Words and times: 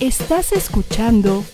Estás 0.00 0.50
escuchando 0.50 1.44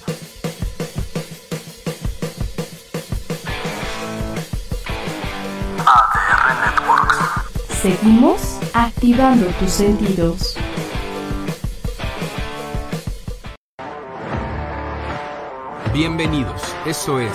ADR 5.76 6.54
Networks. 6.64 7.18
Seguimos 7.82 8.40
activando 8.72 9.46
tus 9.58 9.70
sentidos. 9.70 10.56
Bienvenidos, 15.92 16.62
eso 16.86 17.20
es 17.20 17.32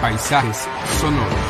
Paisajes 0.00 0.66
Sonoros. 1.00 1.49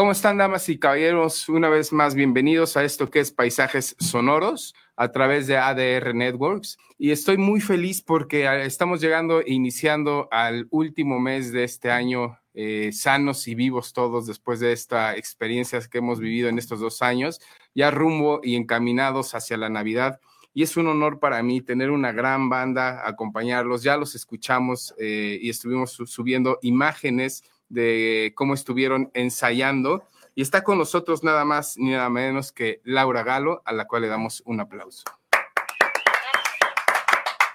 ¿Cómo 0.00 0.12
están 0.12 0.38
damas 0.38 0.66
y 0.70 0.78
caballeros? 0.78 1.46
Una 1.50 1.68
vez 1.68 1.92
más, 1.92 2.14
bienvenidos 2.14 2.74
a 2.78 2.84
esto 2.84 3.10
que 3.10 3.20
es 3.20 3.32
Paisajes 3.32 3.96
Sonoros 3.98 4.74
a 4.96 5.12
través 5.12 5.46
de 5.46 5.58
ADR 5.58 6.14
Networks. 6.14 6.78
Y 6.96 7.10
estoy 7.10 7.36
muy 7.36 7.60
feliz 7.60 8.00
porque 8.00 8.48
ah, 8.48 8.64
estamos 8.64 9.02
llegando 9.02 9.42
e 9.42 9.52
iniciando 9.52 10.26
al 10.30 10.66
último 10.70 11.20
mes 11.20 11.52
de 11.52 11.64
este 11.64 11.90
año 11.90 12.38
eh, 12.54 12.92
sanos 12.94 13.46
y 13.46 13.54
vivos 13.54 13.92
todos 13.92 14.26
después 14.26 14.58
de 14.58 14.72
esta 14.72 15.14
experiencia 15.18 15.78
que 15.80 15.98
hemos 15.98 16.18
vivido 16.18 16.48
en 16.48 16.56
estos 16.56 16.80
dos 16.80 17.02
años, 17.02 17.38
ya 17.74 17.90
rumbo 17.90 18.40
y 18.42 18.56
encaminados 18.56 19.34
hacia 19.34 19.58
la 19.58 19.68
Navidad 19.68 20.18
y 20.54 20.62
es 20.62 20.78
un 20.78 20.86
honor 20.86 21.20
para 21.20 21.42
mí 21.42 21.60
tener 21.60 21.90
una 21.90 22.10
gran 22.10 22.48
banda, 22.48 23.06
acompañarlos. 23.06 23.82
Ya 23.82 23.98
los 23.98 24.14
escuchamos 24.14 24.94
eh, 24.98 25.38
y 25.42 25.50
estuvimos 25.50 25.92
subiendo 26.06 26.58
imágenes 26.62 27.44
de 27.70 28.32
cómo 28.36 28.52
estuvieron 28.52 29.10
ensayando. 29.14 30.06
Y 30.34 30.42
está 30.42 30.62
con 30.62 30.76
nosotros 30.76 31.24
nada 31.24 31.46
más 31.46 31.78
ni 31.78 31.92
nada 31.92 32.10
menos 32.10 32.52
que 32.52 32.82
Laura 32.84 33.22
Galo, 33.22 33.62
a 33.64 33.72
la 33.72 33.86
cual 33.86 34.02
le 34.02 34.08
damos 34.08 34.42
un 34.44 34.60
aplauso. 34.60 35.04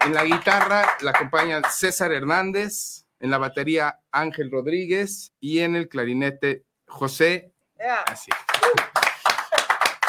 En 0.06 0.14
la 0.14 0.24
guitarra 0.24 0.86
la 1.02 1.12
acompaña 1.12 1.62
César 1.70 2.12
Hernández, 2.12 3.06
en 3.20 3.32
la 3.32 3.38
batería 3.38 4.00
Ángel 4.12 4.52
Rodríguez 4.52 5.34
y 5.40 5.60
en 5.60 5.76
el 5.76 5.88
clarinete 5.88 6.64
José. 6.88 7.54
Así. 8.06 8.32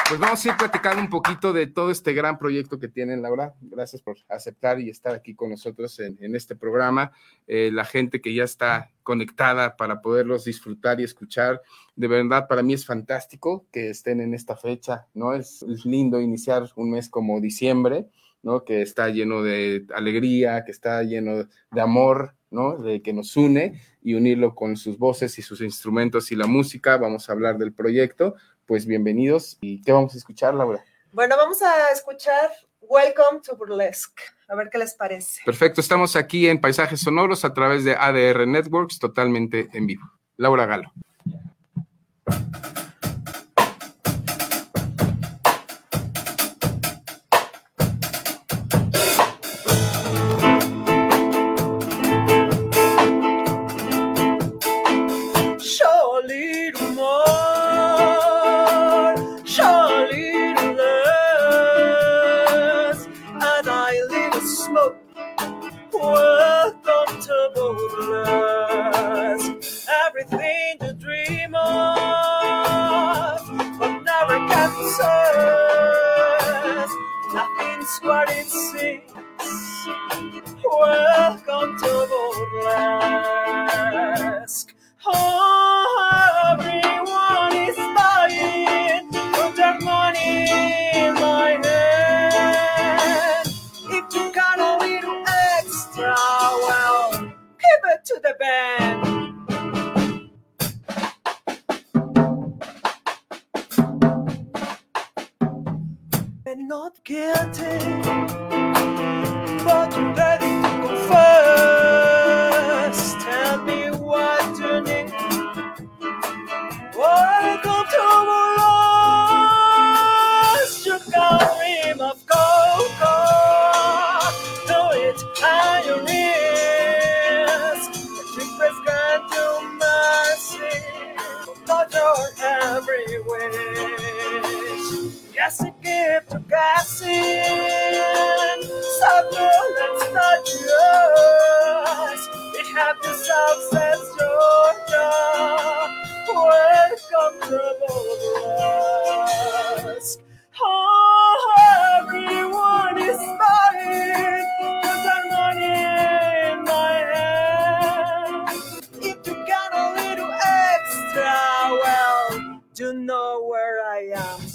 Pues 0.08 0.20
vamos 0.20 0.46
a 0.46 0.48
ir 0.48 0.56
platicando 0.56 1.02
un 1.02 1.10
poquito 1.10 1.52
de 1.52 1.66
todo 1.66 1.90
este 1.90 2.12
gran 2.12 2.38
proyecto 2.38 2.78
que 2.78 2.86
tienen, 2.86 3.22
Laura. 3.22 3.54
Gracias 3.60 4.00
por 4.00 4.16
aceptar 4.28 4.80
y 4.80 4.88
estar 4.88 5.12
aquí 5.16 5.34
con 5.34 5.50
nosotros 5.50 5.98
en, 5.98 6.36
este 6.36 6.54
programa. 6.54 7.10
Eh, 7.48 7.70
la 7.72 7.84
gente 7.84 8.20
que 8.20 8.32
ya 8.32 8.44
está 8.44 8.92
conectada 9.02 9.76
para 9.76 10.00
poderlos 10.00 10.44
disfrutar 10.44 11.00
y 11.00 11.04
escuchar. 11.04 11.60
De 11.96 12.06
verdad, 12.06 12.46
para 12.46 12.62
mí 12.62 12.72
es 12.74 12.86
fantástico 12.86 13.66
que 13.72 13.90
estén 13.90 14.20
en 14.20 14.32
esta 14.32 14.56
fecha, 14.56 15.08
¿no? 15.12 15.34
Es, 15.34 15.64
es 15.64 15.84
lindo 15.84 16.20
iniciar 16.20 16.70
un 16.76 16.92
mes 16.92 17.08
como 17.08 17.40
diciembre, 17.40 18.06
¿no? 18.44 18.62
Que 18.62 18.82
está 18.82 19.08
lleno 19.08 19.42
de 19.42 19.86
alegría, 19.92 20.64
que 20.64 20.70
está 20.70 21.02
lleno 21.02 21.48
de 21.72 21.80
amor, 21.80 22.36
¿no? 22.52 22.76
De 22.76 23.02
que 23.02 23.12
nos 23.12 23.36
une 23.36 23.80
y 24.02 24.14
unirlo 24.14 24.54
con 24.54 24.76
sus 24.76 24.98
voces 24.98 25.36
y 25.40 25.42
sus 25.42 25.60
instrumentos 25.62 26.30
y 26.30 26.36
la 26.36 26.46
música. 26.46 26.96
Vamos 26.96 27.28
a 27.28 27.32
hablar 27.32 27.58
del 27.58 27.72
proyecto, 27.72 28.36
pues 28.66 28.86
bienvenidos. 28.86 29.56
¿Y 29.60 29.82
qué 29.82 29.92
vamos 29.92 30.14
a 30.14 30.18
escuchar, 30.18 30.54
Laura? 30.54 30.84
Bueno, 31.12 31.36
vamos 31.36 31.62
a 31.62 31.90
escuchar 31.90 32.50
Welcome 32.80 33.40
to 33.44 33.56
Burlesque. 33.56 34.22
A 34.48 34.54
ver 34.54 34.68
qué 34.70 34.78
les 34.78 34.94
parece. 34.94 35.40
Perfecto, 35.44 35.80
estamos 35.80 36.14
aquí 36.16 36.48
en 36.48 36.60
Paisajes 36.60 37.00
Sonoros 37.00 37.44
a 37.44 37.54
través 37.54 37.84
de 37.84 37.96
ADR 37.96 38.46
Networks, 38.46 38.98
totalmente 38.98 39.68
en 39.72 39.86
vivo. 39.86 40.10
Laura 40.36 40.66
Galo. 40.66 40.92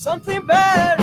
something 0.01 0.41
bad 0.47 1.00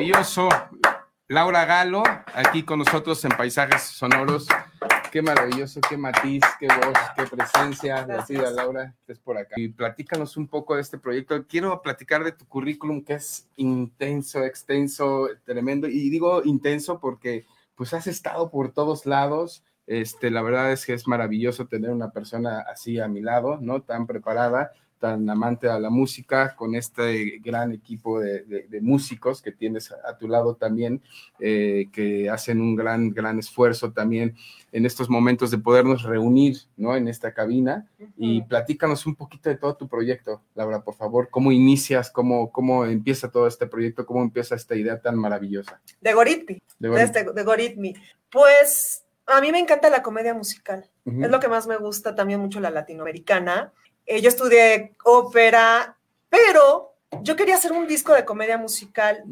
maravilloso. 0.00 0.48
Laura 1.28 1.64
Galo, 1.66 2.02
aquí 2.34 2.62
con 2.62 2.78
nosotros 2.78 3.22
en 3.26 3.32
Paisajes 3.32 3.82
Sonoros. 3.82 4.48
Qué 5.12 5.20
maravilloso, 5.20 5.80
qué 5.86 5.96
matiz, 5.98 6.42
qué 6.58 6.68
voz, 6.68 6.96
qué 7.16 7.24
presencia. 7.24 8.02
Gracias, 8.04 8.52
Laura, 8.54 8.94
estés 9.00 9.18
por 9.18 9.36
acá. 9.36 9.56
Y 9.58 9.68
platícanos 9.68 10.38
un 10.38 10.48
poco 10.48 10.74
de 10.74 10.80
este 10.80 10.98
proyecto. 10.98 11.46
Quiero 11.46 11.82
platicar 11.82 12.24
de 12.24 12.32
tu 12.32 12.46
currículum, 12.46 13.04
que 13.04 13.14
es 13.14 13.46
intenso, 13.56 14.42
extenso, 14.42 15.28
tremendo. 15.44 15.86
Y 15.86 16.08
digo 16.08 16.42
intenso 16.44 16.98
porque 16.98 17.44
pues 17.74 17.92
has 17.92 18.06
estado 18.06 18.50
por 18.50 18.72
todos 18.72 19.04
lados. 19.04 19.62
Este, 19.86 20.30
la 20.30 20.40
verdad 20.40 20.72
es 20.72 20.86
que 20.86 20.94
es 20.94 21.06
maravilloso 21.06 21.66
tener 21.66 21.90
una 21.90 22.10
persona 22.10 22.60
así 22.60 22.98
a 22.98 23.08
mi 23.08 23.20
lado, 23.20 23.58
¿no? 23.60 23.82
Tan 23.82 24.06
preparada 24.06 24.72
tan 25.00 25.28
amante 25.30 25.68
a 25.68 25.78
la 25.80 25.90
música, 25.90 26.54
con 26.54 26.74
este 26.74 27.38
gran 27.42 27.72
equipo 27.72 28.20
de, 28.20 28.66
músicos 28.82 29.40
que 29.40 29.50
tienes 29.50 29.90
a, 29.92 30.16
tu 30.18 30.28
lado 30.28 30.54
también, 30.54 31.02
eh, 31.40 31.88
que 31.90 32.28
hacen 32.28 32.60
un 32.60 32.76
gran, 32.76 33.10
gran 33.10 33.38
esfuerzo 33.38 33.92
también 33.92 34.36
en 34.72 34.86
estos 34.86 35.08
momentos 35.08 35.50
de 35.50 35.58
podernos 35.58 36.02
reunir, 36.02 36.58
¿no? 36.76 36.94
En 36.94 37.08
esta 37.08 37.32
cabina. 37.32 37.88
Y 38.16 38.42
platícanos 38.42 39.06
un 39.06 39.16
poquito 39.16 39.48
de 39.48 39.56
todo 39.56 39.74
tu 39.74 39.88
proyecto, 39.88 40.42
Laura, 40.54 40.82
por 40.82 40.94
favor, 40.94 41.28
cómo 41.30 41.50
inicias, 41.50 42.10
cómo, 42.10 42.52
cómo 42.52 42.84
empieza 42.84 43.30
todo 43.30 43.46
este 43.46 43.66
proyecto, 43.66 44.04
cómo 44.04 44.22
empieza 44.22 44.54
esta 44.54 44.76
idea 44.76 45.00
tan 45.00 45.16
maravillosa. 45.16 45.80
De 46.00 46.12
Goritmi, 46.12 46.62
de, 46.78 47.02
este, 47.02 47.24
Goritmi. 47.24 47.94
Pues 48.30 49.04
a 49.26 49.40
mí 49.40 49.50
me 49.50 49.58
encanta 49.58 49.88
la 49.88 50.02
comedia 50.02 50.34
musical, 50.34 50.90
es 51.06 51.30
lo 51.30 51.40
que 51.40 51.48
más 51.48 51.66
me 51.66 51.78
gusta, 51.78 52.14
también 52.14 52.40
mucho 52.40 52.60
la 52.60 52.70
latinoamericana. 52.70 53.72
Eh, 54.06 54.20
yo 54.20 54.28
estudié 54.28 54.94
ópera, 55.04 55.96
pero 56.28 56.94
yo 57.22 57.36
quería 57.36 57.56
hacer 57.56 57.72
un 57.72 57.86
disco 57.86 58.14
de 58.14 58.24
comedia 58.24 58.56
musical 58.56 59.24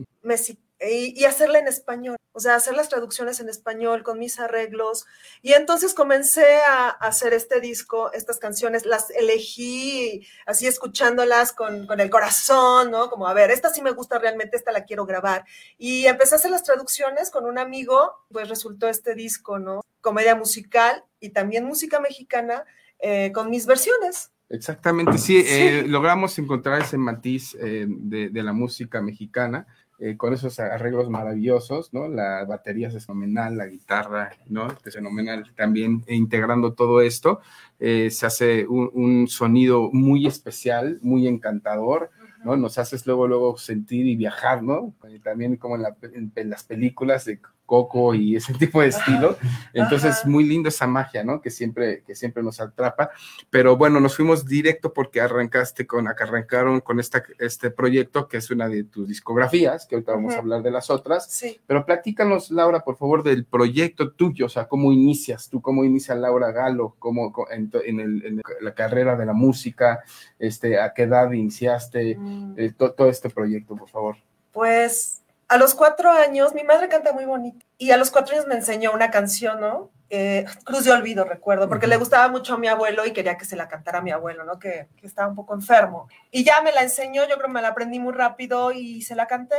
y, 0.80 1.24
hacerla 1.24 1.58
en 1.58 1.66
español, 1.66 2.16
o 2.32 2.40
sea, 2.40 2.54
hacer 2.54 2.74
las 2.74 2.88
traducciones 2.88 3.40
en 3.40 3.48
español 3.48 4.02
con 4.02 4.18
mis 4.18 4.38
arreglos. 4.38 5.06
Y 5.42 5.54
entonces 5.54 5.94
comencé 5.94 6.60
a, 6.68 6.88
hacer 6.88 7.32
este 7.32 7.60
disco, 7.60 8.12
estas 8.12 8.38
canciones, 8.38 8.86
las 8.86 9.10
elegí 9.10 10.26
así 10.46 10.66
escuchándolas 10.66 11.52
con, 11.52 11.86
con, 11.86 12.00
el 12.00 12.10
corazón, 12.10 12.90
¿no? 12.90 13.10
Como, 13.10 13.26
a 13.26 13.34
ver, 13.34 13.50
esta 13.50 13.70
sí 13.70 13.82
me 13.82 13.90
gusta 13.90 14.18
realmente, 14.18 14.56
esta 14.56 14.72
la 14.72 14.84
quiero 14.84 15.06
grabar. 15.06 15.44
Y 15.78 16.06
empecé 16.06 16.34
a 16.34 16.38
hacer 16.38 16.50
las 16.50 16.62
traducciones 16.62 17.30
con 17.30 17.46
un 17.46 17.58
amigo, 17.58 18.14
pues 18.30 18.48
resultó 18.48 18.88
este 18.88 19.14
disco, 19.14 19.58
¿no? 19.58 19.82
Comedia 20.00 20.36
musical 20.36 21.04
y 21.20 21.30
también 21.30 21.64
música 21.64 21.98
mexicana 22.00 22.64
eh, 23.00 23.32
con 23.32 23.50
mis 23.50 23.66
versiones. 23.66 24.30
Exactamente, 24.50 25.18
sí, 25.18 25.44
eh, 25.46 25.84
logramos 25.86 26.38
encontrar 26.38 26.80
ese 26.80 26.96
matiz 26.96 27.54
eh, 27.60 27.86
de, 27.86 28.42
la 28.42 28.54
música 28.54 29.02
mexicana 29.02 29.66
eh, 29.98 30.16
con 30.16 30.32
esos 30.32 30.58
arreglos 30.58 31.10
maravillosos, 31.10 31.92
¿no? 31.92 32.08
La 32.08 32.46
batería 32.46 32.88
es 32.88 33.04
fenomenal, 33.04 33.58
la 33.58 33.66
guitarra, 33.66 34.30
¿no? 34.46 34.68
Es 34.86 34.94
fenomenal 34.94 35.52
también 35.54 36.02
integrando 36.08 36.72
todo 36.72 37.02
esto. 37.02 37.40
se 37.78 38.26
hace 38.26 38.66
un, 38.66 39.28
sonido 39.28 39.90
muy 39.92 40.26
especial, 40.26 40.98
muy 41.02 41.28
encantador, 41.28 42.10
¿no? 42.42 42.56
Nos 42.56 42.78
haces 42.78 43.06
luego, 43.06 43.28
luego 43.28 43.58
sentir 43.58 44.06
y 44.06 44.16
viajar, 44.16 44.62
¿no? 44.62 44.94
También 45.22 45.56
como 45.56 45.76
en, 45.76 46.32
en 46.34 46.50
las 46.50 46.64
películas 46.64 47.26
de 47.26 47.40
coco 47.68 48.14
y 48.14 48.34
ese 48.34 48.54
tipo 48.54 48.80
de 48.80 48.88
estilo. 48.88 49.36
Entonces, 49.74 50.24
muy 50.24 50.42
lindo 50.44 50.70
esa 50.70 50.86
magia, 50.86 51.22
¿no? 51.22 51.40
Que 51.42 51.50
siempre, 51.50 52.02
que 52.02 52.14
siempre 52.14 52.42
nos 52.42 52.60
atrapa. 52.60 53.10
Pero 53.50 53.76
bueno, 53.76 54.00
nos 54.00 54.16
fuimos 54.16 54.46
directo 54.46 54.92
porque 54.92 55.20
arrancaste 55.20 55.86
con, 55.86 56.08
arrancaron 56.08 56.80
con 56.80 56.98
esta, 56.98 57.22
este 57.38 57.70
proyecto, 57.70 58.26
que 58.26 58.38
es 58.38 58.50
una 58.50 58.68
de 58.68 58.84
tus 58.84 59.06
discografías, 59.06 59.86
que 59.86 59.96
ahorita 59.96 60.12
vamos 60.12 60.34
a 60.34 60.38
hablar 60.38 60.62
de 60.62 60.70
las 60.70 60.88
otras. 60.88 61.30
Sí. 61.30 61.60
Pero 61.66 61.84
platícanos, 61.84 62.50
Laura, 62.50 62.80
por 62.80 62.96
favor, 62.96 63.22
del 63.22 63.44
proyecto 63.44 64.12
tuyo, 64.12 64.46
o 64.46 64.48
sea, 64.48 64.66
cómo 64.66 64.90
inicias 64.90 65.50
tú, 65.50 65.60
cómo 65.60 65.84
inicia 65.84 66.14
Laura 66.14 66.50
Galo, 66.50 66.96
cómo 66.98 67.34
en, 67.50 67.70
en, 67.84 68.42
la 68.62 68.74
carrera 68.74 69.14
de 69.14 69.26
la 69.26 69.34
música, 69.34 70.02
este, 70.38 70.80
a 70.80 70.94
qué 70.94 71.02
edad 71.02 71.30
iniciaste 71.32 72.16
mm. 72.16 72.54
eh, 72.56 72.72
todo 72.72 73.10
este 73.10 73.28
proyecto, 73.28 73.76
por 73.76 73.90
favor. 73.90 74.16
Pues 74.52 75.22
a 75.48 75.56
los 75.56 75.74
cuatro 75.74 76.10
años, 76.10 76.54
mi 76.54 76.62
madre 76.62 76.88
canta 76.88 77.12
muy 77.12 77.24
bonito, 77.24 77.64
y 77.78 77.90
a 77.90 77.96
los 77.96 78.10
cuatro 78.10 78.34
años 78.34 78.46
me 78.46 78.54
enseñó 78.54 78.92
una 78.92 79.10
canción, 79.10 79.60
¿no? 79.60 79.90
Eh, 80.10 80.44
Cruz 80.64 80.84
de 80.84 80.92
Olvido, 80.92 81.24
recuerdo, 81.24 81.68
porque 81.68 81.86
le 81.86 81.96
gustaba 81.96 82.28
mucho 82.28 82.54
a 82.54 82.58
mi 82.58 82.68
abuelo 82.68 83.04
y 83.04 83.12
quería 83.12 83.36
que 83.36 83.44
se 83.44 83.56
la 83.56 83.68
cantara 83.68 83.98
a 83.98 84.02
mi 84.02 84.10
abuelo, 84.10 84.44
¿no? 84.44 84.58
Que, 84.58 84.88
que, 84.96 85.06
estaba 85.06 85.28
un 85.28 85.34
poco 85.34 85.54
enfermo. 85.54 86.08
Y 86.30 86.44
ya 86.44 86.62
me 86.62 86.72
la 86.72 86.82
enseñó, 86.82 87.22
yo 87.22 87.36
creo 87.36 87.46
que 87.46 87.52
me 87.52 87.62
la 87.62 87.68
aprendí 87.68 87.98
muy 87.98 88.12
rápido 88.12 88.72
y 88.72 89.02
se 89.02 89.14
la 89.14 89.26
canté, 89.26 89.56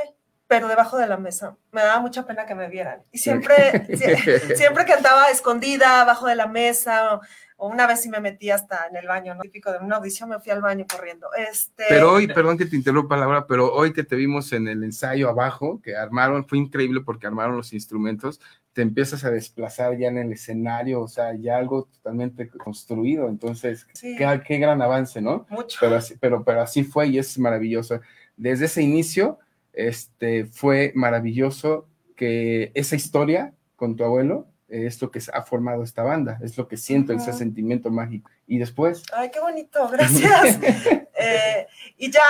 pero 0.47 0.67
debajo 0.67 0.97
de 0.97 1.05
la 1.05 1.17
mesa. 1.17 1.55
Me 1.71 1.81
daba 1.81 1.99
mucha 1.99 2.25
pena 2.25 2.47
que 2.47 2.55
me 2.55 2.67
vieran. 2.67 3.03
Y 3.11 3.19
siempre, 3.19 3.85
siempre 4.55 4.85
cantaba 4.85 5.29
escondida, 5.29 6.01
abajo 6.01 6.25
de 6.25 6.35
la 6.35 6.47
mesa, 6.47 7.19
o 7.59 7.67
una 7.67 7.85
vez 7.85 8.01
sí 8.01 8.09
me 8.09 8.19
metí 8.19 8.49
hasta 8.49 8.87
en 8.89 8.95
el 8.95 9.07
baño, 9.07 9.35
¿no? 9.35 9.41
Típico 9.41 9.71
de 9.71 9.79
una 9.79 9.97
audición, 9.97 10.29
me 10.29 10.39
fui 10.39 10.51
al 10.51 10.61
baño 10.61 10.85
corriendo. 10.89 11.27
Este... 11.37 11.83
Pero 11.89 12.13
hoy, 12.13 12.27
perdón 12.27 12.57
que 12.57 12.65
te 12.65 12.75
interrumpa, 12.75 13.17
Laura, 13.17 13.45
pero 13.47 13.73
hoy 13.73 13.93
que 13.93 14.03
te 14.03 14.15
vimos 14.15 14.51
en 14.53 14.67
el 14.67 14.83
ensayo 14.83 15.29
abajo, 15.29 15.81
que 15.81 15.95
armaron, 15.95 16.47
fue 16.47 16.57
increíble 16.57 17.01
porque 17.01 17.27
armaron 17.27 17.57
los 17.57 17.73
instrumentos, 17.73 18.39
te 18.73 18.81
empiezas 18.81 19.25
a 19.25 19.31
desplazar 19.31 19.97
ya 19.97 20.07
en 20.07 20.17
el 20.17 20.31
escenario, 20.31 21.01
o 21.01 21.07
sea, 21.07 21.35
ya 21.35 21.57
algo 21.57 21.83
totalmente 21.83 22.47
construido, 22.49 23.27
entonces, 23.27 23.85
qué, 23.99 24.41
qué, 24.45 24.57
gran 24.57 24.81
avance, 24.81 25.21
¿no? 25.21 25.45
Mucho. 25.49 25.77
Pero 25.81 25.97
así, 25.97 26.15
pero, 26.19 26.43
pero 26.43 26.61
así 26.61 26.83
fue 26.83 27.07
y 27.07 27.19
es 27.19 27.37
maravilloso. 27.37 27.99
Desde 28.37 28.65
ese 28.65 28.81
inicio, 28.81 29.39
este, 29.73 30.45
fue 30.45 30.93
maravilloso 30.95 31.87
que 32.15 32.71
esa 32.73 32.95
historia 32.95 33.53
con 33.75 33.95
tu 33.95 34.03
abuelo 34.03 34.48
es 34.69 35.01
lo 35.01 35.11
que 35.11 35.21
ha 35.33 35.41
formado 35.43 35.83
esta 35.83 36.03
banda, 36.03 36.39
es 36.41 36.57
lo 36.57 36.67
que 36.67 36.77
siento, 36.77 37.13
ese 37.13 37.33
sentimiento 37.33 37.89
mágico. 37.89 38.29
Y 38.47 38.59
después... 38.59 39.03
Ay, 39.13 39.29
qué 39.31 39.39
bonito, 39.39 39.87
gracias. 39.89 40.59
Eh, 41.21 41.67
y 41.97 42.09
ya 42.09 42.23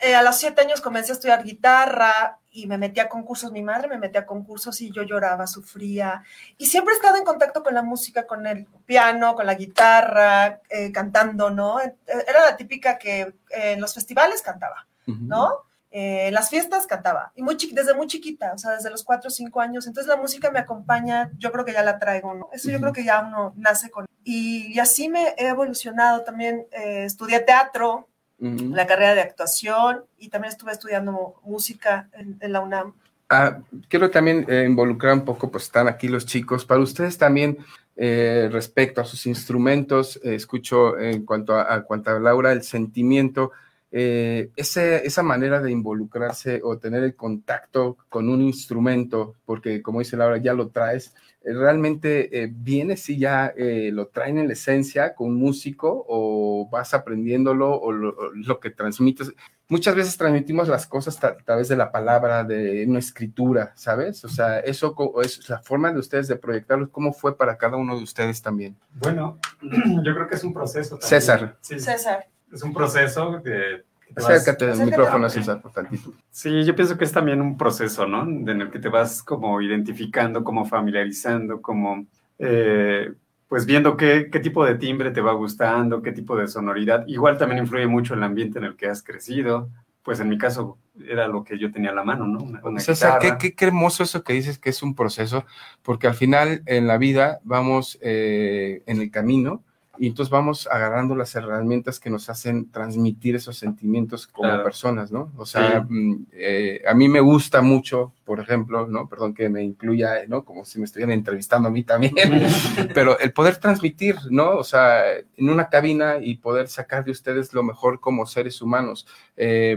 eh, 0.00 0.16
a 0.16 0.22
los 0.22 0.36
siete 0.36 0.60
años 0.60 0.80
comencé 0.80 1.12
a 1.12 1.14
estudiar 1.14 1.44
guitarra 1.44 2.40
y 2.50 2.66
me 2.66 2.76
metí 2.76 2.98
a 2.98 3.08
concursos, 3.08 3.52
mi 3.52 3.62
madre 3.62 3.86
me 3.86 3.98
metía 3.98 4.22
a 4.22 4.26
concursos 4.26 4.80
y 4.80 4.90
yo 4.90 5.04
lloraba, 5.04 5.46
sufría. 5.46 6.24
Y 6.58 6.66
siempre 6.66 6.92
he 6.92 6.96
estado 6.96 7.18
en 7.18 7.24
contacto 7.24 7.62
con 7.62 7.72
la 7.72 7.82
música, 7.82 8.26
con 8.26 8.46
el 8.48 8.66
piano, 8.84 9.36
con 9.36 9.46
la 9.46 9.54
guitarra, 9.54 10.60
eh, 10.68 10.90
cantando, 10.90 11.50
¿no? 11.50 11.78
Era 11.80 12.44
la 12.50 12.56
típica 12.56 12.98
que 12.98 13.32
en 13.50 13.80
los 13.80 13.94
festivales 13.94 14.42
cantaba, 14.42 14.88
¿no? 15.06 15.65
Eh, 15.98 16.30
las 16.30 16.50
fiestas 16.50 16.86
cantaba, 16.86 17.32
y 17.34 17.42
muy 17.42 17.56
desde 17.72 17.94
muy 17.94 18.06
chiquita, 18.06 18.52
o 18.52 18.58
sea, 18.58 18.72
desde 18.72 18.90
los 18.90 19.02
cuatro 19.02 19.28
o 19.28 19.30
cinco 19.30 19.62
años. 19.62 19.86
Entonces 19.86 20.06
la 20.06 20.20
música 20.20 20.50
me 20.50 20.58
acompaña, 20.58 21.30
yo 21.38 21.50
creo 21.50 21.64
que 21.64 21.72
ya 21.72 21.82
la 21.82 21.98
traigo, 21.98 22.34
¿no? 22.34 22.50
Eso 22.52 22.70
yo 22.70 22.78
creo 22.80 22.92
que 22.92 23.02
ya 23.02 23.22
uno 23.26 23.54
nace 23.56 23.88
con. 23.88 24.04
Y, 24.22 24.78
así 24.78 25.08
me 25.08 25.28
he 25.38 25.48
evolucionado. 25.48 26.22
También 26.22 26.66
eh, 26.70 27.04
estudié 27.06 27.40
teatro, 27.40 28.10
la 28.38 28.86
carrera 28.86 29.14
de 29.14 29.22
actuación, 29.22 30.04
y 30.18 30.28
también 30.28 30.52
estuve 30.52 30.72
estudiando 30.72 31.40
música 31.42 32.10
en, 32.12 32.52
la 32.52 32.60
UNAM. 32.60 32.92
Ah, 33.30 33.60
quiero 33.88 34.10
también 34.10 34.44
eh, 34.50 34.66
involucrar 34.66 35.14
un 35.14 35.24
poco, 35.24 35.50
pues 35.50 35.64
están 35.64 35.88
aquí 35.88 36.08
los 36.08 36.26
chicos, 36.26 36.66
para 36.66 36.82
ustedes 36.82 37.16
también, 37.16 37.56
respecto 37.96 39.00
a 39.00 39.06
sus 39.06 39.24
instrumentos, 39.24 40.20
escucho 40.22 40.98
en 40.98 41.24
cuanto 41.24 41.54
a, 41.54 41.72
a, 41.72 41.82
cuanto 41.84 42.10
a 42.10 42.20
Laura, 42.20 42.52
el 42.52 42.64
sentimiento 42.64 43.52
eh, 43.92 44.50
esa 44.56 45.22
manera 45.22 45.62
de 45.62 45.70
involucrarse 45.70 46.60
o 46.62 46.78
tener 46.78 47.04
el 47.04 47.14
contacto 47.14 47.96
con 48.08 48.28
un 48.28 48.42
instrumento, 48.42 49.36
porque 49.44 49.80
como 49.80 50.00
dice 50.00 50.16
Laura, 50.16 50.38
ya 50.38 50.54
lo 50.54 50.68
traes, 50.68 51.14
eh, 51.42 51.52
realmente 51.52 52.42
eh, 52.42 52.50
viene 52.52 52.96
si 52.96 53.18
ya 53.18 53.54
lo 53.56 54.08
traen 54.08 54.38
en 54.38 54.48
la 54.48 54.54
esencia 54.54 55.14
con 55.14 55.28
un 55.28 55.36
músico 55.36 56.04
o 56.08 56.68
vas 56.70 56.94
aprendiéndolo 56.94 57.74
o 57.74 57.92
lo, 57.92 58.60
que 58.60 58.70
transmites. 58.70 59.32
Muchas 59.68 59.94
veces 59.94 60.16
transmitimos 60.16 60.68
las 60.68 60.86
cosas 60.86 61.22
a 61.24 61.36
través 61.36 61.68
de 61.68 61.76
la 61.76 61.90
palabra, 61.90 62.44
de 62.44 62.84
una 62.86 63.00
escritura, 63.00 63.72
¿sabes? 63.76 64.24
O 64.24 64.28
sea, 64.28 64.60
eso 64.60 64.94
es 65.22 65.48
la 65.48 65.58
forma 65.60 65.92
de 65.92 65.98
ustedes 65.98 66.28
de 66.28 66.36
proyectarlo. 66.36 66.90
¿Cómo 66.90 67.12
fue 67.12 67.36
para 67.36 67.56
cada 67.56 67.76
uno 67.76 67.96
de 67.96 68.02
ustedes 68.02 68.42
también? 68.42 68.76
Bueno, 68.94 69.38
yo 69.62 70.14
creo 70.14 70.28
que 70.28 70.36
es 70.36 70.44
un 70.44 70.52
proceso. 70.52 70.98
César. 71.00 71.56
César 71.60 72.26
es 72.52 72.62
un 72.62 72.72
proceso 72.72 73.42
que... 73.42 73.84
Acércate 74.14 74.66
del 74.66 74.86
micrófono, 74.86 75.28
César, 75.28 75.60
por 75.60 75.72
tantito. 75.72 76.12
Sí, 76.30 76.64
yo 76.64 76.76
pienso 76.76 76.96
que 76.96 77.04
es 77.04 77.12
también 77.12 77.40
un 77.40 77.58
proceso, 77.58 78.06
¿no? 78.06 78.22
En 78.22 78.60
el 78.60 78.70
que 78.70 78.78
te 78.78 78.88
vas 78.88 79.22
como 79.22 79.60
identificando, 79.60 80.44
como 80.44 80.64
familiarizando, 80.64 81.60
como... 81.60 82.06
Eh, 82.38 83.12
pues 83.48 83.64
viendo 83.64 83.96
qué, 83.96 84.28
qué, 84.30 84.40
tipo 84.40 84.64
de 84.64 84.74
timbre 84.74 85.12
te 85.12 85.20
va 85.20 85.32
gustando, 85.32 86.02
qué 86.02 86.12
tipo 86.12 86.36
de 86.36 86.48
sonoridad. 86.48 87.04
Igual 87.06 87.38
también 87.38 87.62
influye 87.62 87.86
mucho 87.86 88.14
el 88.14 88.22
ambiente 88.22 88.58
en 88.58 88.64
el 88.64 88.76
que 88.76 88.88
has 88.88 89.02
crecido. 89.02 89.70
Pues 90.02 90.20
en 90.20 90.28
mi 90.28 90.38
caso 90.38 90.78
era 91.04 91.28
lo 91.28 91.44
que 91.44 91.58
yo 91.58 91.70
tenía 91.70 91.90
a 91.90 91.94
la 91.94 92.04
mano, 92.04 92.26
¿no? 92.26 92.80
César, 92.80 93.18
qué, 93.38 93.54
qué, 93.54 93.64
hermoso 93.64 94.02
eso 94.02 94.22
que 94.22 94.32
dices 94.32 94.58
que 94.58 94.70
es 94.70 94.82
un 94.82 94.94
proceso, 94.94 95.44
porque 95.82 96.06
al 96.06 96.14
final 96.14 96.62
en 96.66 96.86
la 96.86 96.96
vida 96.98 97.40
vamos 97.44 97.98
eh, 98.00 98.82
en 98.86 99.00
el 99.00 99.10
camino 99.10 99.62
y 99.98 100.08
entonces 100.08 100.30
vamos 100.30 100.68
agarrando 100.70 101.14
las 101.14 101.34
herramientas 101.34 102.00
que 102.00 102.10
nos 102.10 102.28
hacen 102.28 102.70
transmitir 102.70 103.36
esos 103.36 103.56
sentimientos 103.56 104.26
como 104.26 104.62
personas, 104.62 105.10
¿no? 105.10 105.32
O 105.36 105.46
sea, 105.46 105.84
mm, 105.88 106.26
eh, 106.32 106.82
a 106.86 106.94
mí 106.94 107.08
me 107.08 107.20
gusta 107.20 107.62
mucho, 107.62 108.12
por 108.24 108.40
ejemplo, 108.40 108.86
¿no? 108.86 109.08
Perdón 109.08 109.34
que 109.34 109.48
me 109.48 109.62
incluya, 109.62 110.26
¿no? 110.28 110.44
Como 110.44 110.64
si 110.64 110.78
me 110.78 110.84
estuvieran 110.84 111.12
entrevistando 111.12 111.68
a 111.68 111.72
mí 111.72 111.82
también, 111.82 112.14
pero 112.94 113.18
el 113.18 113.32
poder 113.32 113.56
transmitir, 113.56 114.16
¿no? 114.30 114.56
O 114.56 114.64
sea, 114.64 115.02
en 115.16 115.50
una 115.50 115.68
cabina 115.68 116.16
y 116.20 116.36
poder 116.36 116.68
sacar 116.68 117.04
de 117.04 117.12
ustedes 117.12 117.52
lo 117.52 117.62
mejor 117.62 118.00
como 118.00 118.26
seres 118.26 118.60
humanos. 118.60 119.06
Eh, 119.36 119.76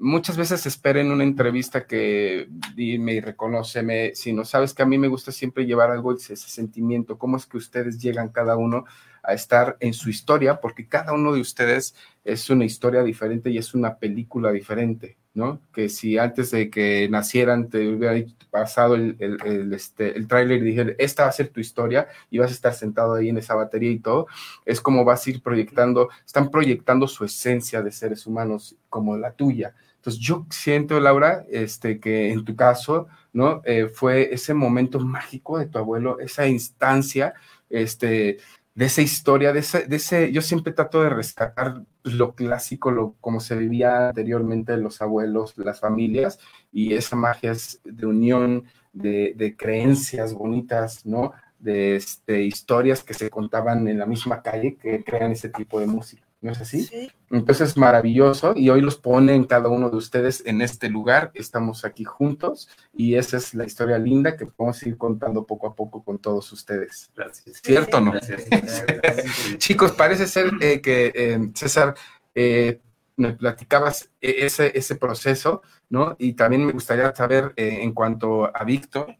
muchas 0.00 0.36
veces 0.36 0.66
esperen 0.66 1.10
una 1.10 1.24
entrevista 1.24 1.86
que 1.86 2.48
me 2.76 3.20
reconoce, 3.20 3.82
me, 3.82 4.14
si 4.14 4.32
no 4.32 4.44
sabes 4.44 4.74
que 4.74 4.82
a 4.82 4.86
mí 4.86 4.98
me 4.98 5.08
gusta 5.08 5.32
siempre 5.32 5.66
llevar 5.66 5.90
algo, 5.90 6.12
ese, 6.12 6.34
ese 6.34 6.48
sentimiento, 6.48 7.18
cómo 7.18 7.36
es 7.36 7.46
que 7.46 7.56
ustedes 7.56 7.98
llegan 7.98 8.28
cada 8.28 8.56
uno 8.56 8.84
a 9.26 9.34
estar 9.34 9.76
en 9.80 9.92
su 9.92 10.10
historia, 10.10 10.60
porque 10.60 10.86
cada 10.88 11.12
uno 11.12 11.32
de 11.32 11.40
ustedes 11.40 11.94
es 12.24 12.48
una 12.50 12.64
historia 12.64 13.02
diferente 13.02 13.50
y 13.50 13.58
es 13.58 13.74
una 13.74 13.96
película 13.96 14.50
diferente, 14.50 15.16
¿no? 15.34 15.60
Que 15.72 15.88
si 15.88 16.18
antes 16.18 16.50
de 16.50 16.70
que 16.70 17.08
nacieran 17.10 17.68
te 17.68 17.88
hubiera 17.88 18.26
pasado 18.50 18.94
el, 18.94 19.16
el, 19.18 19.72
este, 19.72 20.16
el 20.16 20.26
tráiler 20.26 20.58
y 20.58 20.66
dijera, 20.66 20.92
esta 20.98 21.24
va 21.24 21.28
a 21.28 21.32
ser 21.32 21.48
tu 21.48 21.60
historia 21.60 22.08
y 22.30 22.38
vas 22.38 22.50
a 22.50 22.54
estar 22.54 22.74
sentado 22.74 23.14
ahí 23.14 23.28
en 23.28 23.38
esa 23.38 23.54
batería 23.54 23.90
y 23.90 23.98
todo, 23.98 24.26
es 24.64 24.80
como 24.80 25.04
vas 25.04 25.26
a 25.26 25.30
ir 25.30 25.42
proyectando, 25.42 26.08
están 26.24 26.50
proyectando 26.50 27.06
su 27.08 27.24
esencia 27.24 27.82
de 27.82 27.92
seres 27.92 28.26
humanos 28.26 28.76
como 28.88 29.16
la 29.16 29.32
tuya. 29.32 29.74
Entonces 29.96 30.20
yo 30.20 30.46
siento, 30.50 31.00
Laura, 31.00 31.46
este, 31.50 31.98
que 31.98 32.30
en 32.30 32.44
tu 32.44 32.54
caso, 32.54 33.08
¿no? 33.32 33.62
Eh, 33.64 33.88
fue 33.88 34.34
ese 34.34 34.52
momento 34.52 35.00
mágico 35.00 35.58
de 35.58 35.66
tu 35.66 35.78
abuelo, 35.78 36.20
esa 36.20 36.46
instancia, 36.46 37.32
este, 37.70 38.36
de 38.74 38.86
esa 38.86 39.02
historia, 39.02 39.52
de 39.52 39.60
ese, 39.60 39.86
de 39.86 39.96
ese, 39.96 40.32
yo 40.32 40.42
siempre 40.42 40.72
trato 40.72 41.02
de 41.02 41.10
rescatar 41.10 41.82
lo 42.02 42.34
clásico, 42.34 42.90
lo 42.90 43.14
como 43.20 43.40
se 43.40 43.56
vivía 43.56 44.08
anteriormente 44.08 44.76
los 44.76 45.00
abuelos, 45.00 45.56
las 45.56 45.80
familias, 45.80 46.40
y 46.72 46.94
esa 46.94 47.16
magia 47.16 47.52
es 47.52 47.80
de 47.84 48.06
unión, 48.06 48.64
de, 48.92 49.34
de 49.36 49.56
creencias 49.56 50.34
bonitas, 50.34 51.06
¿no? 51.06 51.32
De 51.58 51.96
este, 51.96 52.42
historias 52.42 53.02
que 53.04 53.14
se 53.14 53.30
contaban 53.30 53.86
en 53.88 53.98
la 53.98 54.06
misma 54.06 54.42
calle 54.42 54.76
que 54.76 55.04
crean 55.04 55.32
ese 55.32 55.48
tipo 55.48 55.80
de 55.80 55.86
música. 55.86 56.23
¿No 56.44 56.52
es 56.52 56.60
así? 56.60 56.82
Sí. 56.82 57.10
Entonces 57.30 57.70
es 57.70 57.76
maravilloso 57.78 58.52
y 58.54 58.68
hoy 58.68 58.82
los 58.82 58.96
ponen 58.96 59.44
cada 59.44 59.70
uno 59.70 59.88
de 59.88 59.96
ustedes 59.96 60.42
en 60.44 60.60
este 60.60 60.90
lugar, 60.90 61.30
estamos 61.34 61.86
aquí 61.86 62.04
juntos 62.04 62.68
y 62.92 63.14
esa 63.14 63.38
es 63.38 63.54
la 63.54 63.64
historia 63.64 63.98
linda 63.98 64.36
que 64.36 64.44
podemos 64.44 64.82
ir 64.82 64.98
contando 64.98 65.46
poco 65.46 65.66
a 65.68 65.74
poco 65.74 66.04
con 66.04 66.18
todos 66.18 66.52
ustedes. 66.52 67.10
Gracias. 67.16 67.60
¿Cierto 67.64 67.96
o 67.96 68.00
no? 68.00 68.12
Gracias. 68.12 68.44
Chicos, 69.58 69.92
parece 69.92 70.26
ser 70.26 70.52
eh, 70.60 70.80
que 70.80 71.12
eh, 71.14 71.50
César... 71.54 71.94
Eh, 72.34 72.80
me 73.16 73.32
platicabas 73.32 74.10
ese, 74.20 74.76
ese 74.76 74.96
proceso, 74.96 75.62
¿no? 75.88 76.16
Y 76.18 76.32
también 76.32 76.66
me 76.66 76.72
gustaría 76.72 77.14
saber 77.14 77.52
en 77.54 77.92
cuanto 77.92 78.50
a 78.52 78.64
Víctor, 78.64 79.14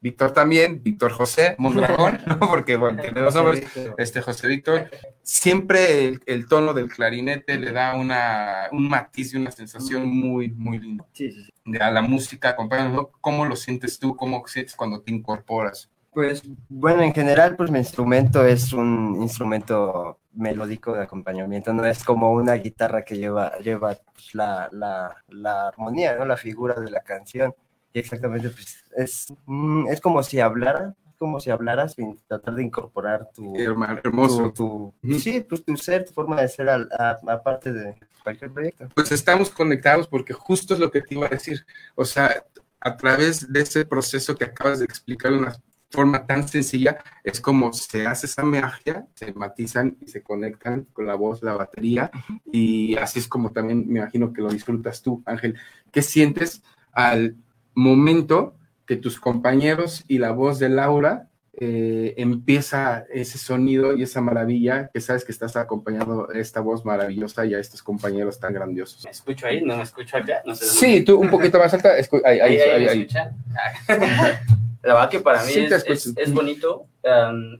Víctor 0.00 0.32
también, 0.32 0.82
Víctor 0.82 1.12
José 1.12 1.54
Mondragón, 1.58 2.20
¿no? 2.26 2.38
porque 2.38 2.76
bueno, 2.76 3.02
tiene 3.02 3.20
dos 3.20 3.34
nombres, 3.34 3.66
este 3.98 4.22
José 4.22 4.48
Víctor, 4.48 4.90
siempre 5.22 6.18
el, 6.24 6.46
tono 6.48 6.72
del 6.72 6.88
clarinete 6.88 7.58
le 7.58 7.72
da 7.72 7.94
una, 7.94 8.68
un 8.72 8.88
matiz 8.88 9.34
y 9.34 9.36
una 9.36 9.50
sensación 9.50 10.08
muy, 10.08 10.50
muy 10.52 10.78
linda. 10.78 11.06
Sí, 11.12 11.30
sí, 11.30 11.44
sí. 11.44 11.76
A 11.78 11.90
la 11.90 12.00
música, 12.00 12.50
acompañando, 12.50 13.12
¿cómo 13.20 13.44
lo 13.44 13.56
sientes 13.56 13.98
tú? 13.98 14.16
¿Cómo 14.16 14.42
sientes 14.46 14.74
cuando 14.74 15.02
te 15.02 15.12
incorporas? 15.12 15.90
Pues 16.12 16.42
bueno, 16.68 17.02
en 17.02 17.14
general, 17.14 17.54
pues 17.56 17.70
mi 17.70 17.78
instrumento 17.78 18.44
es 18.44 18.72
un 18.72 19.18
instrumento 19.20 20.18
melódico 20.32 20.92
de 20.94 21.02
acompañamiento, 21.02 21.72
no 21.72 21.84
es 21.84 22.02
como 22.02 22.32
una 22.32 22.54
guitarra 22.54 23.04
que 23.04 23.16
lleva, 23.16 23.58
lleva 23.58 23.96
pues, 24.12 24.34
la, 24.34 24.68
la, 24.72 25.14
la 25.28 25.68
armonía, 25.68 26.16
¿no? 26.16 26.24
La 26.24 26.36
figura 26.36 26.74
de 26.80 26.90
la 26.90 27.00
canción 27.00 27.54
exactamente, 27.94 28.50
pues 28.50 28.84
es, 28.96 29.26
mm, 29.46 29.88
es 29.88 30.00
como 30.00 30.22
si 30.22 30.40
hablara, 30.40 30.94
como 31.18 31.38
si 31.38 31.50
hablaras 31.50 31.94
sin 31.94 32.18
tratar 32.26 32.54
de 32.54 32.64
incorporar 32.64 33.28
tu... 33.34 33.54
hermoso. 33.56 34.52
Tu, 34.52 34.94
sí, 35.18 35.44
pues 35.46 35.64
tu 35.64 35.76
ser, 35.76 36.06
tu 36.06 36.14
forma 36.14 36.40
de 36.40 36.48
ser 36.48 36.68
aparte 37.28 37.72
de 37.72 37.94
cualquier 38.22 38.50
proyecto. 38.50 38.88
Pues 38.94 39.12
estamos 39.12 39.50
conectados 39.50 40.06
porque 40.08 40.32
justo 40.32 40.74
es 40.74 40.80
lo 40.80 40.90
que 40.90 41.02
te 41.02 41.14
iba 41.14 41.26
a 41.26 41.30
decir. 41.30 41.64
O 41.94 42.06
sea, 42.06 42.42
a 42.80 42.96
través 42.96 43.52
de 43.52 43.60
ese 43.60 43.84
proceso 43.84 44.34
que 44.34 44.44
acabas 44.44 44.78
de 44.78 44.86
explicar 44.86 45.32
de 45.32 45.38
una 45.38 45.56
forma 45.90 46.24
tan 46.24 46.46
sencilla, 46.48 46.98
es 47.24 47.40
como 47.40 47.72
se 47.72 48.06
hace 48.06 48.26
esa 48.26 48.44
magia, 48.44 49.06
se 49.14 49.32
matizan 49.34 49.96
y 50.00 50.08
se 50.08 50.22
conectan 50.22 50.86
con 50.92 51.06
la 51.06 51.16
voz, 51.16 51.42
la 51.42 51.54
batería, 51.54 52.10
y 52.50 52.96
así 52.96 53.18
es 53.18 53.28
como 53.28 53.50
también 53.50 53.86
me 53.88 53.98
imagino 53.98 54.32
que 54.32 54.40
lo 54.40 54.50
disfrutas 54.50 55.02
tú, 55.02 55.22
Ángel. 55.26 55.58
¿Qué 55.90 56.00
sientes 56.02 56.62
al 56.92 57.36
momento 57.74 58.54
que 58.86 58.96
tus 58.96 59.20
compañeros 59.20 60.04
y 60.08 60.18
la 60.18 60.32
voz 60.32 60.58
de 60.58 60.68
Laura 60.68 61.28
eh, 61.62 62.14
empieza 62.16 63.04
ese 63.12 63.36
sonido 63.36 63.96
y 63.96 64.02
esa 64.02 64.20
maravilla 64.20 64.90
que 64.94 65.00
sabes 65.00 65.24
que 65.24 65.32
estás 65.32 65.56
acompañando 65.56 66.30
esta 66.32 66.60
voz 66.60 66.84
maravillosa 66.84 67.44
y 67.44 67.54
a 67.54 67.58
estos 67.58 67.82
compañeros 67.82 68.40
tan 68.40 68.54
grandiosos. 68.54 69.04
¿Me 69.04 69.10
escucho 69.10 69.46
ahí? 69.46 69.60
¿No 69.60 69.76
me 69.76 69.82
escucho 69.82 70.16
acá? 70.16 70.42
sí, 70.54 71.02
tú 71.02 71.20
un 71.20 71.28
poquito 71.28 71.58
más 71.58 71.74
alta. 71.74 71.92
ahí, 72.24 72.40
ahí, 72.40 72.58
ahí, 72.58 72.86
ahí, 72.88 73.08
La 74.82 74.94
verdad 74.94 75.10
que 75.10 75.20
para 75.20 75.44
mí 75.44 75.52
es, 75.54 76.32
bonito. 76.32 76.86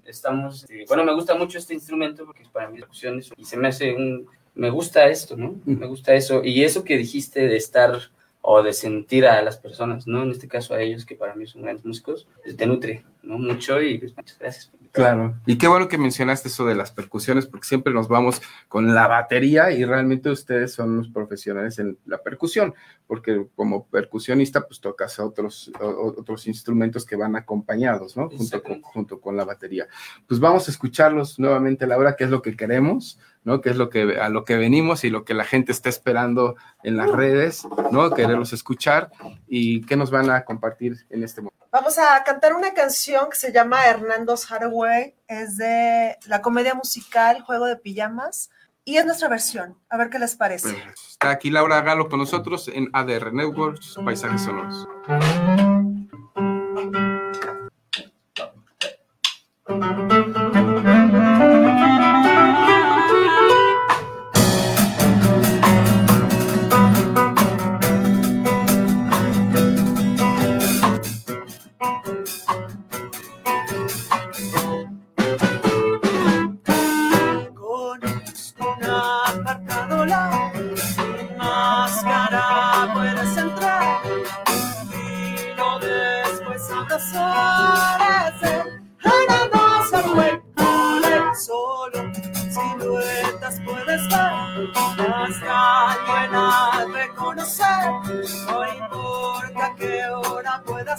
estamos, 0.06 0.62
este, 0.62 0.86
bueno, 0.88 1.04
me 1.04 1.12
gusta 1.12 1.34
mucho 1.34 1.58
este 1.58 1.74
instrumento 1.74 2.24
porque 2.24 2.44
para 2.50 2.70
mí 2.70 2.78
percusiones 2.78 3.30
y 3.36 3.44
se 3.44 3.58
me 3.58 3.68
hace 3.68 3.94
un, 3.94 4.26
me 4.54 4.70
gusta 4.70 5.06
esto, 5.08 5.36
¿no? 5.36 5.60
Me 5.66 5.86
gusta 5.86 6.14
eso. 6.14 6.42
Y 6.42 6.64
eso 6.64 6.84
que 6.84 6.96
dijiste 6.96 7.46
de 7.46 7.56
estar 7.56 7.92
o 8.42 8.62
de 8.62 8.72
sentir 8.72 9.26
a 9.26 9.42
las 9.42 9.58
personas, 9.58 10.06
¿no? 10.06 10.22
En 10.22 10.30
este 10.30 10.48
caso 10.48 10.74
a 10.74 10.80
ellos, 10.80 11.04
que 11.04 11.14
para 11.14 11.34
mí 11.34 11.46
son 11.46 11.62
grandes 11.62 11.84
músicos, 11.84 12.26
pues, 12.42 12.56
te 12.56 12.66
nutre, 12.66 13.04
¿no? 13.22 13.38
Mucho 13.38 13.80
y 13.82 13.98
pues, 13.98 14.16
muchas 14.16 14.38
gracias. 14.38 14.72
Claro, 14.92 15.36
y 15.46 15.56
qué 15.56 15.68
bueno 15.68 15.86
que 15.86 15.98
mencionaste 15.98 16.48
eso 16.48 16.66
de 16.66 16.74
las 16.74 16.90
percusiones, 16.90 17.46
porque 17.46 17.68
siempre 17.68 17.92
nos 17.94 18.08
vamos 18.08 18.42
con 18.66 18.92
la 18.92 19.06
batería 19.06 19.70
y 19.70 19.84
realmente 19.84 20.30
ustedes 20.30 20.72
son 20.72 20.96
los 20.96 21.08
profesionales 21.08 21.78
en 21.78 21.96
la 22.06 22.18
percusión, 22.18 22.74
porque 23.06 23.46
como 23.54 23.86
percusionista 23.86 24.66
pues 24.66 24.80
tocas 24.80 25.20
otros, 25.20 25.70
otros 25.78 26.48
instrumentos 26.48 27.06
que 27.06 27.14
van 27.14 27.36
acompañados, 27.36 28.16
¿no? 28.16 28.30
Junto 28.30 28.62
con, 28.64 28.82
junto 28.82 29.20
con 29.20 29.36
la 29.36 29.44
batería. 29.44 29.86
Pues 30.26 30.40
vamos 30.40 30.66
a 30.66 30.72
escucharlos 30.72 31.38
nuevamente, 31.38 31.86
Laura, 31.86 32.16
qué 32.16 32.24
es 32.24 32.30
lo 32.30 32.42
que 32.42 32.56
queremos. 32.56 33.16
¿No? 33.44 33.60
Que 33.60 33.70
es 33.70 33.76
lo 33.76 33.90
que, 33.90 34.18
a 34.20 34.28
lo 34.28 34.44
que 34.44 34.56
venimos 34.56 35.04
y 35.04 35.10
lo 35.10 35.24
que 35.24 35.34
la 35.34 35.44
gente 35.44 35.72
está 35.72 35.88
esperando 35.88 36.56
en 36.82 36.96
las 36.96 37.10
redes, 37.10 37.66
¿no? 37.90 38.10
Queremos 38.10 38.52
escuchar 38.52 39.10
y 39.48 39.82
qué 39.82 39.96
nos 39.96 40.10
van 40.10 40.30
a 40.30 40.44
compartir 40.44 41.06
en 41.10 41.22
este 41.22 41.40
momento. 41.40 41.66
Vamos 41.72 41.98
a 41.98 42.22
cantar 42.24 42.54
una 42.54 42.74
canción 42.74 43.30
que 43.30 43.36
se 43.36 43.52
llama 43.52 43.86
Hernando's 43.86 44.50
Haraway, 44.50 45.14
es 45.28 45.56
de 45.56 46.16
la 46.26 46.42
comedia 46.42 46.74
musical 46.74 47.42
Juego 47.42 47.66
de 47.66 47.76
Pijamas 47.76 48.50
y 48.84 48.96
es 48.96 49.06
nuestra 49.06 49.28
versión. 49.28 49.78
A 49.88 49.96
ver 49.96 50.10
qué 50.10 50.18
les 50.18 50.34
parece. 50.34 50.76
Está 51.08 51.30
aquí 51.30 51.50
Laura 51.50 51.80
Galo 51.82 52.08
con 52.08 52.18
nosotros 52.18 52.68
en 52.68 52.88
ADR 52.92 53.32
Networks, 53.32 53.96
Paisajes 54.04 54.42
Sonoros. 54.42 54.88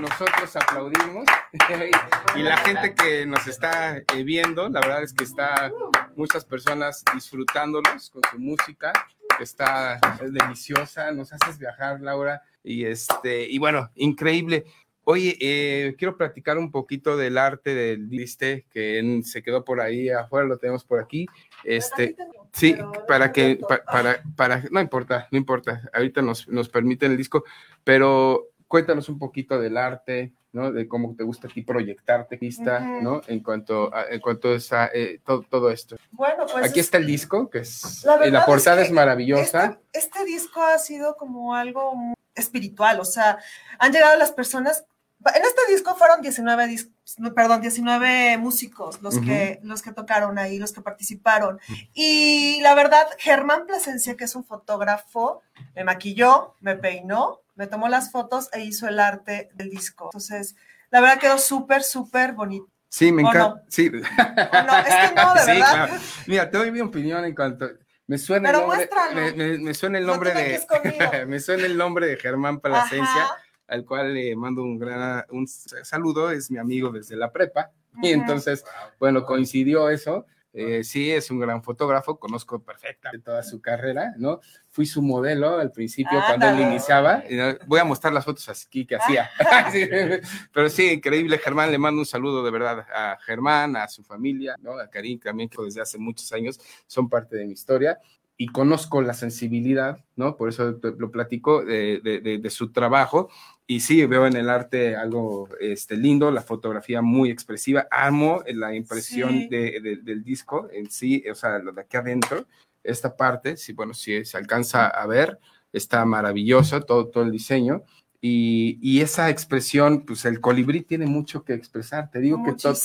nosotros 0.00 0.56
aplaudimos 0.56 1.24
y 2.36 2.42
la 2.42 2.56
gente 2.58 2.94
que 2.94 3.26
nos 3.26 3.46
está 3.46 3.98
eh, 3.98 4.22
viendo, 4.24 4.68
la 4.68 4.80
verdad 4.80 5.02
es 5.02 5.12
que 5.12 5.24
está 5.24 5.70
muchas 6.16 6.44
personas 6.44 7.02
disfrutándolos 7.14 8.10
con 8.10 8.22
su 8.30 8.38
música, 8.38 8.92
que 9.36 9.44
está 9.44 9.98
deliciosa, 10.20 11.10
nos 11.12 11.32
haces 11.32 11.58
viajar, 11.58 12.00
Laura, 12.00 12.42
y 12.62 12.84
este, 12.84 13.48
y 13.48 13.58
bueno, 13.58 13.90
increíble. 13.94 14.64
Oye, 15.04 15.36
eh, 15.40 15.96
quiero 15.98 16.16
platicar 16.16 16.58
un 16.58 16.70
poquito 16.70 17.16
del 17.16 17.36
arte 17.36 17.74
del 17.74 18.08
liste 18.08 18.66
que 18.72 19.20
se 19.24 19.42
quedó 19.42 19.64
por 19.64 19.80
ahí 19.80 20.08
afuera, 20.10 20.46
lo 20.46 20.58
tenemos 20.58 20.84
por 20.84 21.00
aquí. 21.00 21.26
Este, 21.64 22.14
sí, 22.52 22.76
para 23.08 23.32
que, 23.32 23.58
para, 23.86 24.22
para, 24.36 24.62
no 24.70 24.80
importa, 24.80 25.26
no 25.32 25.38
importa, 25.38 25.82
ahorita 25.92 26.22
nos, 26.22 26.46
nos 26.46 26.68
permiten 26.68 27.10
el 27.10 27.16
disco, 27.16 27.42
pero 27.82 28.51
cuéntanos 28.72 29.10
un 29.10 29.18
poquito 29.18 29.60
del 29.60 29.76
arte, 29.76 30.32
¿no? 30.50 30.72
De 30.72 30.88
cómo 30.88 31.14
te 31.14 31.24
gusta 31.24 31.46
aquí 31.46 31.60
proyectarte, 31.60 32.38
vista, 32.38 32.80
¿no? 32.80 33.20
En 33.26 33.42
cuanto 33.42 33.94
a, 33.94 34.06
en 34.06 34.18
cuanto 34.18 34.48
a 34.48 34.90
eh, 34.94 35.20
todo, 35.22 35.42
todo, 35.42 35.70
esto. 35.70 35.96
Bueno, 36.10 36.46
pues. 36.50 36.70
Aquí 36.70 36.80
está 36.80 36.96
el 36.96 37.06
disco, 37.06 37.50
que 37.50 37.58
es. 37.58 38.02
La, 38.02 38.16
la 38.16 38.46
portada 38.46 38.80
es, 38.80 38.90
maravillosa. 38.90 39.78
Este, 39.92 39.98
este, 39.98 40.24
disco 40.24 40.62
ha 40.62 40.78
sido 40.78 41.18
como 41.18 41.54
algo 41.54 42.14
espiritual, 42.34 42.98
o 42.98 43.04
sea, 43.04 43.38
han 43.78 43.92
llegado 43.92 44.16
las 44.16 44.32
personas. 44.32 44.86
En 45.22 45.42
este 45.42 45.70
disco 45.70 45.94
fueron 45.94 46.22
19 46.22 46.66
discos, 46.66 46.94
perdón, 47.36 47.60
19 47.60 48.38
músicos 48.38 49.02
los, 49.02 49.18
que, 49.18 49.60
los 49.62 49.82
que 49.82 49.92
tocaron 49.92 50.38
ahí, 50.38 50.58
los 50.58 50.72
que 50.72 50.80
participaron. 50.80 51.60
Y 51.92 52.58
la 52.62 52.74
verdad, 52.74 53.06
Germán 53.18 53.66
Plasencia, 53.66 54.16
que 54.16 54.24
es 54.24 54.34
un 54.34 54.46
fotógrafo, 54.46 55.42
me 55.74 55.84
maquilló, 55.84 56.56
me 56.60 56.74
peinó, 56.74 57.41
me 57.54 57.66
tomó 57.66 57.88
las 57.88 58.10
fotos 58.10 58.48
e 58.52 58.64
hizo 58.64 58.88
el 58.88 58.98
arte 59.00 59.50
del 59.54 59.70
disco. 59.70 60.06
Entonces, 60.06 60.56
la 60.90 61.00
verdad 61.00 61.18
quedó 61.18 61.38
súper, 61.38 61.82
súper 61.82 62.32
bonito. 62.32 62.68
Sí, 62.88 63.10
me 63.10 63.22
encanta. 63.22 63.62
Sí. 63.68 63.90
no, 63.90 63.98
es 63.98 64.04
que 64.04 65.14
no, 65.14 65.34
de 65.46 65.46
verdad. 65.46 65.90
Mira, 66.26 66.50
te 66.50 66.58
doy 66.58 66.70
mi 66.70 66.80
opinión 66.80 67.24
en 67.24 67.34
cuanto. 67.34 67.70
Me 68.06 68.18
suena 68.18 68.50
el 68.50 68.56
nombre, 68.56 69.58
me, 69.58 69.74
suena 69.74 69.98
el 69.98 70.06
nombre 70.06 70.34
de 70.34 71.24
me 71.26 71.40
suena 71.40 71.64
el 71.64 71.78
nombre 71.78 72.06
de 72.06 72.16
Germán 72.18 72.60
Plasencia, 72.60 73.28
al 73.68 73.86
cual 73.86 74.12
le 74.12 74.36
mando 74.36 74.62
un 74.62 74.78
gran 74.78 75.24
un 75.30 75.46
saludo, 75.46 76.30
es 76.30 76.50
mi 76.50 76.58
amigo 76.58 76.90
desde 76.90 77.16
la 77.16 77.32
prepa. 77.32 77.70
Y 78.02 78.10
entonces, 78.10 78.64
bueno, 78.98 79.24
coincidió 79.24 79.88
eso. 79.88 80.26
Eh, 80.54 80.84
sí, 80.84 81.10
es 81.10 81.30
un 81.30 81.40
gran 81.40 81.62
fotógrafo, 81.62 82.18
conozco 82.18 82.62
perfectamente 82.62 83.24
toda 83.24 83.42
su 83.42 83.60
carrera, 83.60 84.12
¿no? 84.18 84.40
Fui 84.68 84.84
su 84.84 85.00
modelo 85.00 85.58
al 85.58 85.72
principio 85.72 86.18
cuando 86.26 86.48
él 86.48 86.60
iniciaba. 86.60 87.22
Voy 87.66 87.80
a 87.80 87.84
mostrar 87.84 88.12
las 88.12 88.24
fotos 88.24 88.48
aquí 88.48 88.84
que 88.84 88.96
hacía. 88.96 89.30
Pero 90.52 90.68
sí, 90.68 90.90
increíble, 90.90 91.38
Germán. 91.38 91.70
Le 91.70 91.78
mando 91.78 92.00
un 92.00 92.06
saludo 92.06 92.44
de 92.44 92.50
verdad 92.50 92.86
a 92.94 93.18
Germán, 93.24 93.76
a 93.76 93.88
su 93.88 94.02
familia, 94.02 94.56
¿no? 94.60 94.78
A 94.78 94.88
Karim 94.88 95.18
también, 95.18 95.48
que 95.48 95.62
desde 95.62 95.80
hace 95.80 95.98
muchos 95.98 96.30
años 96.32 96.60
son 96.86 97.08
parte 97.08 97.36
de 97.36 97.46
mi 97.46 97.52
historia 97.52 97.98
y 98.36 98.48
conozco 98.48 99.02
la 99.02 99.14
sensibilidad, 99.14 99.98
¿no? 100.16 100.36
Por 100.36 100.48
eso 100.48 100.78
lo 100.82 101.10
platico 101.10 101.64
de, 101.64 102.00
de, 102.02 102.50
su 102.50 102.72
trabajo. 102.72 103.30
Y 103.66 103.80
sí, 103.80 104.04
veo 104.06 104.26
en 104.26 104.36
el 104.36 104.50
arte 104.50 104.96
algo 104.96 105.48
este, 105.60 105.96
lindo, 105.96 106.30
la 106.30 106.42
fotografía 106.42 107.00
muy 107.00 107.30
expresiva. 107.30 107.86
Amo 107.90 108.42
la 108.46 108.74
impresión 108.74 109.48
del 109.48 110.22
disco 110.24 110.68
en 110.72 110.90
sí, 110.90 111.24
o 111.30 111.34
sea, 111.34 111.58
lo 111.58 111.72
de 111.72 111.82
aquí 111.82 111.96
adentro, 111.96 112.46
esta 112.82 113.16
parte, 113.16 113.56
sí, 113.56 113.72
bueno, 113.72 113.94
si 113.94 114.24
se 114.24 114.36
alcanza 114.36 114.88
a 114.88 115.06
ver, 115.06 115.38
está 115.72 116.04
maravilloso 116.04 116.80
todo, 116.82 117.08
todo 117.08 117.24
el 117.24 117.30
diseño. 117.30 117.84
Y, 118.24 118.78
y, 118.80 119.00
esa 119.00 119.30
expresión, 119.30 120.06
pues 120.06 120.24
el 120.26 120.40
colibrí 120.40 120.82
tiene 120.82 121.06
mucho 121.06 121.42
que 121.42 121.54
expresar. 121.54 122.08
Te 122.08 122.20
digo 122.20 122.40
que 122.44 122.52
todo, 122.52 122.76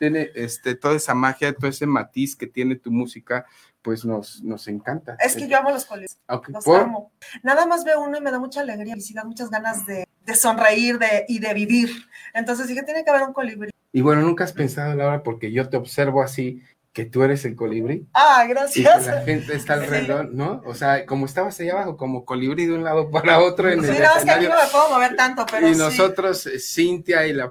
tiene 0.00 0.30
este, 0.34 0.74
toda 0.74 0.96
esa 0.96 1.14
magia, 1.14 1.54
todo 1.54 1.70
ese 1.70 1.86
matiz 1.86 2.34
que 2.34 2.48
tiene 2.48 2.74
tu 2.74 2.90
música, 2.90 3.46
pues 3.82 4.04
nos, 4.04 4.42
nos 4.42 4.66
encanta. 4.66 5.16
Es 5.20 5.36
que 5.36 5.46
yo 5.46 5.58
amo 5.58 5.70
los 5.70 5.84
colibríes. 5.84 6.18
Los 6.48 6.66
amo. 6.66 7.12
Nada 7.44 7.66
más 7.66 7.84
veo 7.84 8.00
uno 8.02 8.18
y 8.18 8.20
me 8.20 8.32
da 8.32 8.40
mucha 8.40 8.62
alegría, 8.62 8.94
felicidad, 8.94 9.24
muchas 9.24 9.48
ganas 9.48 9.86
de, 9.86 10.08
de 10.30 10.36
sonreír 10.36 10.98
de, 10.98 11.24
y 11.28 11.38
de 11.38 11.52
vivir. 11.54 11.90
Entonces 12.32 12.68
dije, 12.68 12.82
tiene 12.82 13.04
que 13.04 13.10
haber 13.10 13.22
un 13.22 13.32
colibrí. 13.32 13.70
Y 13.92 14.00
bueno, 14.00 14.22
nunca 14.22 14.44
has 14.44 14.52
pensado, 14.52 14.94
Laura, 14.94 15.22
porque 15.22 15.50
yo 15.52 15.68
te 15.68 15.76
observo 15.76 16.22
así 16.22 16.62
que 17.00 17.10
tú 17.10 17.22
eres 17.22 17.46
el 17.46 17.56
colibrí. 17.56 18.06
Ah, 18.12 18.44
gracias. 18.46 18.76
Y 18.76 18.82
que 18.82 19.10
la 19.10 19.22
gente 19.22 19.54
está 19.54 19.74
alrededor, 19.74 20.30
¿no? 20.32 20.60
O 20.66 20.74
sea, 20.74 21.06
como 21.06 21.24
estabas 21.24 21.58
allá 21.58 21.72
abajo, 21.72 21.96
como 21.96 22.26
colibrí 22.26 22.66
de 22.66 22.74
un 22.74 22.84
lado 22.84 23.10
para 23.10 23.40
otro 23.40 23.70
en 23.70 23.82
sí, 23.82 23.90
el 23.90 24.02
no, 24.02 24.16
es 24.18 24.24
que 24.24 24.30
aquí 24.30 24.44
no 24.46 24.54
me 24.54 24.68
puedo 24.70 24.90
mover 24.90 25.16
tanto, 25.16 25.46
pero 25.50 25.66
Y 25.66 25.74
nosotros, 25.74 26.46
eh, 26.46 26.58
Cintia 26.58 27.26
y 27.26 27.32
la, 27.32 27.50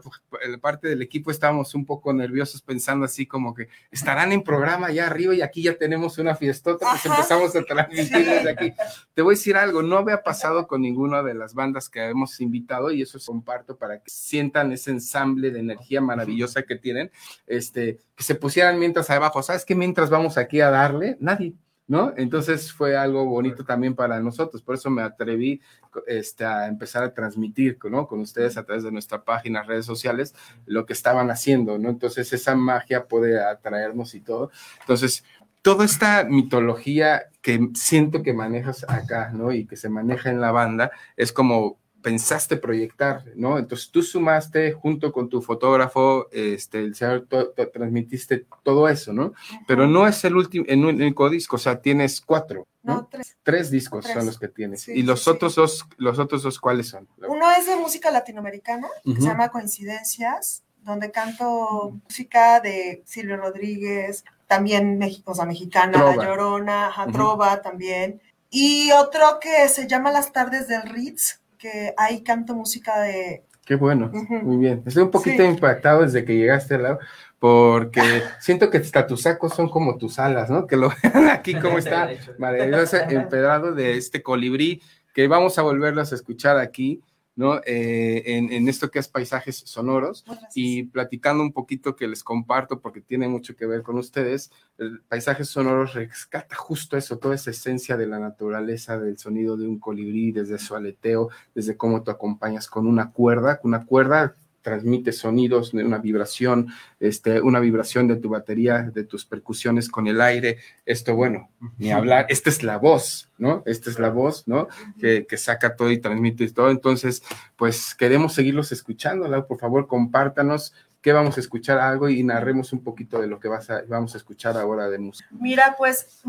parte 0.62 0.88
del 0.88 1.02
equipo, 1.02 1.32
estábamos 1.32 1.74
un 1.74 1.84
poco 1.84 2.14
nerviosos 2.14 2.62
pensando 2.62 3.06
así 3.06 3.26
como 3.26 3.56
que 3.56 3.70
estarán 3.90 4.32
en 4.32 4.44
programa 4.44 4.88
allá 4.88 5.08
arriba 5.08 5.34
y 5.34 5.42
aquí 5.42 5.64
ya 5.64 5.76
tenemos 5.76 6.20
una 6.20 6.36
fiestota, 6.36 6.86
pues 6.92 7.06
empezamos 7.08 7.56
a 7.56 7.64
transmitir 7.64 8.26
desde 8.26 8.52
aquí. 8.52 8.74
Te 9.16 9.24
voy 9.24 9.34
a 9.34 9.38
decir 9.38 9.58
algo, 9.58 9.82
no 9.82 9.98
había 9.98 10.22
pasado 10.22 10.68
con 10.68 10.82
ninguna 10.82 11.24
de 11.24 11.34
las 11.34 11.56
bandas 11.56 11.90
que 11.90 12.06
hemos 12.06 12.40
invitado 12.40 12.92
y 12.92 13.02
eso 13.02 13.18
es 13.18 13.26
comparto 13.26 13.78
para 13.78 13.98
que 13.98 14.12
sientan 14.12 14.72
ese 14.72 14.92
ensamble 14.92 15.50
de 15.50 15.60
energía 15.60 16.02
maravillosa 16.02 16.62
que 16.62 16.76
tienen, 16.76 17.12
este, 17.48 17.98
que 18.16 18.24
se 18.24 18.36
pusieran 18.36 18.78
mientras 18.78 19.10
abajo 19.10 19.39
¿sabes 19.44 19.66
qué? 19.66 19.76
Mientras 19.76 20.10
vamos 20.10 20.38
aquí 20.38 20.62
a 20.62 20.70
darle, 20.70 21.18
nadie, 21.20 21.54
¿no? 21.88 22.14
Entonces 22.18 22.72
fue 22.72 22.96
algo 22.96 23.26
bonito 23.26 23.66
también 23.66 23.96
para 23.96 24.20
nosotros, 24.20 24.62
por 24.62 24.76
eso 24.76 24.90
me 24.90 25.02
atreví 25.02 25.62
este, 26.08 26.46
a 26.46 26.68
empezar 26.68 27.04
a 27.04 27.14
transmitir, 27.14 27.80
¿no? 27.90 28.08
Con 28.08 28.20
ustedes 28.20 28.58
a 28.58 28.64
través 28.64 28.84
de 28.84 28.92
nuestra 28.92 29.24
página, 29.24 29.64
redes 29.64 29.86
sociales, 29.86 30.36
lo 30.66 30.86
que 30.86 30.94
estaban 30.94 31.32
haciendo, 31.32 31.78
¿no? 31.78 31.90
Entonces 31.90 32.32
esa 32.32 32.56
magia 32.56 33.08
puede 33.08 33.44
atraernos 33.44 34.14
y 34.14 34.22
todo. 34.22 34.52
Entonces, 34.82 35.24
toda 35.62 35.86
esta 35.86 36.24
mitología 36.24 37.24
que 37.42 37.70
siento 37.74 38.22
que 38.22 38.34
manejas 38.34 38.86
acá, 38.88 39.32
¿no? 39.34 39.52
Y 39.52 39.66
que 39.66 39.76
se 39.76 39.90
maneja 39.90 40.30
en 40.30 40.42
la 40.42 40.52
banda, 40.52 40.92
es 41.18 41.34
como 41.34 41.80
pensaste 42.02 42.58
proyectar, 42.58 43.24
¿no? 43.36 43.58
Entonces 43.58 43.90
tú 43.92 44.02
sumaste 44.02 44.72
junto 44.72 45.12
con 45.12 45.30
tu 45.30 45.42
fotógrafo, 45.42 46.28
este, 46.32 46.80
el 46.80 46.96
señor, 46.96 47.28
transmitiste 47.74 48.46
todo 48.64 48.88
eso, 48.88 49.14
¿no? 49.14 49.34
Pero 49.68 49.88
no 49.88 50.08
es 50.08 50.24
el 50.24 50.36
último, 50.36 50.66
en 50.68 50.86
un 50.86 50.96
único 50.96 51.30
disco, 51.30 51.58
o 51.58 51.60
sea, 51.60 51.82
tienes 51.82 52.22
cuatro, 52.22 52.68
¿no? 52.84 53.08
tres. 53.10 53.38
tres. 53.44 53.72
discos 53.72 54.06
son 54.06 54.26
los 54.26 54.40
que 54.40 54.48
tienes. 54.48 54.88
y 54.88 55.04
los 55.04 55.28
otros 55.28 55.56
dos, 55.56 55.86
los 55.98 56.20
otros 56.20 56.44
dos, 56.44 56.60
¿cuáles 56.60 56.88
son? 56.88 57.08
Uno 57.28 57.52
es 57.52 57.66
de 57.68 57.76
música 57.76 58.12
latinoamericana, 58.12 58.88
que 59.04 59.16
se 59.16 59.28
llama 59.28 59.50
Coincidencias, 59.50 60.64
donde 60.82 61.12
canto 61.12 62.00
música 62.04 62.60
de 62.60 63.04
Silvio 63.06 63.38
Rodríguez, 63.38 64.24
también 64.48 64.98
México, 64.98 65.32
o 65.32 65.36
sea, 65.36 65.46
mexicana, 65.46 66.16
La 66.16 66.16
Llorona, 66.16 66.92
Trova 67.12 67.62
también. 67.62 68.22
Y 68.50 68.92
otro 68.92 69.40
que 69.40 69.70
se 69.70 69.88
llama 69.88 70.12
Las 70.12 70.32
Tardes 70.32 70.68
del 70.68 70.82
Ritz, 70.84 71.40
que 71.60 71.94
ahí 71.98 72.24
canto 72.24 72.56
música 72.56 73.00
de... 73.02 73.44
Qué 73.66 73.76
bueno, 73.76 74.10
muy 74.42 74.58
bien. 74.58 74.82
Estoy 74.88 75.04
un 75.04 75.12
poquito 75.12 75.44
impactado 75.44 76.02
desde 76.02 76.26
que 76.26 76.36
llegaste 76.36 76.74
al 76.76 76.84
lado, 76.84 77.00
porque 77.38 78.02
siento 78.40 78.72
que 78.72 78.80
hasta 78.80 79.06
tus 79.06 79.22
sacos 79.22 79.54
son 79.54 79.70
como 79.70 79.98
tus 79.98 80.18
alas, 80.18 80.50
¿no? 80.50 80.66
Que 80.66 80.76
lo 80.76 80.92
vean 81.04 81.30
aquí 81.30 81.54
cómo 81.54 81.78
está 81.78 82.10
maravilloso 82.40 82.98
empedrado 83.10 83.74
de 83.74 83.98
este 83.98 84.24
colibrí, 84.24 84.82
que 85.14 85.28
vamos 85.28 85.60
a 85.60 85.62
volverlos 85.62 86.12
a 86.12 86.16
escuchar 86.16 86.58
aquí 86.58 87.04
¿no? 87.40 87.62
Eh, 87.66 88.22
en, 88.26 88.68
esto 88.68 88.92
que 88.92 89.00
es 89.00 89.08
paisajes 89.08 89.64
sonoros 89.66 90.26
y 90.54 90.84
platicando 90.84 91.42
un 91.42 91.54
poquito 91.54 91.96
que 91.96 92.06
les 92.06 92.22
comparto 92.22 92.82
porque 92.82 93.00
tiene 93.00 93.30
mucho 93.30 93.56
que 93.56 93.66
ver 93.66 93.82
con 93.82 93.98
ustedes, 93.98 94.52
el 94.78 95.00
paisajes 95.08 95.48
sonoros 95.48 95.94
rescata 95.94 96.54
justo 96.58 96.98
eso, 96.98 97.18
toda 97.18 97.36
esa 97.36 97.52
esencia 97.52 97.96
de 97.96 98.08
la 98.08 98.20
naturaleza, 98.20 99.00
del 99.00 99.18
sonido 99.18 99.56
de 99.56 99.70
un 99.70 99.80
colibrí, 99.80 100.34
desde 100.34 100.60
su 100.60 100.76
aleteo, 100.76 101.30
desde 101.56 101.78
cómo 101.78 102.04
tú 102.04 102.12
acompañas 102.12 102.68
con 102.68 102.86
una 102.86 103.14
cuerda, 103.14 103.62
una 103.64 103.86
cuerda 103.86 104.36
transmite 104.70 105.12
sonidos, 105.12 105.74
una 105.74 105.98
vibración, 105.98 106.68
este, 107.00 107.42
una 107.42 107.60
vibración 107.60 108.08
de 108.08 108.18
tu 108.18 108.30
batería, 108.30 108.84
de 108.84 109.04
tus 109.04 109.26
percusiones 109.26 109.90
con 109.90 110.06
el 110.06 110.22
aire. 110.22 110.60
Esto, 110.86 111.16
bueno, 111.16 111.50
ni 111.80 111.92
hablar, 111.92 112.28
esta 112.30 112.52
es 112.52 112.62
la 112.62 112.78
voz, 112.78 113.32
¿no? 113.40 113.64
Esta 113.66 113.90
es 113.90 113.98
la 113.98 114.12
voz, 114.12 114.48
¿no? 114.48 114.68
Que, 115.00 115.26
saca 115.38 115.76
todo 115.76 115.90
y 115.90 115.98
transmite 115.98 116.48
todo. 116.52 116.70
Entonces, 116.70 117.24
pues 117.56 117.96
queremos 117.96 118.34
seguirlos 118.34 118.72
escuchando, 118.72 119.48
Por 119.48 119.58
favor, 119.58 119.88
compártanos 119.88 120.74
qué 121.02 121.14
vamos 121.14 121.38
a 121.38 121.40
escuchar 121.40 121.80
algo 121.80 122.10
y 122.10 122.22
narremos 122.22 122.72
un 122.72 122.84
poquito 122.84 123.20
de 123.20 123.28
lo 123.28 123.40
que 123.40 123.48
vas 123.48 123.72
a, 123.72 123.82
vamos 123.88 124.14
a 124.14 124.18
escuchar 124.18 124.56
ahora 124.56 124.88
de 124.88 125.00
música. 125.00 125.30
Mira, 125.32 125.76
pues 125.80 126.22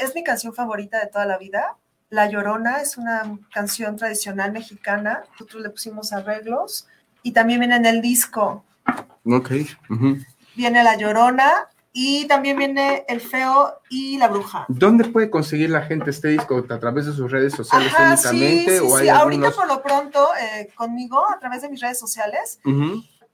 es 0.00 0.14
mi 0.14 0.24
canción 0.24 0.54
favorita 0.54 0.98
de 0.98 1.08
toda 1.08 1.26
la 1.26 1.36
vida. 1.36 1.76
La 2.08 2.30
Llorona 2.30 2.80
es 2.80 2.96
una 2.96 3.38
canción 3.52 3.96
tradicional 3.96 4.52
mexicana. 4.52 5.24
Nosotros 5.32 5.62
le 5.62 5.70
pusimos 5.70 6.12
arreglos 6.12 6.86
y 7.22 7.32
también 7.32 7.60
viene 7.60 7.76
en 7.76 7.86
el 7.86 8.02
disco. 8.02 8.64
Ok. 9.24 9.52
Viene 10.54 10.84
La 10.84 10.96
Llorona 10.96 11.68
y 11.92 12.26
también 12.26 12.56
viene 12.56 13.04
El 13.08 13.20
Feo 13.20 13.80
y 13.90 14.16
La 14.18 14.28
Bruja. 14.28 14.64
¿Dónde 14.68 15.04
puede 15.04 15.30
conseguir 15.30 15.70
la 15.70 15.82
gente 15.82 16.10
este 16.10 16.28
disco? 16.28 16.64
¿A 16.68 16.78
través 16.78 17.06
de 17.06 17.12
sus 17.12 17.30
redes 17.30 17.52
sociales 17.52 17.92
únicamente? 17.98 18.78
Sí, 18.78 18.86
sí, 19.00 19.08
Ahorita 19.08 19.50
por 19.50 19.68
lo 19.68 19.82
pronto 19.82 20.28
eh, 20.40 20.68
conmigo 20.74 21.22
a 21.30 21.38
través 21.38 21.62
de 21.62 21.68
mis 21.68 21.80
redes 21.80 21.98
sociales. 21.98 22.60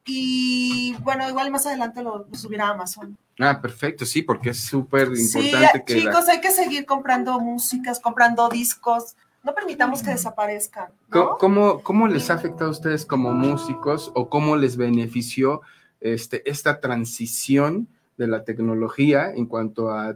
Y 0.05 0.97
bueno, 1.01 1.29
igual 1.29 1.51
más 1.51 1.67
adelante 1.67 2.03
lo, 2.03 2.27
subirá 2.33 2.69
a 2.69 2.71
Amazon. 2.71 3.17
Ah, 3.39 3.61
perfecto, 3.61 4.07
sí, 4.07 4.23
porque 4.23 4.51
es 4.51 4.61
súper 4.65 5.09
importante 5.15 5.85
que. 5.85 6.01
Chicos, 6.01 6.29
hay 6.29 6.41
que 6.41 6.51
seguir 6.51 6.87
comprando 6.87 7.39
músicas, 7.39 8.01
comprando 8.01 8.49
discos 8.49 9.17
no 9.49 9.55
permitamos 9.55 10.03
que 10.03 10.11
desaparezcan. 10.11 10.89
¿Cómo, 11.09 11.83
¿Cómo, 11.83 12.07
les 12.07 12.29
ha 12.29 12.35
afectado 12.35 12.67
a 12.67 12.73
ustedes 12.73 13.07
como 13.07 13.33
músicos 13.33 14.13
o 14.15 14.29
cómo 14.29 14.57
les 14.57 14.77
benefició 14.77 15.63
este, 16.01 16.49
esta 16.49 16.81
transición 16.81 17.89
de 18.19 18.27
la 18.27 18.45
tecnología 18.45 19.33
en 19.33 19.47
cuanto 19.47 19.91
a, 19.91 20.09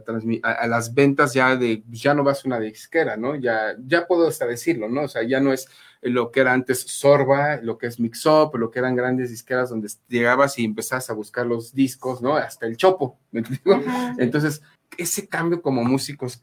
a, 0.43 0.67
las 0.67 0.93
ventas 0.93 1.33
ya 1.33 1.55
de, 1.55 1.83
ya 1.89 2.13
no 2.13 2.23
vas 2.23 2.45
a 2.45 2.47
una 2.47 2.59
disquera, 2.59 3.17
¿no? 3.17 3.35
Ya, 3.35 3.75
ya 3.83 4.05
puedo 4.05 4.27
hasta 4.27 4.45
decirlo, 4.45 4.87
¿no? 4.87 5.03
O 5.03 5.07
sea, 5.07 5.23
ya 5.23 5.39
no 5.39 5.51
es 5.51 5.67
lo 6.03 6.29
que 6.29 6.41
era 6.41 6.53
antes 6.53 6.81
Sorba, 6.81 7.55
lo 7.55 7.79
que 7.79 7.87
es 7.87 7.99
Mix 7.99 8.27
Up, 8.27 8.55
lo 8.55 8.69
que 8.69 8.79
eran 8.79 8.95
grandes 8.95 9.31
disqueras 9.31 9.71
donde 9.71 9.89
llegabas 10.09 10.59
y 10.59 10.65
empezabas 10.65 11.09
a 11.09 11.13
buscar 11.13 11.47
los 11.47 11.73
discos, 11.73 12.21
¿no? 12.21 12.35
Hasta 12.35 12.67
el 12.67 12.77
chopo, 12.77 13.17
¿me? 13.31 13.41
Entonces, 14.19 14.61
ese 14.97 15.27
cambio 15.27 15.61
como 15.61 15.83
músicos, 15.83 16.39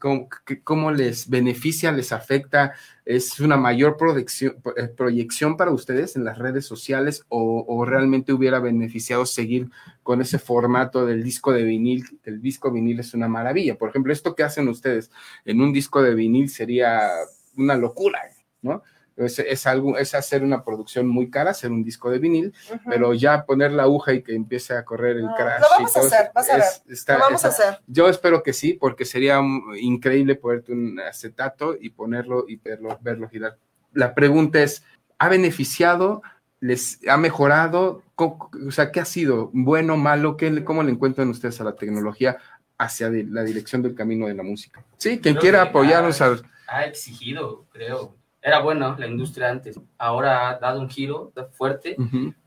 ¿cómo, 0.63 0.91
les 0.91 1.29
beneficia, 1.29 1.91
les 1.91 2.11
afecta? 2.11 2.73
¿Es 3.05 3.39
una 3.39 3.57
mayor 3.57 3.97
proyección, 3.97 4.55
eh, 4.77 4.87
proyección 4.87 5.57
para 5.57 5.71
ustedes 5.71 6.15
en 6.15 6.23
las 6.23 6.37
redes 6.37 6.65
sociales 6.65 7.25
o, 7.29 7.85
realmente 7.85 8.33
hubiera 8.33 8.59
beneficiado 8.59 9.25
seguir 9.25 9.69
con 10.03 10.21
ese 10.21 10.39
formato 10.39 11.05
del 11.05 11.23
disco 11.23 11.51
de 11.51 11.63
vinil? 11.63 12.19
El 12.23 12.41
disco 12.41 12.71
vinil 12.71 12.99
es 12.99 13.13
una 13.13 13.27
maravilla. 13.27 13.77
Por 13.77 13.89
ejemplo, 13.89 14.13
esto 14.13 14.35
que 14.35 14.43
hacen 14.43 14.67
ustedes 14.67 15.11
en 15.45 15.61
un 15.61 15.73
disco 15.73 16.01
de 16.01 16.15
vinil 16.15 16.49
sería 16.49 17.09
una 17.57 17.75
locura, 17.75 18.19
¿no? 18.61 18.83
Es, 19.25 19.67
algo, 19.67 19.97
es 19.97 20.15
hacer 20.15 20.43
una 20.43 20.63
producción 20.63 21.07
muy 21.07 21.29
cara, 21.29 21.51
hacer 21.51 21.71
un 21.71 21.83
disco 21.83 22.09
de 22.09 22.19
vinil, 22.19 22.53
pero 22.87 23.13
ya 23.13 23.45
poner 23.45 23.71
la 23.71 23.83
aguja 23.83 24.13
y 24.13 24.23
que 24.23 24.33
empiece 24.33 24.73
a 24.73 24.83
correr 24.83 25.17
el 25.17 25.27
crash. 25.37 25.61
Lo 25.61 25.67
vamos 25.69 25.97
a 25.97 25.99
hacer, 25.99 26.31
vas 26.33 26.49
a 26.49 26.57
ver. 26.57 26.65
lo 27.07 27.19
vamos 27.19 27.45
a 27.45 27.47
hacer. 27.49 27.79
Yo 27.87 28.09
espero 28.09 28.43
que 28.43 28.53
sí, 28.53 28.73
porque 28.73 29.05
sería 29.05 29.41
increíble 29.79 30.35
ponerte 30.35 30.71
un 30.71 30.99
acetato 30.99 31.75
y 31.79 31.89
ponerlo 31.91 32.45
y 32.47 32.55
verlo, 32.57 32.97
verlo 33.01 33.29
girar. 33.29 33.57
La 33.93 34.15
pregunta 34.15 34.61
es, 34.61 34.83
¿ha 35.19 35.29
beneficiado? 35.29 36.21
¿Les 36.59 36.99
ha 37.07 37.17
mejorado? 37.17 38.03
O 38.15 38.71
sea, 38.71 38.91
¿qué 38.91 38.99
ha 38.99 39.05
sido? 39.05 39.49
¿Bueno, 39.53 39.97
malo? 39.97 40.37
¿Qué, 40.37 40.63
¿Cómo 40.63 40.83
le 40.83 40.91
encuentran 40.91 41.29
ustedes 41.29 41.59
a 41.59 41.63
la 41.63 41.75
tecnología 41.75 42.37
hacia 42.77 43.09
la 43.09 43.43
dirección 43.43 43.81
del 43.81 43.95
camino 43.95 44.27
de 44.27 44.33
la 44.33 44.43
música? 44.43 44.83
Sí, 44.97 45.19
quien 45.19 45.35
quiera 45.35 45.61
apoyarnos. 45.61 46.21
ha 46.21 46.85
exigido, 46.85 47.65
creo, 47.71 48.15
era 48.41 48.59
bueno 48.59 48.95
la 48.97 49.07
industria 49.07 49.49
antes, 49.49 49.79
ahora 49.97 50.49
ha 50.49 50.59
dado 50.59 50.81
un 50.81 50.89
giro 50.89 51.31
fuerte, 51.51 51.95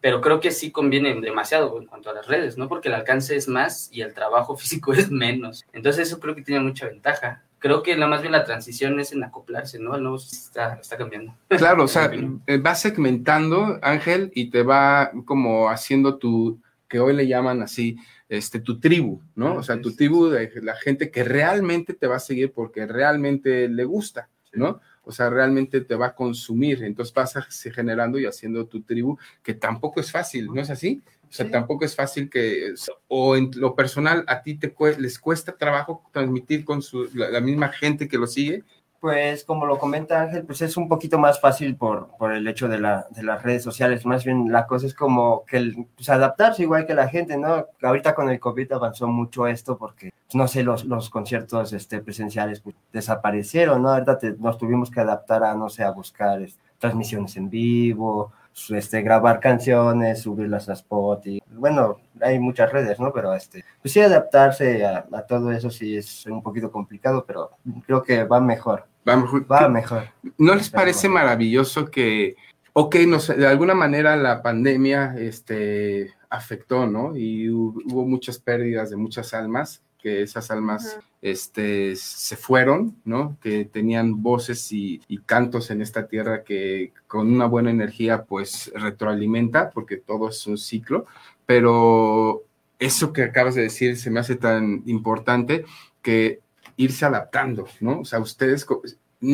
pero 0.00 0.20
creo 0.20 0.40
que 0.40 0.50
sí 0.50 0.72
conviene 0.72 1.20
demasiado 1.20 1.78
en 1.78 1.86
cuanto 1.86 2.10
a 2.10 2.14
las 2.14 2.26
redes, 2.26 2.58
¿no? 2.58 2.68
Porque 2.68 2.88
el 2.88 2.94
alcance 2.94 3.36
es 3.36 3.46
más 3.46 3.88
y 3.92 4.00
el 4.00 4.12
trabajo 4.12 4.56
físico 4.56 4.92
es 4.92 5.10
menos. 5.10 5.64
Entonces 5.72 6.08
eso 6.08 6.18
creo 6.18 6.34
que 6.34 6.42
tiene 6.42 6.60
mucha 6.60 6.86
ventaja. 6.86 7.44
Creo 7.58 7.82
que 7.82 7.96
la 7.96 8.06
más 8.06 8.20
bien 8.20 8.32
la 8.32 8.44
transición 8.44 9.00
es 9.00 9.12
en 9.12 9.24
acoplarse, 9.24 9.78
¿no? 9.78 9.94
El 9.94 10.02
nuevo 10.02 10.18
está, 10.18 10.74
está 10.74 10.98
cambiando. 10.98 11.34
Claro, 11.48 11.84
o 11.84 11.88
sea, 11.88 12.10
eh, 12.46 12.58
va 12.58 12.74
segmentando, 12.74 13.78
Ángel, 13.80 14.32
y 14.34 14.50
te 14.50 14.62
va 14.62 15.12
como 15.24 15.70
haciendo 15.70 16.18
tu, 16.18 16.60
que 16.88 16.98
hoy 17.00 17.14
le 17.14 17.26
llaman 17.26 17.62
así, 17.62 17.96
este, 18.28 18.60
tu 18.60 18.80
tribu, 18.80 19.22
¿no? 19.34 19.54
O 19.54 19.62
sea, 19.62 19.80
tu 19.80 19.94
tribu 19.94 20.26
de 20.26 20.50
la 20.62 20.74
gente 20.74 21.10
que 21.10 21.24
realmente 21.24 21.94
te 21.94 22.06
va 22.06 22.16
a 22.16 22.20
seguir 22.20 22.52
porque 22.52 22.86
realmente 22.86 23.68
le 23.68 23.84
gusta, 23.84 24.28
¿no? 24.52 24.80
O 25.04 25.12
sea, 25.12 25.30
realmente 25.30 25.80
te 25.80 25.94
va 25.94 26.06
a 26.06 26.14
consumir, 26.14 26.82
entonces 26.82 27.14
vas 27.14 27.36
generando 27.72 28.18
y 28.18 28.26
haciendo 28.26 28.66
tu 28.66 28.82
tribu, 28.82 29.18
que 29.42 29.54
tampoco 29.54 30.00
es 30.00 30.10
fácil, 30.10 30.46
¿no 30.46 30.60
es 30.60 30.70
así? 30.70 31.02
O 31.28 31.32
sea, 31.36 31.50
tampoco 31.50 31.84
es 31.84 31.96
fácil 31.96 32.30
que, 32.30 32.74
o 33.08 33.34
en 33.34 33.50
lo 33.56 33.74
personal, 33.74 34.24
a 34.28 34.42
ti 34.42 34.54
te 34.54 34.72
les 34.98 35.18
cuesta 35.18 35.56
trabajo 35.56 36.08
transmitir 36.12 36.64
con 36.64 36.80
su, 36.80 37.10
la 37.12 37.40
misma 37.40 37.70
gente 37.70 38.06
que 38.06 38.18
lo 38.18 38.28
sigue, 38.28 38.62
pues 39.04 39.44
como 39.44 39.66
lo 39.66 39.78
comenta 39.78 40.22
Ángel, 40.22 40.46
pues 40.46 40.62
es 40.62 40.78
un 40.78 40.88
poquito 40.88 41.18
más 41.18 41.38
fácil 41.38 41.76
por, 41.76 42.08
por 42.16 42.32
el 42.32 42.48
hecho 42.48 42.68
de, 42.68 42.80
la, 42.80 43.06
de 43.10 43.22
las 43.22 43.42
redes 43.42 43.62
sociales. 43.62 44.06
Más 44.06 44.24
bien 44.24 44.50
la 44.50 44.66
cosa 44.66 44.86
es 44.86 44.94
como 44.94 45.44
que 45.44 45.58
el, 45.58 45.86
pues, 45.94 46.08
adaptarse 46.08 46.62
igual 46.62 46.86
que 46.86 46.94
la 46.94 47.06
gente, 47.06 47.36
¿no? 47.36 47.66
Ahorita 47.82 48.14
con 48.14 48.30
el 48.30 48.40
COVID 48.40 48.72
avanzó 48.72 49.06
mucho 49.06 49.46
esto 49.46 49.76
porque, 49.76 50.10
pues, 50.24 50.34
no 50.34 50.48
sé, 50.48 50.62
los, 50.62 50.86
los 50.86 51.10
conciertos 51.10 51.74
este, 51.74 52.00
presenciales 52.00 52.60
pues, 52.60 52.76
desaparecieron, 52.94 53.82
¿no? 53.82 53.90
Ahorita 53.90 54.18
nos 54.38 54.56
tuvimos 54.56 54.90
que 54.90 55.00
adaptar 55.00 55.44
a, 55.44 55.54
no 55.54 55.68
sé, 55.68 55.84
a 55.84 55.90
buscar 55.90 56.40
transmisiones 56.78 57.36
en 57.36 57.50
vivo, 57.50 58.32
este, 58.70 59.02
grabar 59.02 59.38
canciones, 59.38 60.22
subirlas 60.22 60.70
a 60.70 60.72
Spotify. 60.72 61.42
Bueno, 61.50 61.98
hay 62.22 62.38
muchas 62.38 62.72
redes, 62.72 62.98
¿no? 62.98 63.12
Pero 63.12 63.34
este, 63.34 63.66
pues 63.82 63.92
sí, 63.92 64.00
adaptarse 64.00 64.82
a 64.86 65.04
todo 65.28 65.52
eso 65.52 65.68
sí 65.68 65.94
es 65.94 66.24
un 66.24 66.42
poquito 66.42 66.72
complicado, 66.72 67.22
pero 67.26 67.50
creo 67.84 68.02
que 68.02 68.24
va 68.24 68.40
mejor. 68.40 68.93
Va 69.06 69.68
mejor. 69.68 70.04
¿No 70.38 70.54
les 70.54 70.70
parece 70.70 71.08
maravilloso 71.08 71.90
que, 71.90 72.36
ok, 72.72 72.96
de 73.36 73.46
alguna 73.46 73.74
manera 73.74 74.16
la 74.16 74.42
pandemia 74.42 75.14
este, 75.18 76.14
afectó, 76.30 76.86
¿no? 76.86 77.16
Y 77.16 77.48
hubo 77.50 78.06
muchas 78.06 78.38
pérdidas 78.38 78.90
de 78.90 78.96
muchas 78.96 79.34
almas, 79.34 79.82
que 80.04 80.20
esas 80.20 80.50
almas 80.50 80.98
este, 81.22 81.96
se 81.96 82.36
fueron, 82.36 82.94
¿no? 83.06 83.38
Que 83.40 83.64
tenían 83.64 84.22
voces 84.22 84.70
y, 84.70 85.00
cantos 85.24 85.70
en 85.70 85.80
esta 85.80 86.06
tierra 86.06 86.44
que 86.44 86.92
con 87.06 87.32
una 87.32 87.46
buena 87.46 87.70
energía 87.70 88.24
pues 88.24 88.70
retroalimenta, 88.74 89.70
porque 89.70 89.96
todo 89.96 90.28
es 90.28 90.46
un 90.46 90.58
ciclo, 90.58 91.06
pero 91.46 92.42
eso 92.78 93.14
que 93.14 93.22
acabas 93.22 93.54
de 93.54 93.62
decir 93.62 93.96
se 93.96 94.10
me 94.10 94.20
hace 94.20 94.36
tan 94.36 94.82
importante 94.84 95.64
que 96.02 96.40
irse 96.76 97.04
adaptando, 97.04 97.66
¿no? 97.80 98.00
O 98.00 98.04
sea, 98.04 98.18
ustedes 98.20 98.66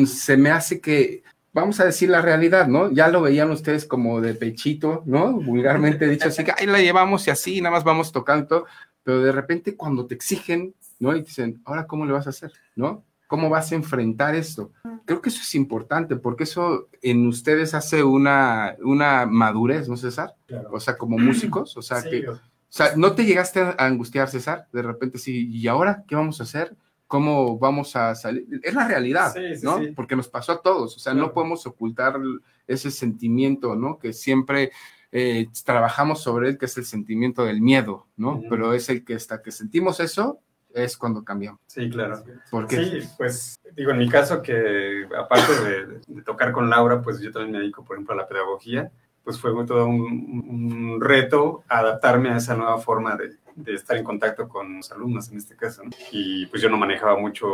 se 0.05 0.37
me 0.37 0.51
hace 0.51 0.79
que, 0.79 1.23
vamos 1.53 1.79
a 1.79 1.85
decir 1.85 2.09
la 2.09 2.21
realidad, 2.21 2.67
¿no? 2.67 2.91
Ya 2.91 3.07
lo 3.07 3.21
veían 3.21 3.51
ustedes 3.51 3.85
como 3.85 4.21
de 4.21 4.33
pechito, 4.33 5.03
¿no? 5.05 5.33
Vulgarmente 5.33 6.07
dicho, 6.07 6.29
así 6.29 6.43
que 6.43 6.53
ahí 6.57 6.65
la 6.65 6.79
llevamos 6.79 7.27
y 7.27 7.31
así, 7.31 7.61
nada 7.61 7.75
más 7.75 7.83
vamos 7.83 8.11
tocando, 8.11 8.65
pero 9.03 9.21
de 9.21 9.31
repente 9.31 9.75
cuando 9.75 10.05
te 10.05 10.15
exigen, 10.15 10.73
¿no? 10.99 11.15
Y 11.15 11.21
dicen, 11.21 11.61
ahora, 11.65 11.87
¿cómo 11.87 12.05
le 12.05 12.13
vas 12.13 12.27
a 12.27 12.31
hacer? 12.31 12.51
¿No? 12.75 13.03
¿Cómo 13.27 13.49
vas 13.49 13.71
a 13.71 13.75
enfrentar 13.75 14.35
esto? 14.35 14.71
Creo 15.05 15.21
que 15.21 15.29
eso 15.29 15.41
es 15.41 15.55
importante 15.55 16.17
porque 16.17 16.43
eso 16.43 16.89
en 17.01 17.27
ustedes 17.27 17.73
hace 17.73 18.03
una, 18.03 18.75
una 18.83 19.25
madurez, 19.25 19.87
¿no, 19.87 19.95
César? 19.95 20.35
O 20.71 20.79
sea, 20.79 20.97
como 20.97 21.17
músicos, 21.17 21.75
o 21.77 21.81
sea, 21.81 22.03
que... 22.03 22.27
O 22.71 22.73
sea, 22.73 22.95
¿no 22.95 23.13
te 23.13 23.25
llegaste 23.25 23.59
a 23.59 23.75
angustiar, 23.79 24.29
César? 24.29 24.67
De 24.71 24.81
repente, 24.81 25.17
sí, 25.17 25.49
¿y 25.49 25.67
ahora 25.67 26.05
qué 26.07 26.15
vamos 26.15 26.39
a 26.39 26.43
hacer? 26.43 26.73
¿Cómo 27.11 27.59
vamos 27.59 27.93
a 27.97 28.15
salir? 28.15 28.47
Es 28.63 28.73
la 28.73 28.87
realidad, 28.87 29.35
¿no? 29.63 29.81
Porque 29.97 30.15
nos 30.15 30.29
pasó 30.29 30.53
a 30.53 30.61
todos, 30.61 30.95
o 30.95 30.99
sea, 30.99 31.13
no 31.13 31.33
podemos 31.33 31.67
ocultar 31.67 32.17
ese 32.65 32.89
sentimiento, 32.89 33.75
¿no? 33.75 33.99
Que 33.99 34.13
siempre 34.13 34.71
eh, 35.11 35.49
trabajamos 35.65 36.23
sobre 36.23 36.47
él, 36.47 36.57
que 36.57 36.67
es 36.67 36.77
el 36.77 36.85
sentimiento 36.85 37.43
del 37.43 37.59
miedo, 37.59 38.07
¿no? 38.15 38.41
Pero 38.49 38.73
es 38.73 38.87
el 38.87 39.03
que 39.03 39.15
hasta 39.15 39.41
que 39.41 39.51
sentimos 39.51 39.99
eso, 39.99 40.39
es 40.73 40.95
cuando 40.95 41.25
cambiamos. 41.25 41.59
Sí, 41.67 41.89
claro. 41.89 42.23
¿Por 42.49 42.65
qué? 42.65 42.77
Sí, 42.77 43.09
pues 43.17 43.59
digo, 43.75 43.91
en 43.91 43.97
mi 43.97 44.07
caso 44.07 44.41
que 44.41 45.05
aparte 45.17 45.99
de, 46.07 46.21
tocar 46.21 46.53
con 46.53 46.69
Laura, 46.69 47.01
pues 47.01 47.19
yo 47.19 47.29
también 47.29 47.51
me 47.51 47.59
dedico, 47.59 47.83
por 47.83 47.97
ejemplo, 47.97 48.13
a 48.13 48.19
la 48.19 48.27
pedagogía, 48.29 48.89
pues 49.21 49.37
fue 49.37 49.51
todo 49.65 49.85
un, 49.85 50.97
reto 51.01 51.65
adaptarme 51.67 52.29
a 52.29 52.37
esa 52.37 52.55
nueva 52.55 52.77
forma 52.77 53.17
de, 53.17 53.35
de, 53.55 53.73
estar 53.73 53.97
en 53.97 54.03
contacto 54.03 54.47
con 54.47 54.77
los 54.77 54.91
alumnos 54.91 55.29
en 55.29 55.37
este 55.37 55.55
caso. 55.55 55.83
Y 56.11 56.45
pues 56.47 56.61
yo 56.61 56.69
no 56.69 56.77
manejaba 56.77 57.17
mucho, 57.17 57.47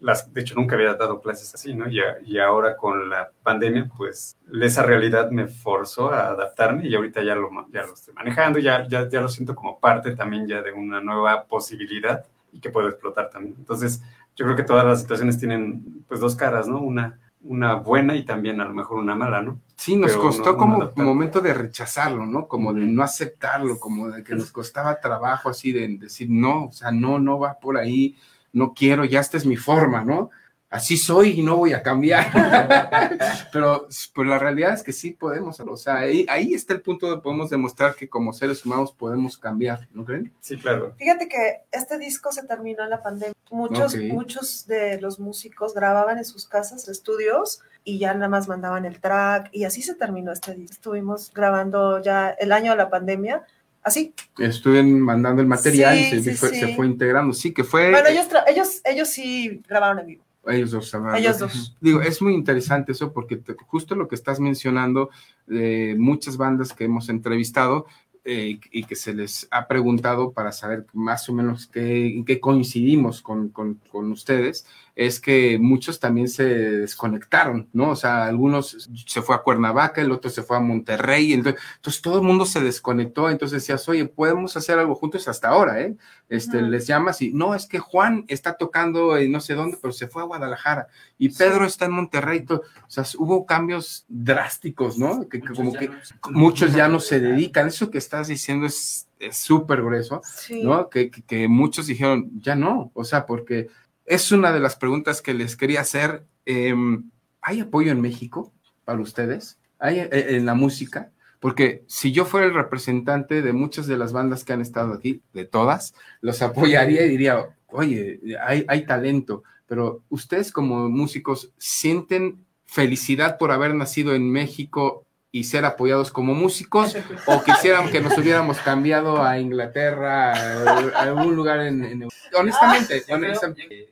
las, 0.00 0.32
de 0.32 0.40
hecho 0.40 0.54
nunca 0.54 0.74
había 0.76 0.94
dado 0.94 1.20
clases 1.20 1.54
así, 1.54 1.74
¿no? 1.74 1.88
Y, 1.88 2.00
y 2.26 2.38
ahora 2.38 2.76
con 2.76 3.08
la 3.08 3.30
pandemia, 3.42 3.90
pues 3.96 4.36
esa 4.60 4.82
realidad 4.82 5.30
me 5.30 5.48
forzó 5.48 6.10
a 6.10 6.28
adaptarme 6.28 6.86
y 6.86 6.94
ahorita 6.94 7.22
ya 7.22 7.34
lo, 7.34 7.50
ya 7.72 7.82
lo 7.84 7.94
estoy 7.94 8.14
manejando, 8.14 8.58
ya, 8.58 8.86
ya, 8.88 9.08
ya 9.08 9.20
lo 9.20 9.28
siento 9.28 9.54
como 9.54 9.78
parte 9.78 10.14
también 10.14 10.46
ya 10.46 10.62
de 10.62 10.72
una 10.72 11.00
nueva 11.00 11.44
posibilidad 11.44 12.24
y 12.52 12.60
que 12.60 12.70
puedo 12.70 12.88
explotar 12.88 13.30
también. 13.30 13.56
Entonces, 13.58 14.02
yo 14.36 14.44
creo 14.44 14.56
que 14.56 14.62
todas 14.62 14.84
las 14.84 15.00
situaciones 15.00 15.38
tienen 15.38 16.04
pues 16.06 16.20
dos 16.20 16.36
caras, 16.36 16.68
¿no? 16.68 16.80
Una, 16.80 17.18
una 17.42 17.74
buena 17.74 18.16
y 18.16 18.24
también 18.24 18.60
a 18.60 18.64
lo 18.64 18.74
mejor 18.74 18.98
una 18.98 19.14
mala, 19.14 19.42
¿no? 19.42 19.60
Sí, 19.76 19.96
nos 19.96 20.16
costó 20.16 20.56
como 20.56 20.92
un 20.94 21.04
momento 21.04 21.40
de 21.40 21.54
rechazarlo, 21.54 22.26
¿no? 22.26 22.48
Como 22.48 22.74
de 22.74 22.82
no 22.82 23.02
aceptarlo, 23.02 23.78
como 23.78 24.08
de 24.08 24.24
que 24.24 24.34
nos 24.34 24.50
costaba 24.50 25.00
trabajo 25.00 25.48
así 25.48 25.72
de 25.72 25.86
decir, 25.98 26.28
no, 26.30 26.66
o 26.66 26.72
sea, 26.72 26.90
no, 26.90 27.18
no 27.18 27.38
va 27.38 27.58
por 27.60 27.78
ahí, 27.78 28.16
no 28.52 28.74
quiero, 28.74 29.04
ya 29.04 29.20
esta 29.20 29.36
es 29.36 29.46
mi 29.46 29.56
forma, 29.56 30.04
¿no? 30.04 30.30
Así 30.70 30.96
soy 30.96 31.40
y 31.40 31.42
no 31.42 31.56
voy 31.56 31.72
a 31.72 31.82
cambiar. 31.82 32.30
pero, 33.52 33.86
pues 34.14 34.28
la 34.28 34.38
realidad 34.38 34.74
es 34.74 34.82
que 34.82 34.92
sí 34.92 35.12
podemos, 35.12 35.58
o 35.60 35.76
sea, 35.76 35.96
ahí, 35.96 36.26
está 36.52 36.74
el 36.74 36.82
punto 36.82 37.10
de 37.10 37.20
podemos 37.20 37.50
demostrar 37.50 37.94
que 37.94 38.08
como 38.08 38.32
seres 38.32 38.64
humanos 38.64 38.92
podemos 38.92 39.38
cambiar, 39.38 39.88
¿no 39.92 40.04
creen? 40.04 40.32
Sí, 40.40 40.56
claro. 40.56 40.94
Fíjate 40.98 41.28
que 41.28 41.62
este 41.72 41.98
disco 41.98 42.32
se 42.32 42.46
terminó 42.46 42.84
en 42.84 42.90
la 42.90 43.02
pandemia. 43.02 43.34
Muchos, 43.50 43.96
muchos 43.96 44.66
de 44.66 45.00
los 45.00 45.18
músicos 45.18 45.74
grababan 45.74 46.18
en 46.18 46.24
sus 46.24 46.46
casas, 46.46 46.86
estudios, 46.88 47.60
y 47.82 47.98
ya 47.98 48.12
nada 48.12 48.28
más 48.28 48.46
mandaban 48.46 48.84
el 48.84 49.00
track, 49.00 49.48
y 49.52 49.64
así 49.64 49.80
se 49.80 49.94
terminó 49.94 50.32
este 50.32 50.54
disco. 50.54 50.74
Estuvimos 50.74 51.32
grabando 51.32 52.02
ya 52.02 52.30
el 52.30 52.52
año 52.52 52.72
de 52.72 52.76
la 52.76 52.90
pandemia, 52.90 53.46
así. 53.82 54.14
Estuvieron 54.38 55.00
mandando 55.00 55.40
el 55.40 55.48
material 55.48 55.98
y 55.98 56.22
se, 56.22 56.34
fue, 56.34 56.50
se, 56.50 56.76
fue, 56.76 56.86
integrando. 56.86 57.32
Sí, 57.32 57.54
que 57.54 57.64
fue. 57.64 57.90
Bueno, 57.90 58.08
ellos, 58.08 58.28
ellos, 58.46 58.80
ellos 58.84 59.08
sí 59.08 59.62
grabaron 59.66 60.00
en 60.00 60.06
vivo. 60.06 60.27
Ellos 60.48 60.70
dos, 60.70 60.92
Ellos 61.16 61.38
dos. 61.38 61.76
Digo, 61.80 62.00
es 62.00 62.22
muy 62.22 62.34
interesante 62.34 62.92
eso 62.92 63.12
porque 63.12 63.40
justo 63.66 63.94
lo 63.94 64.08
que 64.08 64.14
estás 64.14 64.40
mencionando, 64.40 65.10
de 65.46 65.94
muchas 65.98 66.36
bandas 66.36 66.72
que 66.72 66.84
hemos 66.84 67.08
entrevistado, 67.08 67.86
eh, 68.30 68.60
y 68.72 68.84
que 68.84 68.94
se 68.94 69.14
les 69.14 69.48
ha 69.50 69.66
preguntado 69.66 70.32
para 70.32 70.52
saber 70.52 70.84
más 70.92 71.26
o 71.30 71.32
menos 71.32 71.66
qué, 71.66 72.08
en 72.08 72.26
qué 72.26 72.38
coincidimos 72.40 73.22
con, 73.22 73.48
con, 73.48 73.80
con, 73.90 74.12
ustedes, 74.12 74.66
es 74.94 75.18
que 75.18 75.58
muchos 75.58 75.98
también 75.98 76.28
se 76.28 76.44
desconectaron, 76.44 77.70
¿no? 77.72 77.90
O 77.90 77.96
sea, 77.96 78.26
algunos 78.26 78.90
se 79.06 79.22
fue 79.22 79.34
a 79.34 79.38
Cuernavaca, 79.38 80.02
el 80.02 80.12
otro 80.12 80.30
se 80.30 80.42
fue 80.42 80.58
a 80.58 80.60
Monterrey, 80.60 81.32
entonces, 81.32 81.62
entonces 81.76 82.02
todo 82.02 82.18
el 82.18 82.26
mundo 82.26 82.44
se 82.44 82.60
desconectó, 82.60 83.30
entonces 83.30 83.62
decías, 83.62 83.88
oye, 83.88 84.04
podemos 84.04 84.54
hacer 84.58 84.78
algo 84.78 84.94
juntos 84.94 85.26
hasta 85.26 85.48
ahora, 85.48 85.80
¿eh? 85.80 85.96
Este, 86.28 86.60
les 86.60 86.86
llamas 86.86 87.22
y, 87.22 87.32
no, 87.32 87.54
es 87.54 87.64
que 87.64 87.78
Juan 87.78 88.26
está 88.28 88.58
tocando 88.58 89.16
en 89.16 89.32
no 89.32 89.40
sé 89.40 89.54
dónde, 89.54 89.78
pero 89.80 89.94
se 89.94 90.06
fue 90.06 90.20
a 90.20 90.26
Guadalajara, 90.26 90.88
y 91.16 91.30
Pedro 91.30 91.64
está 91.64 91.86
en 91.86 91.92
Monterrey, 91.92 92.44
o 92.50 92.60
sea, 92.88 93.04
hubo 93.16 93.46
cambios 93.46 94.04
drásticos, 94.08 94.98
¿no? 94.98 95.26
Que, 95.30 95.40
como 95.40 95.72
que 95.72 95.90
muchos 96.30 96.74
ya 96.74 96.88
no 96.88 97.00
se 97.00 97.20
dedican, 97.20 97.68
eso 97.68 97.90
que 97.90 97.96
está 97.96 98.17
diciendo 98.26 98.66
es 98.66 99.06
súper 99.30 99.82
grueso, 99.82 100.22
¿no? 100.62 100.88
Que, 100.88 101.10
que, 101.10 101.46
muchos 101.46 101.86
dijeron, 101.86 102.30
ya 102.40 102.56
no, 102.56 102.90
o 102.94 103.04
sea, 103.04 103.26
porque 103.26 103.68
es 104.04 104.32
una 104.32 104.52
de 104.52 104.60
las 104.60 104.74
preguntas 104.74 105.22
que 105.22 105.34
les 105.34 105.56
quería 105.56 105.82
hacer. 105.82 106.24
Em, 106.44 107.10
¿Hay 107.40 107.60
apoyo 107.60 107.92
en 107.92 108.00
México 108.00 108.52
para 108.84 109.00
ustedes? 109.00 109.58
¿Hay 109.78 110.00
eh, 110.00 110.10
en 110.10 110.46
la 110.46 110.54
música? 110.54 111.12
Porque 111.40 111.84
si 111.86 112.10
yo 112.10 112.24
fuera 112.24 112.46
el 112.46 112.54
representante 112.54 113.42
de 113.42 113.52
muchas 113.52 113.86
de 113.86 113.96
las 113.96 114.12
bandas 114.12 114.44
que 114.44 114.52
han 114.52 114.60
estado 114.60 114.92
aquí, 114.92 115.22
de 115.32 115.44
todas, 115.44 115.94
los 116.20 116.42
apoyaría 116.42 117.04
y 117.04 117.10
diría, 117.10 117.56
oye, 117.68 118.20
hay, 118.44 118.64
hay 118.66 118.86
talento, 118.86 119.44
pero 119.66 120.02
ustedes 120.08 120.50
como 120.50 120.88
músicos 120.88 121.52
sienten 121.56 122.44
felicidad 122.66 123.38
por 123.38 123.52
haber 123.52 123.74
nacido 123.74 124.14
en 124.14 124.30
México 124.30 125.06
y 125.30 125.44
ser 125.44 125.64
apoyados 125.64 126.10
como 126.10 126.34
músicos 126.34 126.96
o 127.26 127.42
quisieran 127.42 127.90
que 127.90 128.00
nos 128.00 128.16
hubiéramos 128.16 128.58
cambiado 128.58 129.22
a 129.22 129.38
Inglaterra, 129.38 130.32
a 130.32 131.02
algún 131.02 131.36
lugar 131.36 131.60
en, 131.60 132.08
honestamente, 132.34 133.04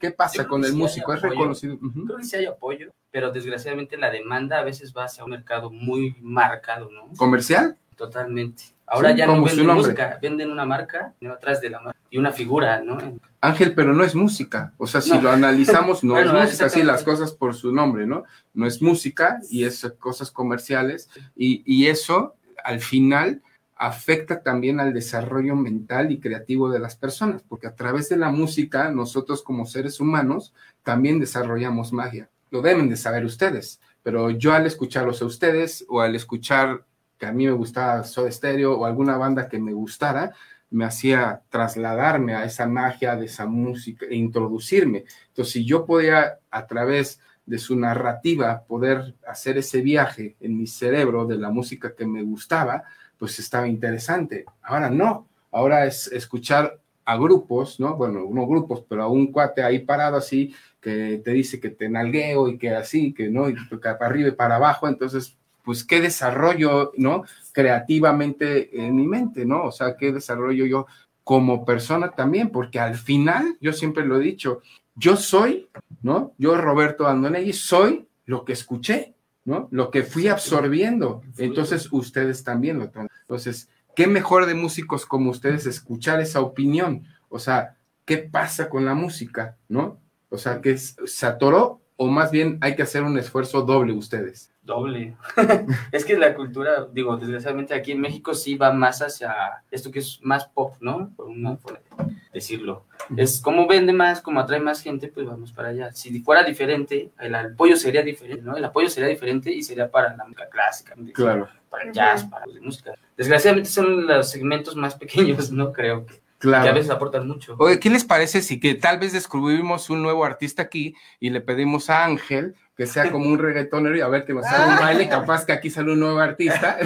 ¿qué 0.00 0.10
pasa 0.10 0.46
con 0.46 0.64
el 0.64 0.72
músico? 0.72 1.12
¿Es 1.12 1.20
reconocido? 1.20 1.78
Creo 2.06 2.16
que 2.16 2.24
sí 2.24 2.36
hay 2.36 2.46
apoyo, 2.46 2.90
pero 3.10 3.30
desgraciadamente 3.32 3.98
la 3.98 4.10
demanda 4.10 4.58
a 4.58 4.64
veces 4.64 4.94
va 4.96 5.04
hacia 5.04 5.24
un 5.24 5.30
mercado 5.30 5.70
muy 5.70 6.16
marcado, 6.20 6.90
¿no? 6.90 7.10
¿Comercial? 7.16 7.76
Totalmente. 7.96 8.64
Ahora 8.86 9.10
ya 9.12 9.26
no 9.26 9.42
venden 9.42 9.66
música, 9.66 10.18
venden 10.22 10.50
una 10.52 10.64
marca 10.64 11.12
atrás 11.32 11.60
de 11.60 11.70
la 11.70 11.80
marca 11.80 11.98
y 12.08 12.18
una 12.18 12.30
figura, 12.30 12.80
¿no? 12.80 12.98
Ángel, 13.40 13.74
pero 13.74 13.92
no 13.92 14.04
es 14.04 14.14
música. 14.14 14.74
O 14.76 14.86
sea, 14.86 15.00
si 15.00 15.20
lo 15.20 15.30
analizamos, 15.30 16.04
no 16.04 16.16
es 16.18 16.32
música, 16.32 16.68
sí, 16.68 16.82
las 16.84 17.02
cosas 17.02 17.32
por 17.32 17.54
su 17.54 17.72
nombre, 17.72 18.06
¿no? 18.06 18.24
No 18.54 18.66
es 18.66 18.80
música 18.80 19.40
y 19.50 19.64
es 19.64 19.92
cosas 19.98 20.30
comerciales. 20.30 21.10
Y, 21.34 21.62
y 21.66 21.88
eso, 21.88 22.36
al 22.62 22.78
final, 22.78 23.42
afecta 23.76 24.42
también 24.42 24.78
al 24.78 24.94
desarrollo 24.94 25.54
mental 25.54 26.10
y 26.10 26.20
creativo 26.20 26.70
de 26.70 26.78
las 26.78 26.96
personas, 26.96 27.42
porque 27.48 27.66
a 27.66 27.74
través 27.74 28.08
de 28.08 28.16
la 28.16 28.30
música, 28.30 28.90
nosotros 28.90 29.42
como 29.42 29.66
seres 29.66 30.00
humanos 30.00 30.54
también 30.82 31.18
desarrollamos 31.18 31.92
magia. 31.92 32.30
Lo 32.50 32.62
deben 32.62 32.88
de 32.88 32.96
saber 32.96 33.24
ustedes, 33.24 33.80
pero 34.02 34.30
yo 34.30 34.54
al 34.54 34.66
escucharlos 34.66 35.20
a 35.20 35.26
ustedes 35.26 35.84
o 35.88 36.00
al 36.00 36.14
escuchar 36.14 36.84
que 37.18 37.26
a 37.26 37.32
mí 37.32 37.46
me 37.46 37.52
gustaba 37.52 38.04
Soda 38.04 38.30
Stereo 38.30 38.78
o 38.78 38.84
alguna 38.84 39.16
banda 39.16 39.48
que 39.48 39.58
me 39.58 39.72
gustara, 39.72 40.34
me 40.70 40.84
hacía 40.84 41.42
trasladarme 41.48 42.34
a 42.34 42.44
esa 42.44 42.66
magia 42.66 43.16
de 43.16 43.26
esa 43.26 43.46
música 43.46 44.06
e 44.06 44.16
introducirme. 44.16 45.04
Entonces, 45.28 45.52
si 45.52 45.64
yo 45.64 45.86
podía 45.86 46.38
a 46.50 46.66
través 46.66 47.20
de 47.46 47.58
su 47.58 47.76
narrativa 47.76 48.64
poder 48.66 49.14
hacer 49.26 49.56
ese 49.58 49.80
viaje 49.80 50.36
en 50.40 50.58
mi 50.58 50.66
cerebro 50.66 51.26
de 51.26 51.36
la 51.36 51.50
música 51.50 51.94
que 51.94 52.06
me 52.06 52.22
gustaba, 52.22 52.82
pues 53.16 53.38
estaba 53.38 53.68
interesante. 53.68 54.44
Ahora 54.62 54.90
no, 54.90 55.28
ahora 55.52 55.86
es 55.86 56.08
escuchar 56.08 56.80
a 57.04 57.16
grupos, 57.16 57.78
¿no? 57.78 57.94
Bueno, 57.96 58.26
no 58.28 58.46
grupos, 58.48 58.84
pero 58.88 59.04
a 59.04 59.08
un 59.08 59.30
cuate 59.30 59.62
ahí 59.62 59.78
parado 59.78 60.16
así 60.16 60.54
que 60.80 61.20
te 61.24 61.30
dice 61.30 61.60
que 61.60 61.70
te 61.70 61.88
nalgueo 61.88 62.48
y 62.48 62.58
que 62.58 62.70
así, 62.70 63.14
que 63.14 63.30
no, 63.30 63.48
y 63.48 63.54
que 63.54 63.76
para 63.76 64.06
arriba 64.06 64.28
y 64.28 64.32
para 64.32 64.56
abajo, 64.56 64.88
entonces 64.88 65.36
pues 65.66 65.82
qué 65.82 66.00
desarrollo, 66.00 66.92
¿no? 66.96 67.24
Creativamente 67.50 68.86
en 68.86 68.94
mi 68.94 69.08
mente, 69.08 69.44
¿no? 69.44 69.64
O 69.64 69.72
sea, 69.72 69.96
qué 69.96 70.12
desarrollo 70.12 70.64
yo 70.64 70.86
como 71.24 71.64
persona 71.64 72.12
también, 72.12 72.50
porque 72.50 72.78
al 72.78 72.94
final, 72.94 73.58
yo 73.60 73.72
siempre 73.72 74.06
lo 74.06 74.16
he 74.16 74.20
dicho, 74.20 74.62
yo 74.94 75.16
soy, 75.16 75.68
¿no? 76.02 76.34
Yo, 76.38 76.56
Roberto 76.56 77.08
Andonelli, 77.08 77.52
soy 77.52 78.06
lo 78.26 78.44
que 78.44 78.52
escuché, 78.52 79.16
¿no? 79.44 79.66
Lo 79.72 79.90
que 79.90 80.04
fui 80.04 80.28
absorbiendo. 80.28 81.22
Entonces, 81.36 81.88
ustedes 81.90 82.44
también 82.44 82.78
lo 82.78 82.84
Entonces, 83.22 83.68
¿qué 83.96 84.06
mejor 84.06 84.46
de 84.46 84.54
músicos 84.54 85.04
como 85.04 85.32
ustedes 85.32 85.66
escuchar 85.66 86.20
esa 86.20 86.42
opinión? 86.42 87.08
O 87.28 87.40
sea, 87.40 87.76
¿qué 88.04 88.18
pasa 88.18 88.68
con 88.68 88.84
la 88.84 88.94
música, 88.94 89.56
¿no? 89.68 89.98
O 90.28 90.38
sea, 90.38 90.60
que 90.60 90.78
se 90.78 91.26
atoró 91.26 91.80
o 91.96 92.06
más 92.06 92.30
bien 92.30 92.58
hay 92.60 92.76
que 92.76 92.82
hacer 92.82 93.02
un 93.02 93.18
esfuerzo 93.18 93.62
doble 93.62 93.92
ustedes 93.94 94.52
doble. 94.66 95.16
es 95.92 96.04
que 96.04 96.18
la 96.18 96.34
cultura, 96.34 96.86
digo, 96.92 97.16
desgraciadamente 97.16 97.72
aquí 97.72 97.92
en 97.92 98.00
México 98.00 98.34
sí 98.34 98.56
va 98.56 98.72
más 98.72 99.00
hacia 99.00 99.62
esto 99.70 99.90
que 99.90 100.00
es 100.00 100.20
más 100.22 100.46
pop, 100.46 100.74
¿no? 100.80 101.10
Por 101.16 101.26
una 101.26 101.52
de 101.52 102.16
decirlo. 102.32 102.84
Es 103.16 103.40
como 103.40 103.66
vende 103.66 103.92
más, 103.92 104.20
como 104.20 104.40
atrae 104.40 104.60
más 104.60 104.82
gente, 104.82 105.08
pues 105.08 105.26
vamos 105.26 105.52
para 105.52 105.68
allá. 105.68 105.92
Si 105.92 106.20
fuera 106.20 106.42
diferente, 106.42 107.10
el 107.18 107.34
apoyo 107.34 107.76
sería 107.76 108.02
diferente, 108.02 108.42
¿no? 108.42 108.56
El 108.56 108.64
apoyo 108.64 108.88
sería 108.88 109.08
diferente 109.08 109.50
y 109.52 109.62
sería 109.62 109.90
para 109.90 110.14
la 110.16 110.24
música 110.24 110.48
clásica, 110.48 110.94
claro. 111.14 111.48
para 111.70 111.84
el 111.84 111.92
jazz, 111.92 112.24
para 112.24 112.46
la 112.46 112.60
música. 112.60 112.92
Desgraciadamente 113.16 113.70
son 113.70 114.06
los 114.06 114.30
segmentos 114.30 114.76
más 114.76 114.94
pequeños, 114.98 115.50
¿no? 115.50 115.72
Creo 115.72 116.04
que. 116.04 116.20
Claro. 116.38 116.64
Que 116.64 116.68
a 116.68 116.74
veces 116.74 116.90
aportan 116.90 117.26
mucho. 117.26 117.56
Oye, 117.58 117.80
¿qué 117.80 117.88
les 117.88 118.04
parece 118.04 118.42
si 118.42 118.60
que 118.60 118.74
tal 118.74 118.98
vez 118.98 119.14
descubrimos 119.14 119.88
un 119.88 120.02
nuevo 120.02 120.22
artista 120.22 120.62
aquí 120.62 120.94
y 121.18 121.30
le 121.30 121.40
pedimos 121.40 121.88
a 121.88 122.04
Ángel 122.04 122.54
que 122.76 122.86
sea 122.86 123.10
como 123.10 123.26
un 123.30 123.38
reggaetonero 123.38 123.96
y 123.96 124.02
a 124.02 124.08
ver 124.08 124.26
que 124.26 124.34
nos 124.34 124.44
sale 124.44 124.74
un 124.74 124.78
baile, 124.78 125.08
capaz 125.08 125.46
que 125.46 125.52
aquí 125.52 125.70
sale 125.70 125.92
un 125.92 126.00
nuevo 126.00 126.18
artista. 126.18 126.76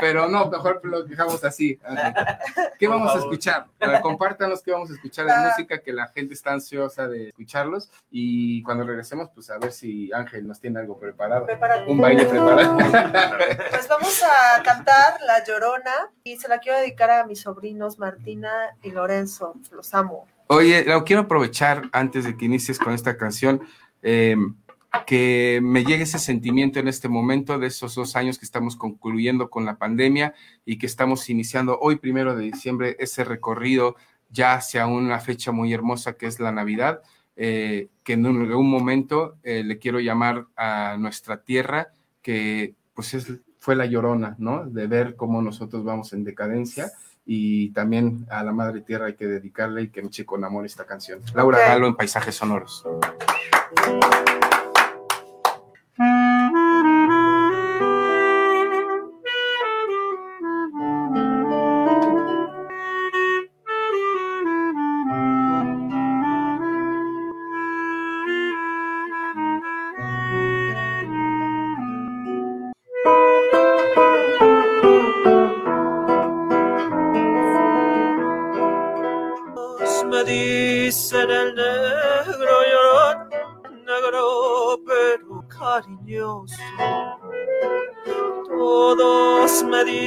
Pero 0.00 0.28
no, 0.28 0.50
mejor 0.50 0.80
lo 0.82 1.04
dejamos 1.04 1.44
así. 1.44 1.78
¿Qué 2.78 2.88
vamos 2.88 3.14
a 3.14 3.18
escuchar? 3.18 3.66
Compártanos 4.02 4.60
qué 4.60 4.72
vamos 4.72 4.90
a 4.90 4.94
escuchar 4.94 5.26
de 5.26 5.36
música, 5.48 5.78
que 5.78 5.92
la 5.92 6.08
gente 6.08 6.34
está 6.34 6.52
ansiosa 6.52 7.06
de 7.06 7.28
escucharlos 7.28 7.92
y 8.10 8.60
cuando 8.64 8.84
regresemos, 8.84 9.30
pues 9.32 9.50
a 9.50 9.58
ver 9.58 9.70
si 9.70 10.12
Ángel 10.12 10.48
nos 10.48 10.58
tiene 10.58 10.80
algo 10.80 10.98
preparado. 10.98 11.46
Un 11.86 12.00
baile 12.00 12.26
preparado. 12.26 12.76
Pues 13.70 13.88
vamos 13.88 14.22
a 14.22 14.62
cantar 14.62 15.20
La 15.26 15.44
Llorona 15.44 16.10
y 16.24 16.36
se 16.36 16.48
la 16.48 16.58
quiero 16.58 16.78
dedicar 16.78 17.10
a 17.10 17.26
mis 17.26 17.42
sobrinos 17.42 17.98
Martina 17.98 18.50
y 18.82 18.90
Lorenzo. 18.90 19.54
Los 19.70 19.94
amo. 19.94 20.26
Oye, 20.46 20.84
lo 20.84 21.04
quiero 21.04 21.22
aprovechar 21.22 21.88
antes 21.92 22.24
de 22.24 22.36
que 22.36 22.44
inicies 22.44 22.78
con 22.78 22.92
esta 22.92 23.16
canción, 23.16 23.62
em, 24.02 24.56
que 25.06 25.60
me 25.62 25.84
llegue 25.84 26.02
ese 26.02 26.18
sentimiento 26.18 26.78
en 26.78 26.86
este 26.86 27.08
momento 27.08 27.58
de 27.58 27.68
esos 27.68 27.94
dos 27.94 28.14
años 28.14 28.38
que 28.38 28.44
estamos 28.44 28.76
concluyendo 28.76 29.48
con 29.48 29.64
la 29.64 29.78
pandemia 29.78 30.34
y 30.66 30.76
que 30.78 30.86
estamos 30.86 31.30
iniciando 31.30 31.78
hoy, 31.80 31.96
primero 31.96 32.36
de 32.36 32.44
diciembre, 32.44 32.96
ese 32.98 33.24
recorrido 33.24 33.96
ya 34.28 34.54
hacia 34.54 34.86
una 34.86 35.18
fecha 35.18 35.50
muy 35.50 35.72
hermosa 35.72 36.14
que 36.14 36.26
es 36.26 36.38
la 36.40 36.52
Navidad, 36.52 37.00
eh, 37.36 37.88
que 38.04 38.12
en 38.12 38.26
algún 38.26 38.70
momento 38.70 39.36
eh, 39.42 39.64
le 39.64 39.78
quiero 39.78 39.98
llamar 39.98 40.46
a 40.56 40.96
nuestra 40.98 41.42
tierra, 41.42 41.88
que 42.20 42.74
pues 42.94 43.14
es, 43.14 43.32
fue 43.58 43.76
la 43.76 43.86
llorona, 43.86 44.36
¿no? 44.38 44.66
De 44.66 44.86
ver 44.86 45.16
cómo 45.16 45.40
nosotros 45.40 45.84
vamos 45.84 46.12
en 46.12 46.22
decadencia 46.22 46.92
y 47.26 47.70
también 47.70 48.26
a 48.30 48.42
la 48.42 48.52
Madre 48.52 48.80
Tierra 48.80 49.06
hay 49.06 49.14
que 49.14 49.26
dedicarle 49.26 49.82
y 49.82 49.88
que 49.88 50.02
me 50.02 50.10
chico 50.10 50.34
con 50.34 50.44
amor 50.44 50.66
esta 50.66 50.84
canción. 50.84 51.20
Laura 51.34 51.58
Galo 51.58 51.86
en 51.86 51.96
Paisajes 51.96 52.34
Sonoros. 52.34 52.84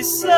so 0.07 0.36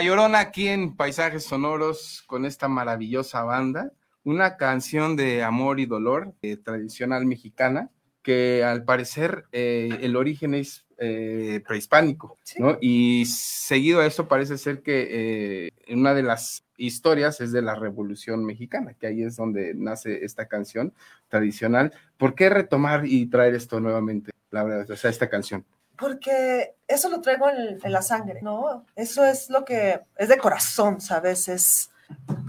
La 0.00 0.06
Llorona 0.06 0.38
aquí 0.38 0.66
en 0.66 0.96
Paisajes 0.96 1.44
Sonoros 1.44 2.24
con 2.26 2.46
esta 2.46 2.68
maravillosa 2.68 3.42
banda. 3.42 3.92
Una 4.24 4.56
canción 4.56 5.14
de 5.14 5.42
amor 5.42 5.78
y 5.78 5.84
dolor 5.84 6.32
tradicional 6.64 7.26
mexicana 7.26 7.90
que 8.22 8.64
al 8.64 8.84
parecer 8.84 9.44
eh, 9.52 9.90
el 10.00 10.16
origen 10.16 10.54
es 10.54 10.86
eh, 10.96 11.62
prehispánico, 11.68 12.38
¿no? 12.56 12.78
Y 12.80 13.26
seguido 13.26 14.00
a 14.00 14.06
eso 14.06 14.26
parece 14.26 14.56
ser 14.56 14.80
que 14.80 15.66
eh, 15.66 15.94
una 15.94 16.14
de 16.14 16.22
las 16.22 16.64
historias 16.78 17.42
es 17.42 17.52
de 17.52 17.60
la 17.60 17.74
Revolución 17.74 18.42
Mexicana, 18.46 18.94
que 18.94 19.06
ahí 19.06 19.22
es 19.22 19.36
donde 19.36 19.74
nace 19.74 20.24
esta 20.24 20.48
canción 20.48 20.94
tradicional. 21.28 21.92
¿Por 22.16 22.34
qué 22.34 22.48
retomar 22.48 23.04
y 23.04 23.26
traer 23.26 23.54
esto 23.54 23.80
nuevamente, 23.80 24.30
la 24.50 24.64
verdad, 24.64 24.90
o 24.90 24.96
sea, 24.96 25.10
esta 25.10 25.28
canción? 25.28 25.66
Porque 26.00 26.76
eso 26.88 27.10
lo 27.10 27.20
traigo 27.20 27.48
en, 27.50 27.78
la 27.92 28.00
sangre, 28.00 28.40
¿no? 28.42 28.86
Eso 28.96 29.24
es 29.24 29.50
lo 29.50 29.64
que 29.66 30.00
es 30.16 30.28
de 30.28 30.38
corazón, 30.38 31.00
¿sabes? 31.00 31.46
Es, 31.48 31.90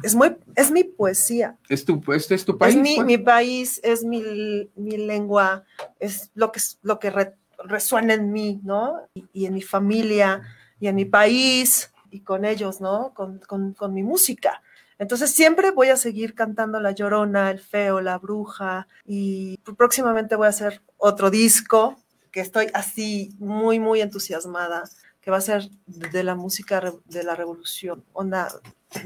es, 0.03 0.15
muy, 0.15 0.37
es 0.55 0.71
mi 0.71 0.85
poesía. 0.85 1.57
¿Es 1.67 1.83
tu, 1.83 2.01
este 2.13 2.35
es 2.35 2.45
tu 2.45 2.57
país? 2.57 2.75
Es 2.75 2.81
mi, 2.81 3.03
mi 3.03 3.17
país, 3.17 3.81
es 3.83 4.05
mi, 4.05 4.69
mi, 4.75 4.97
lengua, 4.97 5.65
es 5.99 6.31
lo 6.33 6.51
que, 6.51 6.61
lo 6.81 6.97
que 6.97 7.33
resuena 7.65 8.13
en 8.13 8.31
mí, 8.31 8.61
¿no? 8.63 9.01
Y, 9.13 9.45
en 9.45 9.53
mi 9.53 9.61
familia, 9.61 10.41
y 10.79 10.87
en 10.87 10.95
mi 10.95 11.05
país, 11.05 11.91
y 12.09 12.21
con 12.21 12.45
ellos, 12.45 12.79
¿no? 12.79 13.13
Con, 13.13 13.39
con, 13.39 13.73
con 13.73 13.93
mi 13.93 14.01
música. 14.01 14.61
Entonces 14.97 15.31
siempre 15.31 15.71
voy 15.71 15.89
a 15.89 15.97
seguir 15.97 16.35
cantando 16.35 16.79
La 16.79 16.91
Llorona, 16.91 17.51
El 17.51 17.59
Feo, 17.59 18.01
La 18.01 18.17
Bruja, 18.17 18.87
y 19.05 19.57
próximamente 19.75 20.35
voy 20.35 20.45
a 20.45 20.51
hacer 20.51 20.81
otro 20.97 21.29
disco 21.29 21.97
que 22.31 22.39
estoy 22.39 22.67
así 22.73 23.35
muy, 23.39 23.79
muy 23.79 24.01
entusiasmada, 24.01 24.83
que 25.21 25.31
va 25.31 25.37
a 25.37 25.41
ser 25.41 25.69
de 25.85 26.23
la 26.23 26.35
música 26.35 26.81
de 27.05 27.23
la 27.23 27.35
revolución, 27.35 28.03
onda, 28.13 28.47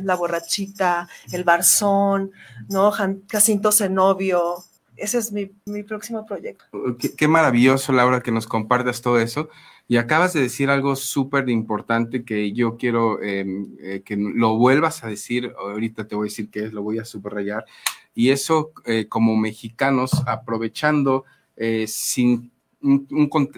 la 0.02 0.16
borrachita, 0.16 1.10
el 1.32 1.44
barzón, 1.44 2.32
¿no? 2.70 2.92
Jacinto 2.92 3.72
Zenobio. 3.72 4.56
Ese 4.96 5.18
es 5.18 5.34
mi, 5.34 5.52
próximo 5.84 6.26
proyecto. 6.26 6.66
Qué, 7.18 7.28
maravilloso, 7.28 7.92
Laura, 7.92 8.22
que 8.22 8.32
nos 8.32 8.48
compartas 8.48 9.02
todo 9.02 9.20
eso. 9.20 9.50
Y 9.88 9.98
acabas 9.98 10.34
de 10.34 10.42
decir 10.42 10.70
algo 10.70 10.96
súper 10.96 11.50
importante 11.50 12.24
que 12.24 12.54
yo 12.54 12.78
quiero 12.78 13.22
em, 13.22 13.76
eh, 13.82 14.02
que 14.06 14.16
lo 14.16 14.56
vuelvas 14.58 15.04
a 15.04 15.08
decir. 15.08 15.54
Ahorita 15.60 16.08
te 16.08 16.16
voy 16.16 16.28
a 16.28 16.32
decir 16.32 16.50
qué 16.50 16.66
es, 16.66 16.74
lo 16.74 16.82
voy 16.82 17.00
a 17.00 17.06
subrayar. 17.06 17.66
Y 18.16 18.30
eso, 18.30 18.72
eh, 18.86 19.08
como 19.10 19.36
mexicanos, 19.36 20.12
aprovechando 20.26 21.26
eh, 21.58 21.86
sin 21.88 22.52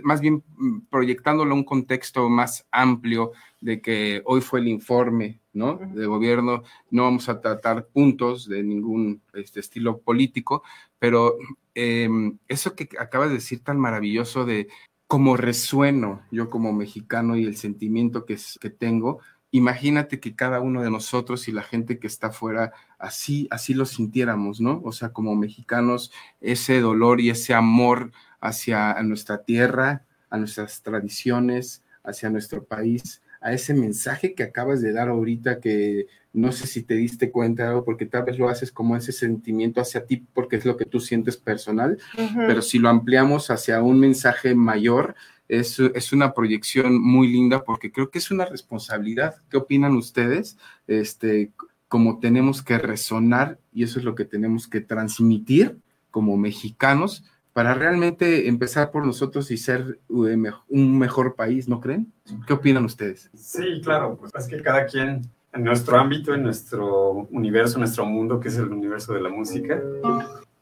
más 0.03 0.21
bien 0.21 0.43
mm, 0.57 0.79
proyectándolo 0.89 1.51
a 1.51 1.57
un 1.57 1.63
contexto 1.63 2.29
más 2.29 2.65
amplio 2.71 3.31
de 3.59 3.81
que 3.81 4.21
hoy 4.25 4.41
fue 4.41 4.59
el 4.59 4.67
informe 4.67 5.41
¿no? 5.53 5.77
de 5.77 6.05
gobierno, 6.05 6.63
no 6.91 7.03
vamos 7.03 7.29
a 7.29 7.41
tratar 7.41 7.87
puntos 7.87 8.47
de 8.47 8.63
ningún 8.63 9.21
este, 9.33 9.59
estilo 9.59 9.99
político, 9.99 10.63
pero 10.99 11.35
em, 11.73 12.37
eso 12.47 12.75
que 12.75 12.89
acabas 12.99 13.29
de 13.29 13.35
decir 13.35 13.63
tan 13.63 13.79
maravilloso 13.79 14.45
de 14.45 14.67
cómo 15.07 15.37
resueno 15.37 16.21
yo 16.31 16.49
como 16.49 16.73
mexicano 16.73 17.37
y 17.37 17.45
el 17.45 17.57
sentimiento 17.57 18.25
que, 18.25 18.37
que 18.59 18.69
tengo, 18.69 19.19
imagínate 19.51 20.19
que 20.19 20.35
cada 20.35 20.59
uno 20.61 20.81
de 20.81 20.91
nosotros 20.91 21.47
y 21.47 21.51
la 21.51 21.63
gente 21.63 21.99
que 21.99 22.07
está 22.07 22.27
afuera 22.27 22.73
así, 22.99 23.47
así 23.49 23.73
lo 23.73 23.85
sintiéramos, 23.85 24.59
¿no? 24.59 24.81
O 24.83 24.91
sea, 24.91 25.13
como 25.13 25.35
mexicanos, 25.35 26.11
ese 26.41 26.81
dolor 26.81 27.21
y 27.21 27.29
ese 27.29 27.53
amor 27.53 28.11
hacia 28.39 28.93
nuestra 29.03 29.43
tierra, 29.43 30.05
a 30.29 30.37
nuestras 30.37 30.81
tradiciones, 30.81 31.83
hacia 32.03 32.29
nuestro 32.29 32.63
país, 32.63 33.21
a 33.41 33.53
ese 33.53 33.73
mensaje 33.73 34.33
que 34.33 34.43
acabas 34.43 34.81
de 34.81 34.93
dar 34.93 35.09
ahorita 35.09 35.59
que 35.59 36.07
no 36.33 36.51
sé 36.51 36.67
si 36.67 36.83
te 36.83 36.95
diste 36.95 37.31
cuenta 37.31 37.81
porque 37.83 38.05
tal 38.05 38.23
vez 38.23 38.37
lo 38.37 38.49
haces 38.49 38.71
como 38.71 38.95
ese 38.95 39.11
sentimiento 39.11 39.81
hacia 39.81 40.05
ti 40.05 40.25
porque 40.33 40.55
es 40.57 40.65
lo 40.65 40.77
que 40.77 40.85
tú 40.85 40.99
sientes 40.99 41.37
personal, 41.37 41.97
pero 42.35 42.61
si 42.61 42.79
lo 42.79 42.89
ampliamos 42.89 43.49
hacia 43.49 43.81
un 43.81 43.99
mensaje 43.99 44.53
mayor, 44.53 45.15
es, 45.47 45.79
es, 45.79 46.11
una 46.11 46.33
proyección 46.33 47.01
muy 47.01 47.31
linda 47.31 47.63
porque 47.63 47.91
creo 47.91 48.09
que 48.11 48.19
es 48.19 48.31
una 48.31 48.45
responsabilidad. 48.45 49.37
¿Qué 49.49 49.55
opinan 49.55 49.95
ustedes? 49.95 50.57
Este, 50.87 51.53
como 51.87 52.19
tenemos 52.19 52.61
que 52.61 52.77
resonar 52.77 53.59
y 53.71 53.83
eso 53.83 53.99
es 53.99 54.05
lo 54.05 54.13
que 54.13 54.25
tenemos 54.25 54.67
que 54.67 54.81
transmitir 54.81 55.79
como 56.11 56.35
mexicanos 56.35 57.23
para 57.57 57.73
realmente 57.73 58.47
empezar 58.47 58.91
por 58.91 59.03
nosotros 59.03 59.49
y 59.49 59.57
ser 59.57 59.97
eh, 60.09 60.51
un 60.69 60.99
mejor 60.99 61.33
país, 61.33 61.67
¿no 61.67 61.81
creen? 61.81 62.13
¿Qué 62.45 62.53
opinan 62.53 62.85
ustedes? 62.85 63.31
Sí, 63.33 63.81
claro, 63.83 64.15
pues 64.15 64.31
es 64.35 64.45
que 64.45 64.61
cada 64.61 64.85
quien 64.85 65.23
en 65.53 65.63
nuestro 65.63 65.97
ámbito, 65.97 66.35
en 66.35 66.43
nuestro 66.43 67.27
universo, 67.31 67.79
nuestro 67.79 68.05
mundo, 68.05 68.39
que 68.39 68.49
es 68.49 68.57
el 68.57 68.67
universo 68.67 69.11
de 69.15 69.21
la 69.21 69.29
música, 69.29 69.81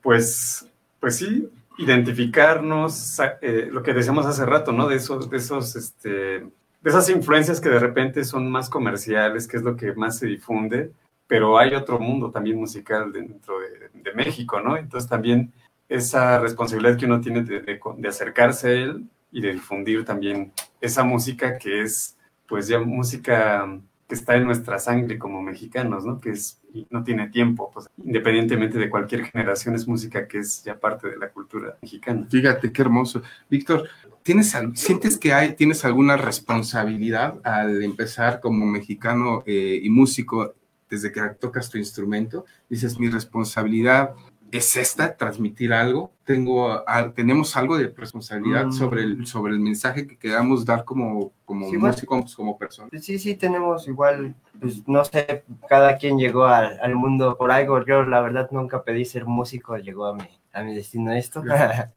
pues, 0.01 0.71
pues 1.01 1.17
sí, 1.17 1.49
identificarnos, 1.79 3.19
eh, 3.41 3.67
lo 3.69 3.83
que 3.83 3.93
decíamos 3.93 4.25
hace 4.25 4.45
rato, 4.45 4.71
¿no? 4.71 4.87
De 4.87 4.95
esos, 4.95 5.29
de 5.29 5.35
esos, 5.35 5.75
este, 5.75 6.09
de 6.09 6.49
esas 6.85 7.09
influencias 7.09 7.59
que 7.59 7.67
de 7.67 7.79
repente 7.79 8.23
son 8.23 8.49
más 8.49 8.69
comerciales, 8.69 9.49
que 9.49 9.57
es 9.57 9.63
lo 9.63 9.75
que 9.75 9.91
más 9.95 10.17
se 10.17 10.27
difunde, 10.27 10.93
pero 11.27 11.57
hay 11.57 11.75
otro 11.75 11.99
mundo 11.99 12.31
también 12.31 12.57
musical 12.57 13.11
dentro 13.11 13.55
de, 13.59 13.89
de 14.01 14.13
México, 14.13 14.61
¿no? 14.61 14.77
Entonces 14.77 15.09
también 15.09 15.51
esa 15.89 16.39
responsabilidad 16.39 16.97
que 16.97 17.05
uno 17.05 17.21
tiene 17.21 17.43
de, 17.43 18.07
acercarse 18.07 18.67
a 18.67 18.71
él 18.71 19.05
y 19.31 19.41
de 19.41 19.53
difundir 19.53 20.05
también 20.05 20.51
esa 20.81 21.03
música 21.03 21.57
que 21.57 21.81
es, 21.81 22.17
pues 22.47 22.67
ya 22.67 22.79
música 22.79 23.79
que 24.07 24.15
está 24.15 24.35
en 24.35 24.45
nuestra 24.45 24.77
sangre 24.77 25.17
como 25.17 25.41
mexicanos, 25.41 26.05
¿no? 26.05 26.19
Que 26.19 26.31
es, 26.31 26.61
no 26.89 27.03
tiene 27.03 27.29
tiempo, 27.29 27.71
pues, 27.73 27.89
independientemente 28.03 28.77
de 28.77 28.89
cualquier 28.89 29.25
generación, 29.25 29.73
es 29.75 29.87
música 29.87 30.27
que 30.27 30.39
es 30.39 30.63
ya 30.63 30.79
parte 30.79 31.09
de 31.09 31.17
la 31.17 31.29
cultura 31.29 31.77
mexicana. 31.81 32.27
Fíjate, 32.29 32.71
qué 32.71 32.81
hermoso. 32.81 33.23
Víctor, 33.49 33.89
¿tienes, 34.21 34.55
¿sientes 34.75 35.17
que 35.17 35.33
hay, 35.33 35.53
tienes 35.53 35.83
alguna 35.85 36.17
responsabilidad 36.17 37.39
al 37.43 37.81
empezar 37.83 38.41
como 38.41 38.65
mexicano 38.65 39.43
eh, 39.47 39.79
y 39.81 39.89
músico 39.89 40.53
desde 40.87 41.11
que 41.11 41.21
tocas 41.39 41.69
tu 41.69 41.79
instrumento? 41.79 42.45
Dices, 42.69 42.99
mi 42.99 43.09
responsabilidad 43.09 44.13
es 44.57 44.75
esta, 44.75 45.15
transmitir 45.15 45.73
algo. 45.73 46.11
Tengo, 46.23 46.83
tenemos 47.15 47.55
algo 47.55 47.77
de 47.77 47.93
responsabilidad 47.95 48.67
mm. 48.67 48.71
sobre, 48.73 49.03
el, 49.03 49.27
sobre 49.27 49.53
el 49.53 49.59
mensaje 49.59 50.07
que 50.07 50.17
queramos 50.17 50.65
dar 50.65 50.83
como, 50.83 51.31
como 51.45 51.71
músicos, 51.71 52.35
como 52.35 52.57
personas. 52.57 52.91
Sí, 53.03 53.19
sí, 53.19 53.35
tenemos 53.35 53.87
igual, 53.87 54.35
pues 54.59 54.87
no 54.87 55.03
sé, 55.05 55.43
cada 55.67 55.97
quien 55.97 56.17
llegó 56.17 56.45
al, 56.45 56.79
al, 56.81 56.95
mundo 56.95 57.37
por 57.37 57.51
algo. 57.51 57.85
Yo 57.85 58.03
la 58.03 58.21
verdad 58.21 58.49
nunca 58.51 58.83
pedí 58.83 59.05
ser 59.05 59.25
músico, 59.25 59.77
llegó 59.77 60.05
a 60.07 60.15
mi, 60.15 60.27
a 60.53 60.63
mi 60.63 60.75
destino 60.75 61.11
esto. 61.13 61.43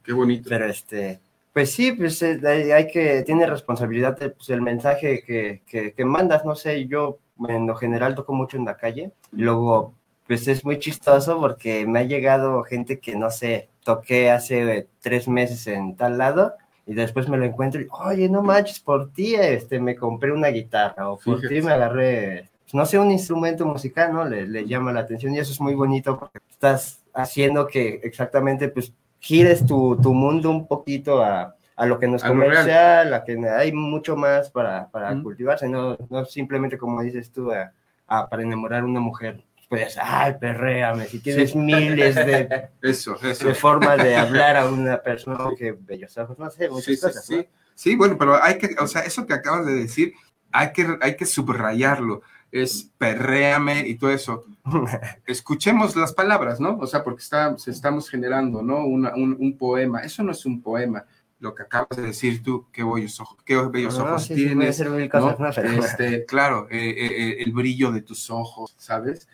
Qué 0.02 0.12
bonito. 0.12 0.48
Pero 0.48 0.66
este, 0.66 1.20
pues 1.52 1.72
sí, 1.72 1.92
pues 1.92 2.22
eh, 2.22 2.40
hay 2.72 2.86
que, 2.88 3.22
tiene 3.22 3.46
responsabilidad 3.46 4.16
pues, 4.16 4.50
el 4.50 4.62
mensaje 4.62 5.22
que, 5.26 5.62
que, 5.66 5.92
que 5.92 6.04
mandas, 6.04 6.44
no 6.44 6.54
sé, 6.54 6.86
yo 6.86 7.18
en 7.48 7.66
lo 7.66 7.76
general 7.76 8.14
toco 8.14 8.32
mucho 8.32 8.56
en 8.56 8.64
la 8.64 8.76
calle, 8.76 9.12
luego 9.32 9.94
pues 10.28 10.46
es 10.46 10.62
muy 10.64 10.78
chistoso 10.78 11.40
porque 11.40 11.86
me 11.86 12.00
ha 12.00 12.02
llegado 12.04 12.62
gente 12.62 13.00
que 13.00 13.16
no 13.16 13.30
sé, 13.30 13.70
toqué 13.82 14.30
hace 14.30 14.86
tres 15.00 15.26
meses 15.26 15.66
en 15.66 15.96
tal 15.96 16.18
lado 16.18 16.54
y 16.86 16.92
después 16.92 17.28
me 17.28 17.38
lo 17.38 17.46
encuentro 17.46 17.80
y, 17.80 17.88
oye, 17.90 18.28
no 18.28 18.42
manches, 18.42 18.78
por 18.78 19.10
ti 19.10 19.34
este, 19.34 19.80
me 19.80 19.96
compré 19.96 20.30
una 20.30 20.48
guitarra 20.48 21.10
o 21.10 21.18
por 21.18 21.40
ti 21.40 21.62
me 21.62 21.72
agarré, 21.72 22.50
pues, 22.62 22.74
no 22.74 22.84
sé, 22.84 22.98
un 22.98 23.10
instrumento 23.10 23.64
musical, 23.64 24.12
¿no? 24.12 24.24
Le, 24.26 24.46
le, 24.46 24.66
llama 24.66 24.92
la 24.92 25.00
atención 25.00 25.34
y 25.34 25.38
eso 25.38 25.52
es 25.52 25.60
muy 25.60 25.74
bonito 25.74 26.18
porque 26.18 26.38
estás 26.50 27.02
haciendo 27.14 27.66
que 27.66 28.00
exactamente, 28.02 28.68
pues, 28.68 28.92
gires 29.20 29.64
tu, 29.64 29.98
tu 30.00 30.12
mundo 30.12 30.50
un 30.50 30.66
poquito 30.66 31.22
a, 31.22 31.56
a 31.74 31.86
lo 31.86 31.98
que 31.98 32.06
nos 32.06 32.22
comercial, 32.22 33.14
a 33.14 33.24
que 33.24 33.38
hay 33.48 33.72
mucho 33.72 34.14
más 34.14 34.50
para, 34.50 34.88
para 34.90 35.18
cultivarse, 35.22 35.68
no, 35.68 35.96
no 36.10 36.24
simplemente 36.26 36.76
como 36.76 37.02
dices 37.02 37.32
tú, 37.32 37.50
a, 37.50 38.28
para 38.28 38.42
enamorar 38.42 38.82
a 38.82 38.86
una 38.86 39.00
mujer 39.00 39.44
pues, 39.68 39.98
ay, 40.00 40.34
perréame, 40.40 41.06
si 41.06 41.20
tienes 41.20 41.54
miles 41.54 42.14
de, 42.14 42.70
eso, 42.82 43.16
de 43.16 43.54
formas 43.54 44.02
de 44.02 44.16
hablar 44.16 44.56
a 44.56 44.66
una 44.66 45.02
persona 45.02 45.50
que 45.56 45.72
bellos 45.72 46.16
ojos, 46.16 46.38
no 46.38 46.50
sé, 46.50 46.70
muchas 46.70 47.00
cosas. 47.00 47.26
Sí, 47.26 47.46
sí, 47.74 47.94
bueno, 47.94 48.16
pero 48.18 48.42
hay 48.42 48.56
que, 48.56 48.74
o 48.80 48.86
sea, 48.86 49.02
eso 49.02 49.26
que 49.26 49.34
acabas 49.34 49.66
de 49.66 49.74
decir, 49.74 50.14
hay 50.52 50.72
que, 50.72 50.96
hay 51.02 51.16
que 51.16 51.26
subrayarlo, 51.26 52.22
es 52.50 52.90
perréame 52.96 53.86
y 53.86 53.96
todo 53.96 54.10
eso. 54.10 54.46
Escuchemos 55.26 55.94
las 55.96 56.14
palabras, 56.14 56.60
¿no? 56.60 56.78
O 56.78 56.86
sea, 56.86 57.04
porque 57.04 57.22
está, 57.22 57.54
estamos 57.66 58.08
generando, 58.08 58.62
¿no? 58.62 58.86
Una, 58.86 59.14
un, 59.14 59.58
poema, 59.58 60.00
eso 60.00 60.22
no 60.22 60.32
es 60.32 60.46
un 60.46 60.62
poema, 60.62 61.04
lo 61.40 61.54
que 61.54 61.64
acabas 61.64 61.94
de 61.94 62.02
decir 62.04 62.42
tú, 62.42 62.66
qué 62.72 62.82
bellos 62.82 63.20
ojos, 63.20 63.36
qué 63.44 63.54
bellos 63.54 63.98
ojos 63.98 64.28
tienes. 64.28 64.80
este, 64.80 66.24
claro, 66.24 66.68
eh, 66.70 66.78
eh, 66.78 67.06
eh, 67.06 67.36
el 67.40 67.52
brillo 67.52 67.92
de 67.92 68.00
tus 68.00 68.30
ojos, 68.30 68.74
¿sabes? 68.78 69.28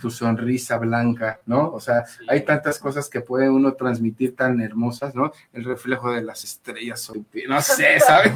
Tu 0.00 0.10
sonrisa 0.10 0.76
blanca, 0.76 1.40
¿no? 1.46 1.70
O 1.72 1.80
sea, 1.80 2.04
hay 2.28 2.44
tantas 2.44 2.78
cosas 2.78 3.08
que 3.08 3.22
puede 3.22 3.48
uno 3.48 3.72
transmitir 3.72 4.36
tan 4.36 4.60
hermosas, 4.60 5.14
¿no? 5.14 5.32
El 5.52 5.64
reflejo 5.64 6.12
de 6.12 6.22
las 6.22 6.44
estrellas, 6.44 7.10
no 7.48 7.62
sé, 7.62 7.98
¿sabes? 8.06 8.32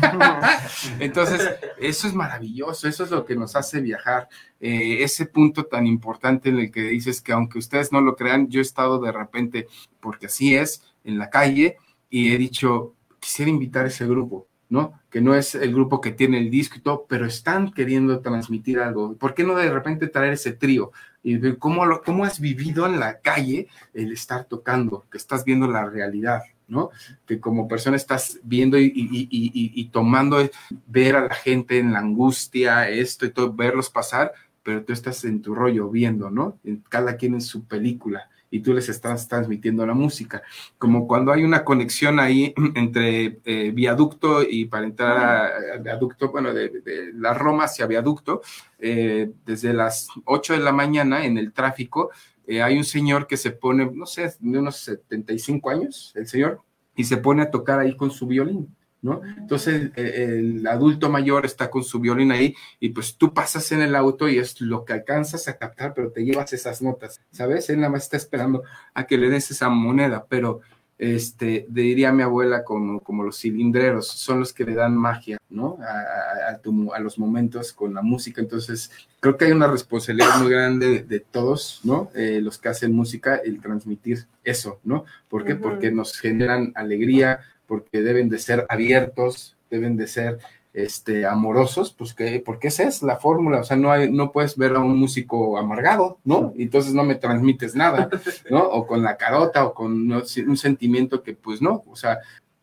Entonces, 0.99 1.47
eso 1.79 2.07
es 2.07 2.15
maravilloso, 2.15 2.89
eso 2.89 3.05
es 3.05 3.11
lo 3.11 3.27
que 3.27 3.37
nos 3.37 3.55
hace 3.55 3.83
viajar. 3.83 4.29
Eh, 4.61 5.03
ese 5.03 5.27
punto 5.27 5.65
tan 5.65 5.87
importante 5.87 6.49
en 6.49 6.59
el 6.59 6.71
que 6.71 6.83
dices 6.83 7.21
que 7.21 7.33
aunque 7.33 7.59
ustedes 7.59 7.93
no 7.93 8.01
lo 8.01 8.17
crean, 8.17 8.49
yo 8.49 8.61
he 8.61 8.63
estado 8.63 8.99
de 8.99 9.13
repente, 9.13 9.67
porque 10.01 10.27
así 10.27 10.57
es, 10.57 10.83
en 11.05 11.19
la 11.19 11.29
calle 11.29 11.77
y 12.09 12.33
he 12.33 12.39
dicho, 12.39 12.95
quisiera 13.21 13.51
invitar 13.51 13.85
a 13.85 13.89
ese 13.89 14.07
grupo, 14.07 14.49
¿no? 14.69 15.01
Que 15.11 15.21
no 15.21 15.35
es 15.35 15.55
el 15.55 15.73
grupo 15.73 16.01
que 16.01 16.13
tiene 16.13 16.39
el 16.39 16.51
disco 16.51 16.77
y 16.77 16.81
todo, 16.81 17.07
pero 17.09 17.27
están 17.27 17.73
queriendo 17.73 18.21
transmitir 18.21 18.81
algo. 18.81 19.15
¿Por 19.15 19.35
qué 19.35 19.45
no 19.45 19.55
de 19.55 19.71
repente 19.71 20.09
traer 20.09 20.33
ese 20.35 20.53
trío? 20.53 20.93
Y 21.23 21.55
cómo, 21.55 21.87
lo, 21.87 22.03
cómo 22.03 22.25
has 22.25 22.41
vivido 22.41 22.87
en 22.87 23.01
la 23.01 23.21
calle 23.21 23.69
el 23.95 24.13
estar 24.13 24.45
tocando, 24.45 25.05
que 25.11 25.19
estás 25.19 25.45
viendo 25.45 25.67
la 25.67 25.85
realidad, 25.85 26.43
¿no? 26.69 26.91
Que 27.27 27.41
como 27.41 27.69
persona 27.69 27.97
estás 27.97 28.39
viendo 28.43 28.79
y, 28.79 28.85
y, 28.85 29.29
y, 29.31 29.73
y, 29.75 29.89
tomando, 29.89 30.39
ver 30.87 31.17
a 31.17 31.27
la 31.27 31.35
gente 31.35 31.79
en 31.79 31.93
la 31.93 32.01
angustia, 32.01 32.89
esto 32.89 33.27
y 33.27 33.31
todo, 33.31 33.53
verlos 33.53 33.91
pasar, 33.91 34.33
pero 34.63 34.85
tú 34.85 34.93
estás 34.93 35.25
en 35.25 35.43
tu 35.43 35.55
rollo 35.55 35.89
viendo, 35.89 36.31
¿no? 36.31 36.59
Cada 36.89 37.17
quien 37.17 37.35
en 37.35 37.41
su 37.41 37.65
película 37.65 38.29
y 38.51 38.61
tú 38.61 38.73
les 38.73 38.89
estás 38.89 39.29
transmitiendo 39.29 39.87
la 39.87 39.95
música. 39.95 40.43
Como 40.79 41.07
cuando 41.07 41.33
hay 41.33 41.45
una 41.45 41.65
conexión 41.65 42.21
ahí 42.21 42.55
entre 42.75 43.41
eh, 43.45 43.71
viaducto 43.73 44.43
y 44.43 44.67
para 44.67 44.87
entrar 44.87 45.19
a, 45.19 45.79
viaducto, 45.79 46.31
bueno, 46.31 46.53
de, 46.53 46.71
la 47.15 47.35
Roma 47.35 47.65
hacia 47.65 47.87
viaducto, 47.87 48.43
eh, 48.79 49.31
desde 49.45 49.73
las 49.73 50.09
8 50.25 50.55
de 50.55 50.61
la 50.61 50.73
mañana 50.73 51.25
en 51.25 51.39
el 51.39 51.53
tráfico, 51.53 52.11
eh, 52.47 52.63
hay 52.63 52.77
un 52.77 52.85
señor 52.85 53.27
que 53.27 53.37
se 53.37 53.51
pone, 53.51 53.91
no 53.93 54.07
sé, 54.07 54.33
de 54.39 54.59
unos 54.59 54.77
75 54.77 55.71
años, 55.71 56.13
el 56.15 56.27
señor, 56.27 56.61
y 56.95 57.05
se 57.05 57.17
pone 57.17 57.43
a 57.43 57.51
tocar 57.51 57.81
ahí 57.81 57.97
con 57.97 58.11
su 58.11 58.27
violín. 58.27 58.75
Entonces 59.03 59.93
el, 59.97 60.67
adulto 60.67 61.09
mayor 61.09 61.47
está 61.47 61.71
con 61.71 61.85
su 61.85 62.01
violín 62.01 62.33
ahí 62.33 62.55
y 62.81 62.89
pues 62.89 63.17
tú 63.17 63.33
pasas 63.33 63.71
en 63.73 63.83
el 63.83 63.95
auto 63.95 64.29
y 64.29 64.39
es 64.39 64.61
lo 64.61 64.85
que 64.85 64.95
alcanzas 64.95 65.49
a 65.49 65.57
captar, 65.59 65.95
pero 65.95 66.11
te 66.11 66.25
llevas 66.25 66.53
esas 66.53 66.83
notas, 66.83 67.21
¿sabes? 67.31 67.71
Él 67.71 67.77
nada 67.77 67.91
más 67.91 68.05
está 68.05 68.17
esperando 68.17 68.63
a 68.95 69.07
que 69.07 69.19
le 69.19 69.29
des 69.29 69.51
esa 69.51 69.69
moneda, 69.69 70.27
pero 70.29 70.61
este, 70.99 71.67
diría 71.69 72.11
mi 72.11 72.23
abuela 72.23 72.65
como, 72.65 73.01
como 73.01 73.23
los 73.23 73.39
cilindreros, 73.39 74.09
son 74.09 74.41
los 74.41 74.53
que 74.53 74.65
le 74.65 74.75
dan 74.75 74.97
magia, 74.97 75.39
¿no? 75.51 75.79
A, 75.83 76.59
los 77.01 77.19
momentos 77.19 77.73
con 77.73 77.95
la 77.95 78.03
música, 78.03 78.41
entonces 78.41 78.91
creo 79.21 79.37
que 79.37 79.45
hay 79.45 79.53
una 79.53 79.69
responsabilidad 79.69 80.41
muy 80.41 80.51
grande 80.51 81.03
de, 81.03 81.21
todos, 81.21 81.81
¿no? 81.85 82.11
Eh, 82.15 82.41
los 82.43 82.59
que 82.59 82.71
hacen 82.71 82.93
música, 82.93 83.37
el 83.37 83.61
transmitir 83.61 84.27
eso, 84.43 84.81
¿no? 84.83 85.05
¿Por 85.29 85.45
qué? 85.45 85.55
Porque 85.55 85.93
nos 85.93 86.19
generan 86.19 86.73
alegría, 86.75 87.41
porque 87.67 88.03
deben 88.03 88.29
de 88.29 88.39
ser 88.39 88.67
abiertos, 88.69 89.57
deben 89.71 89.97
de 89.97 90.07
ser 90.07 90.39
este, 90.77 91.25
amorosos, 91.25 91.95
pues 91.97 92.13
que, 92.13 92.43
porque 92.45 92.69
esa 92.69 92.83
es 92.85 93.03
la 93.03 93.17
fórmula, 93.17 93.61
o 93.61 93.65
sea, 93.65 93.79
no, 93.79 93.91
hay, 93.91 94.11
no 94.11 94.31
puedes 94.31 94.59
ver 94.59 94.77
a 94.77 94.81
un 94.81 94.99
músico 94.99 95.57
amargado, 95.57 96.19
¿no? 96.23 96.53
Entonces 96.59 96.93
no 96.93 97.03
me 97.03 97.15
transmites 97.15 97.75
nada, 97.75 98.11
¿no? 98.51 98.63
O 98.63 98.87
con 98.87 99.03
la 99.03 99.17
carota 99.17 99.65
o 99.65 99.73
con 99.73 100.13
un 100.13 100.57
sentimiento 100.57 101.23
que 101.23 101.33
pues 101.33 101.63
no, 101.63 101.83
o 101.87 101.97
sea, 101.97 102.19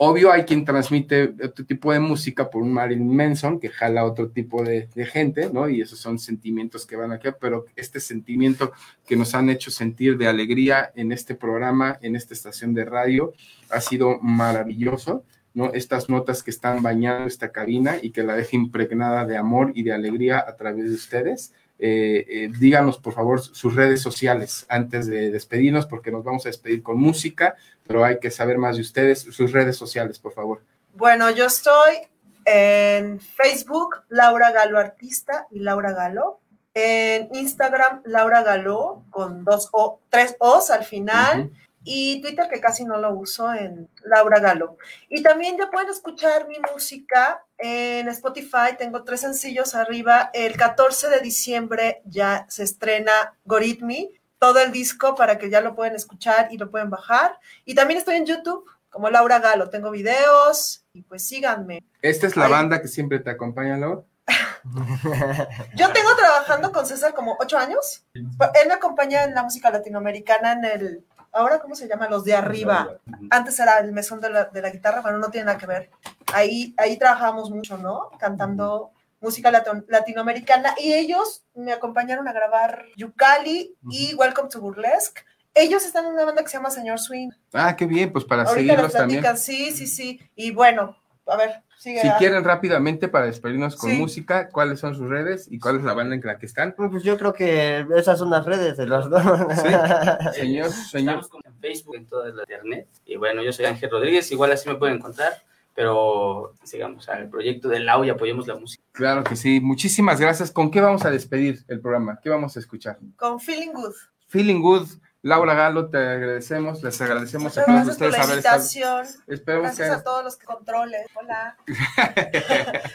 Obvio 0.06 0.34
hay 0.34 0.44
quien 0.44 0.66
transmite 0.66 1.34
otro 1.42 1.64
tipo 1.66 1.94
de 1.94 2.00
música 2.02 2.50
por 2.50 2.62
un 2.62 2.74
Marilyn 2.74 3.16
Manson 3.16 3.58
que 3.58 3.70
jala 3.70 4.04
otro 4.04 4.32
tipo 4.32 4.62
de, 4.62 4.90
gente, 5.06 5.50
¿no? 5.50 5.70
Y 5.70 5.80
esos 5.80 5.98
son 5.98 6.20
sentimientos 6.20 6.86
que 6.86 6.98
van 6.98 7.14
aquí, 7.14 7.30
pero 7.40 7.68
este 7.78 8.02
sentimiento 8.02 8.74
que 9.08 9.16
nos 9.16 9.34
han 9.34 9.50
hecho 9.50 9.72
sentir 9.72 10.18
de 10.18 10.28
alegría 10.28 10.92
en 10.98 11.14
este 11.14 11.36
programa, 11.36 12.00
en 12.02 12.18
esta 12.18 12.34
estación 12.34 12.74
de 12.74 12.84
radio, 12.84 13.32
ha 13.70 13.80
sido 13.80 14.20
maravilloso, 14.20 15.24
¿no? 15.54 15.72
Estas 15.72 16.10
notas 16.10 16.44
que 16.44 16.52
están 16.52 16.84
bañando 16.84 17.26
esta 17.26 17.54
cabina 17.54 17.96
y 18.02 18.12
que 18.12 18.24
la 18.24 18.36
deja 18.36 18.58
impregnada 18.58 19.26
de 19.26 19.38
amor 19.38 19.72
y 19.74 19.84
de 19.84 19.94
alegría 19.94 20.44
a 20.46 20.58
través 20.58 20.84
de 20.90 20.96
ustedes. 20.96 21.54
Eh, 21.86 22.26
eh, 22.30 22.50
díganos 22.58 22.98
por 22.98 23.14
favor 23.14 23.42
sus 23.42 23.76
redes 23.76 24.02
sociales 24.02 24.66
antes 24.70 25.06
de 25.06 25.32
despedirnos 25.32 25.86
porque 25.86 26.12
nos 26.12 26.24
vamos 26.24 26.46
a 26.46 26.50
despedir 26.50 26.82
con 26.82 26.98
música, 26.98 27.58
pero 27.86 28.06
hay 28.06 28.22
que 28.22 28.32
saber 28.32 28.58
más 28.58 28.78
de 28.78 28.84
ustedes, 28.84 29.20
sus 29.20 29.52
redes 29.52 29.76
sociales 29.76 30.18
por 30.18 30.32
favor. 30.32 30.62
Bueno, 30.94 31.30
yo 31.32 31.48
estoy 31.48 32.08
en 32.46 33.20
Facebook, 33.20 33.98
Laura 34.08 34.52
Galo 34.52 34.80
Artista 34.80 35.46
y 35.52 35.60
Laura 35.60 35.92
Galo. 35.92 36.40
En 36.74 37.28
Instagram, 37.36 38.02
Laura 38.06 38.44
Galo, 38.44 39.04
con 39.10 39.44
dos 39.44 39.68
o, 39.74 40.00
tres 40.10 40.38
O's 40.40 40.72
al 40.72 40.86
final 40.86 41.52
y 41.84 42.22
Twitter 42.22 42.48
que 42.50 42.62
casi 42.62 42.86
no 42.86 42.98
lo 42.98 43.14
uso 43.14 43.54
en 43.54 43.90
Laura 44.04 44.40
Galo. 44.40 44.78
Y 45.10 45.22
también 45.22 45.58
ya 45.58 45.70
pueden 45.70 45.90
escuchar 45.90 46.48
mi 46.48 46.58
música 46.72 47.44
en 47.58 48.08
Spotify, 48.10 48.76
tengo 48.78 49.04
tres 49.04 49.22
sencillos 49.22 49.76
arriba. 49.76 50.30
El 50.34 50.56
14 50.58 51.10
de 51.10 51.20
diciembre 51.20 52.02
ya 52.06 52.46
se 52.50 52.64
estrena 52.64 53.36
Goritmi, 53.46 54.12
todo 54.40 54.60
el 54.60 54.72
disco 54.72 55.16
para 55.16 55.38
que 55.38 55.50
ya 55.50 55.62
lo 55.62 55.76
pueden 55.76 55.96
escuchar 55.96 56.50
y 56.52 56.58
lo 56.58 56.70
pueden 56.70 56.90
bajar. 56.90 57.40
Y 57.66 57.76
también 57.76 58.00
estoy 58.00 58.16
en 58.16 58.26
YouTube 58.26 58.66
como 58.90 59.10
Laura 59.10 59.40
Galo, 59.40 59.70
tengo 59.70 59.90
videos 59.90 60.86
y 60.94 61.02
pues 61.02 61.28
síganme. 61.28 61.84
¿Esta 62.02 62.28
es 62.28 62.38
la 62.38 62.48
banda 62.48 62.80
que 62.80 62.88
siempre 62.88 63.20
te 63.20 63.32
acompaña, 63.32 63.76
Laura? 63.76 64.04
Yo 65.76 65.92
tengo 65.92 66.16
trabajando 66.16 66.72
con 66.72 66.86
César 66.86 67.14
como 67.14 67.36
ocho 67.40 67.58
años. 67.58 68.06
Él 68.14 68.28
me 68.68 68.74
acompaña 68.74 69.24
en 69.24 69.34
la 69.34 69.44
música 69.44 69.72
latinoamericana 69.72 70.54
en 70.54 70.66
el 70.66 71.06
ahora 71.34 71.60
cómo 71.60 71.76
se 71.76 71.88
llama, 71.88 72.08
los 72.08 72.24
de 72.24 72.36
arriba. 72.36 73.00
Antes 73.30 73.60
era 73.60 73.80
el 73.80 73.92
mesón 73.92 74.22
de 74.22 74.30
la, 74.30 74.46
de 74.46 74.62
la 74.62 74.70
guitarra, 74.70 75.02
pero 75.04 75.18
no 75.18 75.30
tiene 75.30 75.46
nada 75.46 75.58
que 75.58 75.66
ver. 75.66 75.90
Ahí, 76.34 76.74
ahí 76.78 76.98
trabajábamos 76.98 77.50
mucho, 77.50 77.78
¿no? 77.78 78.12
Cantando 78.20 78.92
música 79.20 79.52
latinoamericana 79.88 80.76
y 80.78 80.94
ellos 80.94 81.44
me 81.56 81.72
acompañaron 81.72 82.28
a 82.28 82.34
grabar 82.34 82.86
Yucali 82.98 83.76
y 83.90 84.14
Welcome 84.16 84.50
to 84.50 84.60
Burlesque. 84.60 85.22
Ellos 85.56 85.86
están 85.86 86.06
en 86.06 86.14
una 86.14 86.26
banda 86.26 86.42
que 86.44 86.50
se 86.50 86.58
llama 86.58 86.72
Señor 86.72 87.00
Swing. 87.00 87.30
Ah, 87.54 87.76
qué 87.76 87.86
bien, 87.86 88.12
pues 88.12 88.26
para 88.26 88.46
seguirlos 88.46 88.92
también. 88.92 89.24
Sí, 89.38 89.72
sí, 89.72 89.88
sí. 89.88 90.20
Y 90.36 90.52
bueno, 90.52 90.98
a 91.26 91.38
ver, 91.38 91.64
si 91.78 91.96
quieren 92.18 92.44
rápidamente 92.44 93.08
para 93.08 93.26
despedirnos 93.26 93.76
con 93.76 93.98
música, 93.98 94.50
¿cuáles 94.50 94.80
son 94.80 94.96
sus 94.96 95.08
redes 95.10 95.48
y 95.50 95.60
cuál 95.60 95.78
es 95.78 95.84
la 95.84 95.94
banda 95.94 96.16
en 96.16 96.22
la 96.24 96.38
que 96.38 96.46
están? 96.46 96.74
Pues 96.76 97.04
yo 97.04 97.18
creo 97.18 97.34
que 97.34 97.86
esas 97.96 98.20
son 98.20 98.30
las 98.30 98.46
redes 98.46 98.78
de 98.78 98.86
los 98.86 99.10
dos. 99.10 99.24
señor, 100.36 100.70
señor. 100.72 101.20
Estamos 101.20 101.46
en 101.46 101.60
Facebook, 101.60 101.96
en 101.96 102.06
toda 102.08 102.30
la 102.30 102.42
internet. 102.42 102.88
Y 103.06 103.16
bueno, 103.16 103.42
yo 103.42 103.54
soy 103.54 103.66
Ángel 103.66 103.90
Rodríguez, 103.90 104.32
igual 104.32 104.52
así 104.52 104.68
me 104.68 104.76
pueden 104.76 104.98
encontrar 104.98 105.34
pero 105.76 106.54
sigamos 106.64 107.10
al 107.10 107.30
proyecto 107.30 107.68
del 107.68 107.86
LAU 107.86 108.06
y 108.06 108.10
apoyemos 108.10 108.48
la 108.48 108.56
música. 108.56 108.84
Claro 108.92 109.24
que 109.24 109.36
sí, 109.36 109.60
muchísimas 109.60 110.20
gracias. 110.20 110.52
¿Con 110.52 110.70
qué 110.70 110.82
vamos 110.82 111.04
a 111.04 111.10
despedir 111.10 111.64
el 111.68 111.80
programa? 111.80 112.20
¿Qué 112.22 112.30
vamos 112.30 112.56
a 112.56 112.60
escuchar? 112.60 113.00
Con 113.18 113.40
Feeling 113.40 113.72
Good. 113.74 113.94
Feeling 114.28 114.62
Good 114.62 114.88
Laura 115.26 115.54
Galo, 115.54 115.90
te 115.90 115.98
agradecemos, 115.98 116.84
les 116.84 117.00
agradecemos 117.00 117.58
a 117.58 117.64
todos 117.64 117.88
ustedes 117.88 118.20
haber 118.20 118.38
estado. 118.40 119.62
gracias 119.62 119.90
a 119.90 120.04
todos 120.04 120.22
los 120.22 120.36
que 120.36 120.46
controlen. 120.46 121.02
Hola. 121.16 121.56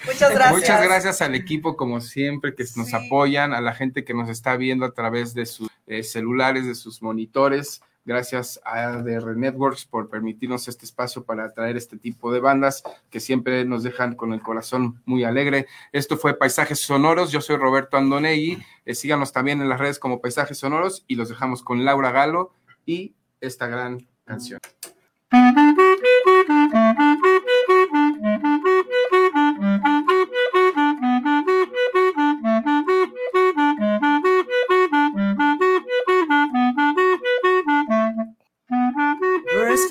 Muchas 0.05 0.35
gracias. 0.35 0.53
Muchas 0.53 0.83
gracias 0.83 1.23
al 1.23 1.35
equipo, 1.35 1.75
como 1.75 2.03
siempre, 2.03 2.55
que 2.55 2.67
nos 2.77 2.93
apoyan, 2.93 3.55
a 3.55 3.63
la 3.63 3.73
gente 3.73 4.05
que 4.05 4.13
nos 4.13 4.29
está 4.29 4.59
viendo 4.59 4.85
a 4.85 4.93
través 4.93 5.33
de 5.33 5.47
sus 5.47 5.71
eh, 5.87 6.03
celulares, 6.03 6.67
de 6.67 6.75
sus 6.75 7.01
monitores. 7.01 7.81
Gracias 8.09 8.59
a 8.65 8.85
ADR 8.85 9.37
Networks 9.37 9.85
por 9.85 10.09
permitirnos 10.09 10.67
este 10.67 10.87
espacio 10.87 11.25
para 11.25 11.53
traer 11.53 11.77
este 11.77 11.99
tipo 11.99 12.33
de 12.33 12.41
bandas 12.41 12.83
que 13.11 13.21
siempre 13.21 13.67
nos 13.67 13.83
dejan 13.83 14.15
con 14.15 14.33
el 14.33 14.41
corazón 14.41 15.03
muy 15.05 15.25
alegre. 15.25 15.67
Esto 15.93 16.17
fue 16.17 16.33
Paisajes 16.33 16.81
Sonoros. 16.81 17.33
Yo 17.33 17.43
soy 17.43 17.57
Roberto 17.57 17.99
Andonegui. 17.99 18.63
Eh, 18.87 18.95
síganos 18.95 19.31
también 19.35 19.61
en 19.61 19.69
las 19.69 19.79
redes 19.79 19.99
como 19.99 20.23
Paisajes 20.23 20.57
Sonoros 20.57 21.05
y 21.07 21.17
los 21.17 21.29
dejamos 21.29 21.63
con 21.63 21.85
Laura 21.85 22.11
Galo 22.11 22.55
y 22.87 23.13
esta 23.43 23.67
gran 23.67 24.09
canción. 24.25 24.59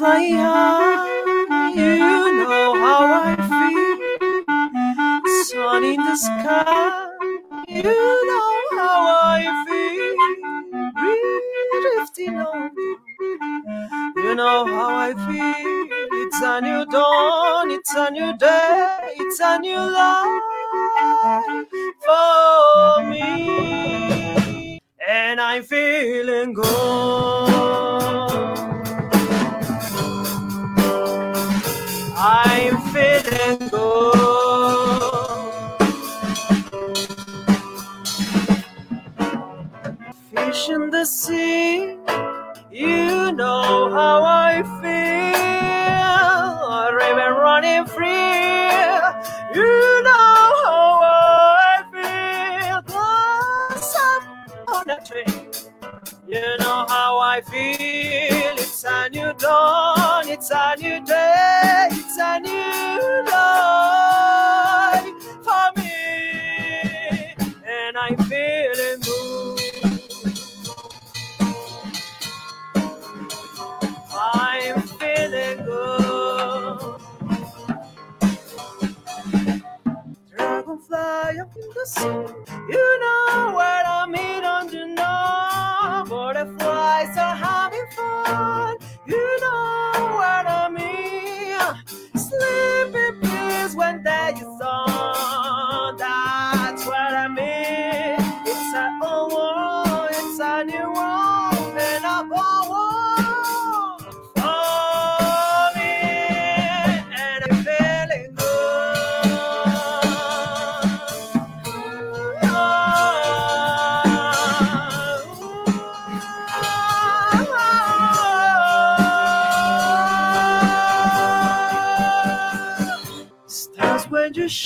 Fly 0.07 0.19
you 1.75 2.33
know 2.37 2.75
how 2.83 3.01
I 3.23 3.35
feel. 3.49 3.97
Sun 5.47 5.83
in 5.83 5.97
the 5.97 6.15
sky, 6.15 7.09
you 7.67 7.83
know 8.29 8.53
how 8.77 8.99
I 9.35 9.43
feel. 9.67 10.17
Drifting 11.81 12.37
on, 12.37 12.71
you 14.15 14.35
know 14.35 14.65
how 14.65 14.95
I 14.95 15.13
feel. 15.25 15.87
It's 16.23 16.41
a 16.41 16.61
new 16.61 16.85
dawn, 16.85 17.71
it's 17.71 17.93
a 17.95 18.09
new 18.11 18.37
day, 18.37 18.99
it's 19.19 19.39
a 19.41 19.59
new 19.59 19.83
life 19.99 20.43
for 22.05 23.03
me. 23.11 24.79
And 25.07 25.41
I'm 25.41 25.63
feeling 25.63 26.53
good. 26.53 27.16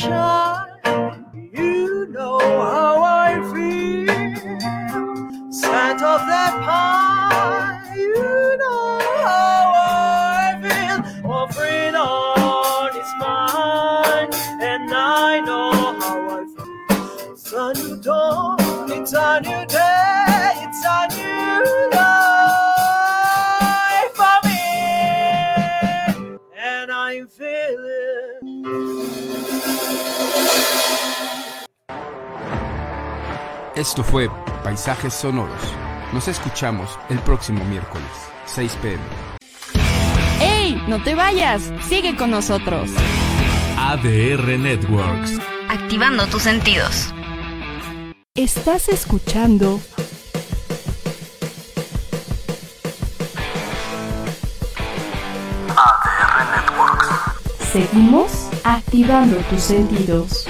try. 0.01 0.40
Esto 33.81 34.03
fue 34.03 34.29
Paisajes 34.63 35.11
Sonoros. 35.11 35.59
Nos 36.13 36.27
escuchamos 36.27 36.99
el 37.09 37.17
próximo 37.17 37.65
miércoles, 37.65 38.05
6 38.45 38.77
pm. 38.79 39.01
¡Ey! 40.39 40.79
¡No 40.87 41.01
te 41.01 41.15
vayas! 41.15 41.73
¡Sigue 41.89 42.15
con 42.15 42.29
nosotros! 42.29 42.91
ADR 43.79 44.59
Networks. 44.59 45.39
Activando 45.67 46.27
tus 46.27 46.43
sentidos. 46.43 47.11
Estás 48.35 48.87
escuchando 48.87 49.81
ADR 55.69 56.69
Networks. 56.69 57.07
Seguimos 57.73 58.31
activando 58.63 59.37
tus 59.49 59.63
sentidos. 59.63 60.40